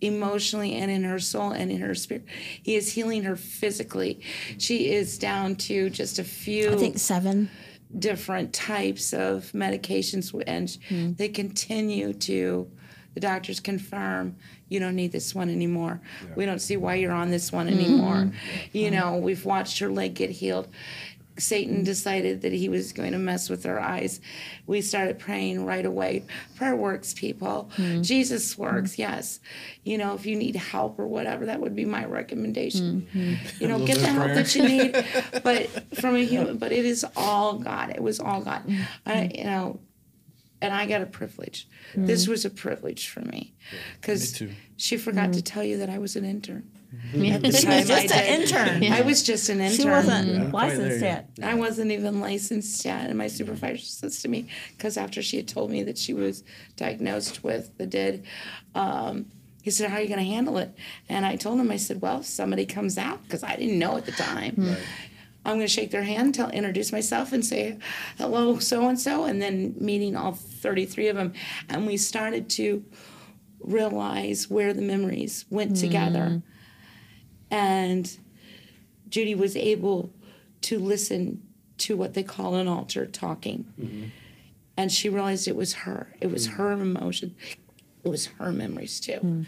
emotionally 0.00 0.74
and 0.74 0.90
in 0.90 1.04
her 1.04 1.18
soul 1.18 1.52
and 1.52 1.70
in 1.70 1.80
her 1.80 1.94
spirit, 1.94 2.26
He 2.62 2.76
is 2.76 2.92
healing 2.92 3.24
her 3.24 3.36
physically. 3.36 4.20
She 4.58 4.92
is 4.92 5.18
down 5.18 5.56
to 5.56 5.88
just 5.88 6.18
a 6.18 6.24
few 6.24 6.72
I 6.72 6.76
think 6.76 6.98
seven. 6.98 7.48
different 7.98 8.52
types 8.52 9.14
of 9.14 9.50
medications, 9.52 10.34
and 10.46 10.76
hmm. 10.88 11.12
they 11.14 11.28
continue 11.28 12.12
to. 12.12 12.70
The 13.14 13.20
doctors 13.20 13.60
confirm 13.60 14.36
you 14.68 14.80
don't 14.80 14.96
need 14.96 15.12
this 15.12 15.34
one 15.34 15.48
anymore. 15.48 16.00
We 16.34 16.44
don't 16.44 16.58
see 16.58 16.76
why 16.76 16.96
you're 16.96 17.12
on 17.12 17.30
this 17.30 17.52
one 17.52 17.68
anymore. 17.68 18.16
Mm-hmm. 18.16 18.76
You 18.76 18.90
know, 18.90 19.16
we've 19.16 19.44
watched 19.44 19.78
her 19.78 19.88
leg 19.88 20.14
get 20.14 20.30
healed. 20.30 20.68
Satan 21.38 21.84
decided 21.84 22.42
that 22.42 22.52
he 22.52 22.68
was 22.68 22.92
going 22.92 23.12
to 23.12 23.18
mess 23.18 23.50
with 23.50 23.64
her 23.64 23.80
eyes. 23.80 24.20
We 24.66 24.80
started 24.80 25.18
praying 25.18 25.64
right 25.64 25.84
away. 25.84 26.24
Prayer 26.56 26.74
works, 26.74 27.12
people. 27.12 27.70
Mm-hmm. 27.76 28.02
Jesus 28.02 28.56
works, 28.56 28.92
mm-hmm. 28.92 29.02
yes. 29.02 29.40
You 29.84 29.98
know, 29.98 30.14
if 30.14 30.24
you 30.26 30.36
need 30.36 30.56
help 30.56 30.98
or 30.98 31.06
whatever, 31.06 31.46
that 31.46 31.60
would 31.60 31.76
be 31.76 31.84
my 31.84 32.04
recommendation. 32.04 33.06
You 33.60 33.68
know, 33.68 33.84
get 33.84 33.98
the 33.98 34.04
of 34.04 34.10
help 34.10 34.24
prayer. 34.24 34.34
that 34.34 34.54
you 34.54 34.62
need, 34.66 35.04
but 35.42 35.68
from 35.96 36.16
a 36.16 36.24
human. 36.24 36.56
But 36.66 36.72
it 36.72 36.86
is 36.86 37.04
all 37.16 37.58
God. 37.58 37.90
It 37.90 38.02
was 38.02 38.18
all 38.18 38.40
God. 38.40 38.62
I, 39.04 39.30
you 39.34 39.44
know, 39.44 39.78
and 40.66 40.74
I 40.74 40.86
got 40.86 41.00
a 41.00 41.06
privilege. 41.06 41.68
Mm-hmm. 41.92 42.06
This 42.06 42.26
was 42.28 42.44
a 42.44 42.50
privilege 42.50 43.08
for 43.08 43.20
me 43.20 43.54
because 44.00 44.40
Me 44.40 44.48
too. 44.48 44.54
she 44.76 44.96
forgot 44.96 45.32
to 45.32 45.38
mm-hmm. 45.38 45.40
tell 45.40 45.64
you 45.64 45.78
that 45.78 45.88
I 45.88 45.98
was 45.98 46.16
an 46.16 46.24
intern. 46.24 46.70
Mm-hmm. 46.94 47.44
She 47.44 47.66
was 47.66 47.66
I 47.66 47.82
just 47.84 48.14
an 48.14 48.40
did. 48.40 48.40
intern. 48.40 48.92
I 48.92 49.00
was 49.02 49.22
just 49.22 49.48
an 49.48 49.60
intern. 49.60 49.76
She 49.76 49.88
wasn't 49.88 50.28
Yeah, 50.28 50.50
licensed 50.52 51.00
yet. 51.00 51.30
I 51.42 51.54
wasn't 51.54 51.90
even 51.90 52.20
licensed 52.20 52.84
yet, 52.84 53.08
and 53.08 53.18
my 53.18 53.26
supervisor 53.26 53.78
says 53.78 54.22
to 54.22 54.28
me, 54.28 54.48
because 54.76 54.96
after 54.96 55.22
she 55.22 55.36
had 55.36 55.48
told 55.48 55.70
me 55.70 55.82
that 55.82 55.98
she 55.98 56.14
was 56.14 56.44
diagnosed 56.76 57.42
with 57.44 57.76
the 57.78 57.86
DID, 57.86 58.24
um, 58.74 59.26
he 59.62 59.70
said, 59.72 59.90
"How 59.90 59.96
are 59.96 60.00
you 60.00 60.08
going 60.08 60.20
to 60.20 60.32
handle 60.36 60.58
it?" 60.58 60.70
And 61.08 61.26
I 61.26 61.34
told 61.36 61.58
him, 61.58 61.70
I 61.72 61.76
said, 61.76 62.00
"Well, 62.00 62.20
if 62.20 62.26
somebody 62.26 62.66
comes 62.66 62.96
out, 62.96 63.22
because 63.24 63.42
I 63.42 63.56
didn't 63.56 63.78
know 63.80 63.96
at 63.96 64.06
the 64.06 64.12
time." 64.12 64.76
I'm 65.46 65.56
going 65.56 65.60
to 65.60 65.68
shake 65.68 65.92
their 65.92 66.02
hand, 66.02 66.34
tell, 66.34 66.50
introduce 66.50 66.90
myself, 66.90 67.32
and 67.32 67.44
say, 67.44 67.78
"Hello, 68.18 68.58
so 68.58 68.88
and 68.88 68.98
so," 68.98 69.24
and 69.24 69.40
then 69.40 69.74
meeting 69.78 70.16
all 70.16 70.32
33 70.32 71.08
of 71.08 71.16
them, 71.16 71.32
and 71.68 71.86
we 71.86 71.96
started 71.96 72.50
to 72.50 72.84
realize 73.60 74.50
where 74.50 74.74
the 74.74 74.82
memories 74.82 75.44
went 75.48 75.72
mm. 75.72 75.80
together, 75.80 76.42
and 77.50 78.18
Judy 79.08 79.34
was 79.34 79.56
able 79.56 80.12
to 80.62 80.78
listen 80.78 81.42
to 81.78 81.96
what 81.96 82.14
they 82.14 82.22
call 82.22 82.56
an 82.56 82.66
alter 82.66 83.06
talking. 83.06 83.66
Mm-hmm. 83.80 84.04
And 84.76 84.92
she 84.92 85.08
realized 85.08 85.46
it 85.46 85.56
was 85.56 85.74
her. 85.74 86.14
It 86.20 86.30
was 86.30 86.46
her 86.48 86.72
emotion. 86.72 87.34
it 88.04 88.08
was 88.08 88.26
her 88.26 88.52
memories 88.52 89.00
too. 89.00 89.12
Mm-hmm. 89.12 89.42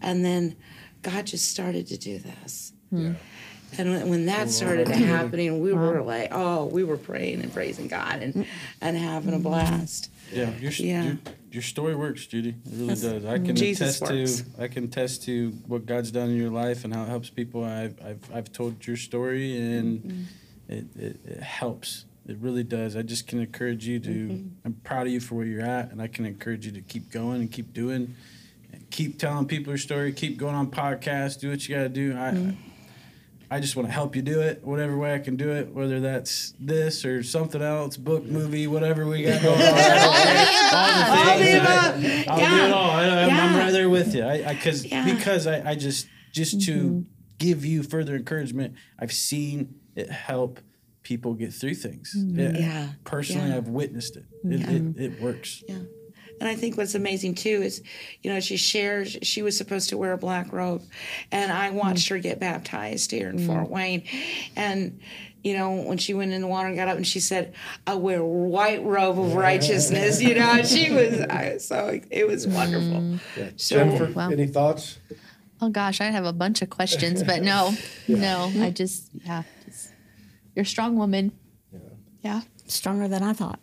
And 0.00 0.24
then 0.24 0.56
God 1.02 1.26
just 1.26 1.48
started 1.48 1.86
to 1.88 1.98
do 1.98 2.18
this. 2.18 2.72
Mm-hmm. 2.92 3.06
Yeah. 3.06 3.14
And 3.78 3.90
when, 3.90 4.08
when 4.08 4.26
that 4.26 4.50
started 4.50 4.88
happening, 5.14 5.60
we 5.60 5.72
were 5.72 6.02
like, 6.02 6.28
oh, 6.32 6.66
we 6.66 6.84
were 6.84 6.96
praying 6.96 7.42
and 7.42 7.52
praising 7.52 7.88
God 7.88 8.22
and, 8.22 8.46
and 8.80 8.96
having 8.96 9.34
a 9.34 9.38
blast. 9.38 10.10
Yeah, 10.32 10.50
your, 10.58 10.72
Yeah. 10.72 11.04
your 11.04 11.18
your 11.52 11.62
story 11.62 11.94
works, 11.94 12.26
Judy. 12.26 12.48
It 12.50 12.56
really 12.72 12.94
does. 12.96 13.24
I 13.24 13.38
can 13.38 13.54
Jesus 13.54 13.96
attest 14.00 14.12
works. 14.12 14.40
to 14.56 14.62
I 14.62 14.66
can 14.68 14.84
attest 14.84 15.22
to 15.24 15.50
what 15.68 15.86
God's 15.86 16.10
done 16.10 16.30
in 16.30 16.36
your 16.36 16.50
life 16.50 16.84
and 16.84 16.92
how 16.92 17.04
it 17.04 17.08
helps 17.08 17.30
people. 17.30 17.62
I've 17.62 17.94
I've, 18.04 18.28
I've 18.34 18.52
told 18.52 18.84
your 18.86 18.96
story 18.96 19.56
and 19.56 20.00
Mm-hmm. 20.02 20.72
it, 20.72 20.84
it, 20.96 21.20
it 21.24 21.42
helps. 21.42 22.06
It 22.26 22.38
really 22.38 22.64
does. 22.64 22.96
I 22.96 23.02
just 23.02 23.26
can 23.28 23.38
encourage 23.40 23.86
you 23.86 24.00
to. 24.00 24.08
Mm-hmm. 24.10 24.48
I'm 24.64 24.72
proud 24.82 25.06
of 25.06 25.12
you 25.12 25.20
for 25.20 25.34
where 25.36 25.44
you're 25.46 25.60
at, 25.60 25.92
and 25.92 26.00
I 26.02 26.06
can 26.08 26.24
encourage 26.26 26.64
you 26.66 26.72
to 26.72 26.80
keep 26.80 27.10
going 27.12 27.40
and 27.42 27.52
keep 27.52 27.72
doing, 27.74 28.14
and 28.72 28.90
keep 28.90 29.18
telling 29.18 29.46
people 29.46 29.70
your 29.72 29.78
story. 29.78 30.10
Keep 30.12 30.38
going 30.38 30.54
on 30.56 30.70
podcasts. 30.70 31.38
Do 31.38 31.50
what 31.50 31.68
you 31.68 31.76
got 31.76 31.82
to 31.82 31.88
do. 31.90 32.12
I. 32.14 32.30
Mm-hmm. 32.32 32.50
I 33.54 33.60
just 33.60 33.76
want 33.76 33.86
to 33.86 33.92
help 33.92 34.16
you 34.16 34.22
do 34.22 34.40
it, 34.40 34.64
whatever 34.64 34.98
way 34.98 35.14
I 35.14 35.20
can 35.20 35.36
do 35.36 35.50
it, 35.52 35.72
whether 35.72 36.00
that's 36.00 36.54
this 36.58 37.04
or 37.04 37.22
something 37.22 37.62
else, 37.62 37.96
book, 37.96 38.24
movie, 38.24 38.66
whatever 38.66 39.06
we 39.06 39.22
got 39.28 39.40
going 39.42 39.60
on. 39.60 39.68
all 40.74 41.38
the 41.38 41.44
things. 41.44 41.60
above. 41.60 42.04
I, 42.04 42.24
I'll 42.28 42.38
do 42.58 42.64
it 42.64 42.70
all. 42.72 42.90
I, 42.90 43.04
I'm, 43.22 43.28
Yeah. 43.28 43.58
right 43.58 43.70
there 43.70 43.88
with 43.88 44.12
you. 44.12 44.24
I, 44.24 44.50
I 44.50 44.54
cause, 44.56 44.84
Yeah. 44.84 45.04
because 45.04 45.46
I, 45.46 45.70
I 45.70 45.74
just 45.76 46.08
just 46.32 46.62
to 46.62 47.06
give 47.38 47.64
you 47.64 47.84
further 47.84 48.16
encouragement, 48.16 48.74
I've 48.98 49.12
seen 49.12 49.76
it 49.94 50.10
help 50.10 50.58
people 51.04 51.34
get 51.34 51.52
through 51.52 51.74
things. 51.76 52.12
It- 52.16 52.58
Yeah. 52.58 52.88
Personally. 53.04 53.52
I've 53.52 53.68
witnessed 53.68 54.16
it. 54.16 54.24
It, 54.42 54.62
it, 54.68 55.00
it 55.12 55.22
works. 55.22 55.62
Yeah. 55.68 55.78
And 56.40 56.48
I 56.48 56.54
think 56.54 56.76
what's 56.76 56.94
amazing 56.94 57.36
too 57.36 57.62
is, 57.62 57.82
you 58.22 58.32
know, 58.32 58.40
she 58.40 58.56
shares, 58.56 59.16
she 59.22 59.42
was 59.42 59.56
supposed 59.56 59.88
to 59.90 59.96
wear 59.96 60.12
a 60.12 60.18
black 60.18 60.52
robe. 60.52 60.82
And 61.30 61.52
I 61.52 61.70
watched 61.70 62.06
mm. 62.06 62.10
her 62.10 62.18
get 62.18 62.40
baptized 62.40 63.10
here 63.10 63.28
in 63.28 63.38
mm. 63.38 63.46
Fort 63.46 63.70
Wayne. 63.70 64.02
And, 64.56 65.00
you 65.42 65.56
know, 65.56 65.72
when 65.82 65.98
she 65.98 66.14
went 66.14 66.32
in 66.32 66.40
the 66.40 66.46
water 66.46 66.68
and 66.68 66.76
got 66.76 66.88
up 66.88 66.96
and 66.96 67.06
she 67.06 67.20
said, 67.20 67.54
I 67.86 67.94
wear 67.94 68.20
a 68.20 68.26
white 68.26 68.82
robe 68.82 69.18
of 69.18 69.34
righteousness, 69.34 70.20
you 70.20 70.34
know, 70.34 70.62
she 70.62 70.90
was, 70.94 71.20
I, 71.20 71.58
so 71.58 72.00
it 72.10 72.26
was 72.26 72.46
wonderful. 72.46 73.00
Mm. 73.00 73.20
Yeah. 73.36 73.50
So- 73.56 73.76
Jennifer, 73.76 74.06
oh, 74.06 74.12
Wow. 74.12 74.30
any 74.30 74.46
thoughts? 74.46 74.98
Oh 75.60 75.70
gosh, 75.70 76.00
I 76.00 76.06
have 76.06 76.24
a 76.24 76.32
bunch 76.32 76.62
of 76.62 76.68
questions, 76.68 77.22
but 77.22 77.42
no, 77.42 77.74
no, 78.08 78.52
I 78.58 78.70
just 78.70 79.08
yeah, 79.24 79.44
just, 79.64 79.92
you're 80.54 80.64
a 80.64 80.66
strong 80.66 80.96
woman. 80.96 81.32
Yeah. 82.22 82.42
Stronger 82.66 83.08
than 83.08 83.22
I 83.22 83.34
thought. 83.34 83.60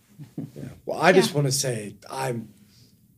Yeah. 0.56 0.70
Well, 0.86 1.00
I 1.00 1.12
just 1.12 1.34
want 1.34 1.48
to 1.48 1.52
say 1.52 1.96
I'm 2.10 2.50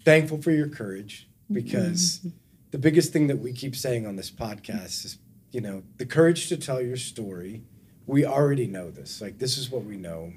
thankful 0.03 0.41
for 0.41 0.51
your 0.51 0.67
courage 0.67 1.27
mm-hmm. 1.45 1.55
because 1.55 2.25
the 2.71 2.77
biggest 2.77 3.13
thing 3.13 3.27
that 3.27 3.39
we 3.39 3.53
keep 3.53 3.75
saying 3.75 4.07
on 4.07 4.15
this 4.15 4.31
podcast 4.31 5.05
is, 5.05 5.17
you 5.51 5.61
know, 5.61 5.83
the 5.97 6.05
courage 6.05 6.49
to 6.49 6.57
tell 6.57 6.81
your 6.81 6.97
story. 6.97 7.63
We 8.05 8.25
already 8.25 8.67
know 8.67 8.91
this. 8.91 9.21
Like, 9.21 9.37
this 9.39 9.57
is 9.57 9.69
what 9.69 9.85
we 9.85 9.95
know. 9.95 10.33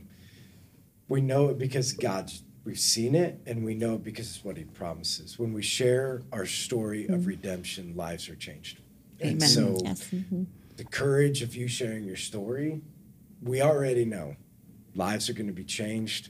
We 1.09 1.21
know 1.21 1.49
it 1.49 1.59
because 1.59 1.93
God's, 1.93 2.43
we've 2.65 2.79
seen 2.79 3.15
it, 3.15 3.41
and 3.47 3.65
we 3.65 3.75
know 3.75 3.95
it 3.95 4.05
because 4.05 4.29
it's 4.29 4.45
what 4.45 4.57
He 4.57 4.65
promises. 4.65 5.39
When 5.39 5.53
we 5.53 5.63
share 5.63 6.23
our 6.33 6.47
story 6.47 7.07
of 7.07 7.21
mm-hmm. 7.21 7.29
redemption, 7.29 7.97
lives 7.97 8.29
are 8.29 8.37
changed. 8.37 8.81
And 9.21 9.43
so, 9.43 9.79
Yes. 9.83 10.03
Mm-hmm. 10.11 10.45
the 10.77 10.85
courage 10.85 11.43
of 11.43 11.57
you 11.57 11.69
sharing 11.69 12.05
your 12.05 12.17
story, 12.17 12.83
we 13.43 13.63
already 13.63 14.05
know 14.05 14.37
lives 14.95 15.29
are 15.29 15.33
going 15.33 15.47
to 15.47 15.53
be 15.53 15.65
changed. 15.65 16.29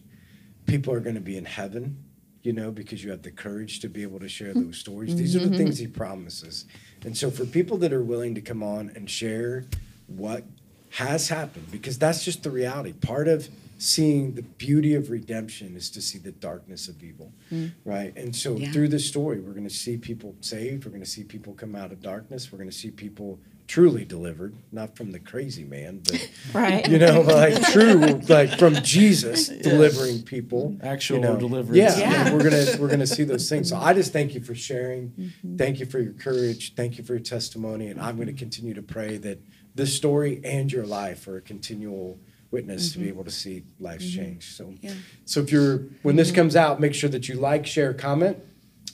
People 0.66 0.92
are 0.92 1.00
going 1.00 1.14
to 1.14 1.20
be 1.20 1.36
in 1.36 1.44
heaven, 1.44 2.04
you 2.46 2.52
know, 2.52 2.70
because 2.70 3.02
you 3.02 3.10
have 3.10 3.22
the 3.22 3.30
courage 3.32 3.80
to 3.80 3.88
be 3.88 4.02
able 4.02 4.20
to 4.20 4.28
share 4.28 4.54
those 4.54 4.78
stories. 4.78 5.16
These 5.16 5.34
are 5.34 5.40
the 5.40 5.46
mm-hmm. 5.46 5.56
things 5.56 5.78
he 5.78 5.88
promises. 5.88 6.64
And 7.04 7.16
so, 7.16 7.28
for 7.28 7.44
people 7.44 7.76
that 7.78 7.92
are 7.92 8.04
willing 8.04 8.36
to 8.36 8.40
come 8.40 8.62
on 8.62 8.92
and 8.94 9.10
share 9.10 9.64
what 10.06 10.44
has 10.90 11.28
happened, 11.28 11.66
because 11.72 11.98
that's 11.98 12.24
just 12.24 12.44
the 12.44 12.50
reality. 12.50 12.92
Part 12.92 13.26
of 13.26 13.48
seeing 13.78 14.34
the 14.34 14.42
beauty 14.42 14.94
of 14.94 15.10
redemption 15.10 15.76
is 15.76 15.90
to 15.90 16.00
see 16.00 16.18
the 16.18 16.30
darkness 16.30 16.86
of 16.86 17.02
evil, 17.02 17.32
mm. 17.52 17.72
right? 17.84 18.16
And 18.16 18.34
so, 18.34 18.56
Yeah. 18.56 18.70
through 18.70 18.88
this 18.88 19.04
story, 19.04 19.40
we're 19.40 19.52
going 19.52 19.68
to 19.68 19.74
see 19.74 19.96
people 19.96 20.36
saved. 20.40 20.84
We're 20.84 20.92
going 20.92 21.02
to 21.02 21.10
see 21.10 21.24
people 21.24 21.52
come 21.52 21.74
out 21.74 21.90
of 21.90 22.00
darkness. 22.00 22.52
We're 22.52 22.58
going 22.58 22.70
to 22.70 22.76
see 22.76 22.92
people 22.92 23.40
truly 23.66 24.04
delivered, 24.04 24.54
not 24.70 24.96
from 24.96 25.12
the 25.12 25.18
crazy 25.18 25.64
man, 25.64 26.00
but 26.04 26.30
Right. 26.54 26.88
you 26.88 26.98
know, 26.98 27.20
like 27.22 27.60
true, 27.72 28.20
like 28.28 28.58
from 28.58 28.74
Jesus 28.76 29.48
delivering 29.48 30.22
people, 30.22 30.76
Actual 30.82 31.16
you 31.16 31.22
know. 31.22 31.36
deliverance. 31.36 31.76
Yeah, 31.76 31.98
Yeah. 31.98 32.24
like, 32.24 32.32
we're 32.32 32.50
gonna 32.50 32.66
we're 32.78 32.88
gonna 32.88 33.06
see 33.06 33.24
those 33.24 33.48
things. 33.48 33.68
So 33.68 33.76
I 33.76 33.92
just 33.92 34.12
thank 34.12 34.34
you 34.34 34.40
for 34.40 34.54
sharing. 34.54 35.10
Mm-hmm. 35.10 35.56
Thank 35.56 35.80
you 35.80 35.86
for 35.86 35.98
your 35.98 36.12
courage. 36.12 36.74
Thank 36.74 36.98
you 36.98 37.04
for 37.04 37.14
your 37.14 37.22
testimony, 37.22 37.88
and 37.88 38.00
I'm 38.00 38.16
going 38.16 38.28
to 38.28 38.32
continue 38.32 38.74
to 38.74 38.82
pray 38.82 39.16
that 39.18 39.40
this 39.74 39.94
story 39.94 40.40
and 40.44 40.70
your 40.70 40.86
life 40.86 41.26
are 41.28 41.38
a 41.38 41.42
continual 41.42 42.18
witness 42.50 42.92
to 42.92 42.98
be 42.98 43.04
mm-hmm. 43.04 43.14
able 43.14 43.24
to 43.24 43.30
see 43.30 43.64
lives 43.80 44.10
mm-hmm. 44.10 44.22
change. 44.22 44.56
So, 44.56 44.72
Yeah. 44.80 44.94
so 45.24 45.40
if 45.40 45.50
you're 45.50 45.78
when 46.02 46.16
this 46.16 46.30
comes 46.30 46.56
out, 46.56 46.80
make 46.80 46.94
sure 46.94 47.10
that 47.10 47.28
you 47.28 47.34
like, 47.34 47.66
share, 47.66 47.92
comment. 47.92 48.38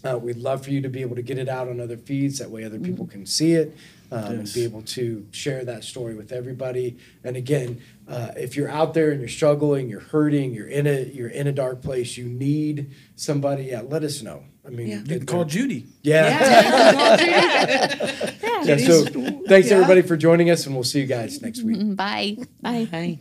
Uh, 0.05 0.19
we'd 0.19 0.37
love 0.37 0.65
for 0.65 0.71
you 0.71 0.81
to 0.81 0.89
be 0.89 1.01
able 1.01 1.15
to 1.15 1.23
get 1.23 1.39
it 1.39 1.49
out 1.49 1.69
on 1.69 1.79
other 1.79 1.97
feeds. 1.97 2.41
That 2.41 2.51
way, 2.51 2.65
other 2.65 2.81
people 2.81 3.07
can 3.07 3.25
see 3.25 3.53
it 3.53 3.77
um, 4.13 4.41
and 4.41 4.53
be 4.53 4.65
able 4.65 4.83
to 4.83 5.27
share 5.31 5.65
that 5.65 5.85
story 5.85 6.15
with 6.15 6.33
everybody. 6.33 6.99
And 7.25 7.37
again, 7.37 7.81
uh, 8.07 8.33
if 8.37 8.57
you're 8.57 8.69
out 8.71 8.95
there 8.95 9.11
and 9.11 9.21
you're 9.21 9.29
struggling, 9.29 9.89
you're 9.89 10.01
hurting, 10.01 10.53
you're 10.53 10.69
in 10.69 10.87
a 10.87 11.05
you're 11.05 11.29
in 11.29 11.47
a 11.47 11.53
dark 11.53 11.83
place, 11.83 12.17
you 12.17 12.27
need 12.27 12.93
somebody. 13.17 13.65
Yeah, 13.65 13.83
let 13.83 14.03
us 14.05 14.23
know. 14.23 14.45
I 14.67 14.71
mean, 14.71 14.89
Yeah. 14.89 14.99
You 14.99 15.19
can 15.19 15.27
call 15.35 15.45
Judy. 15.45 15.87
yeah. 16.03 17.17
yeah. 18.65 18.77
So, 18.77 19.05
thanks 19.49 19.71
everybody 19.71 20.03
for 20.03 20.17
joining 20.17 20.51
us, 20.51 20.67
and 20.67 20.75
we'll 20.75 20.85
see 20.85 21.01
you 21.01 21.07
guys 21.07 21.43
next 21.43 21.63
week. 21.63 21.97
Bye. 21.97 22.37
Bye. 22.61 22.87
Hey. 22.91 23.21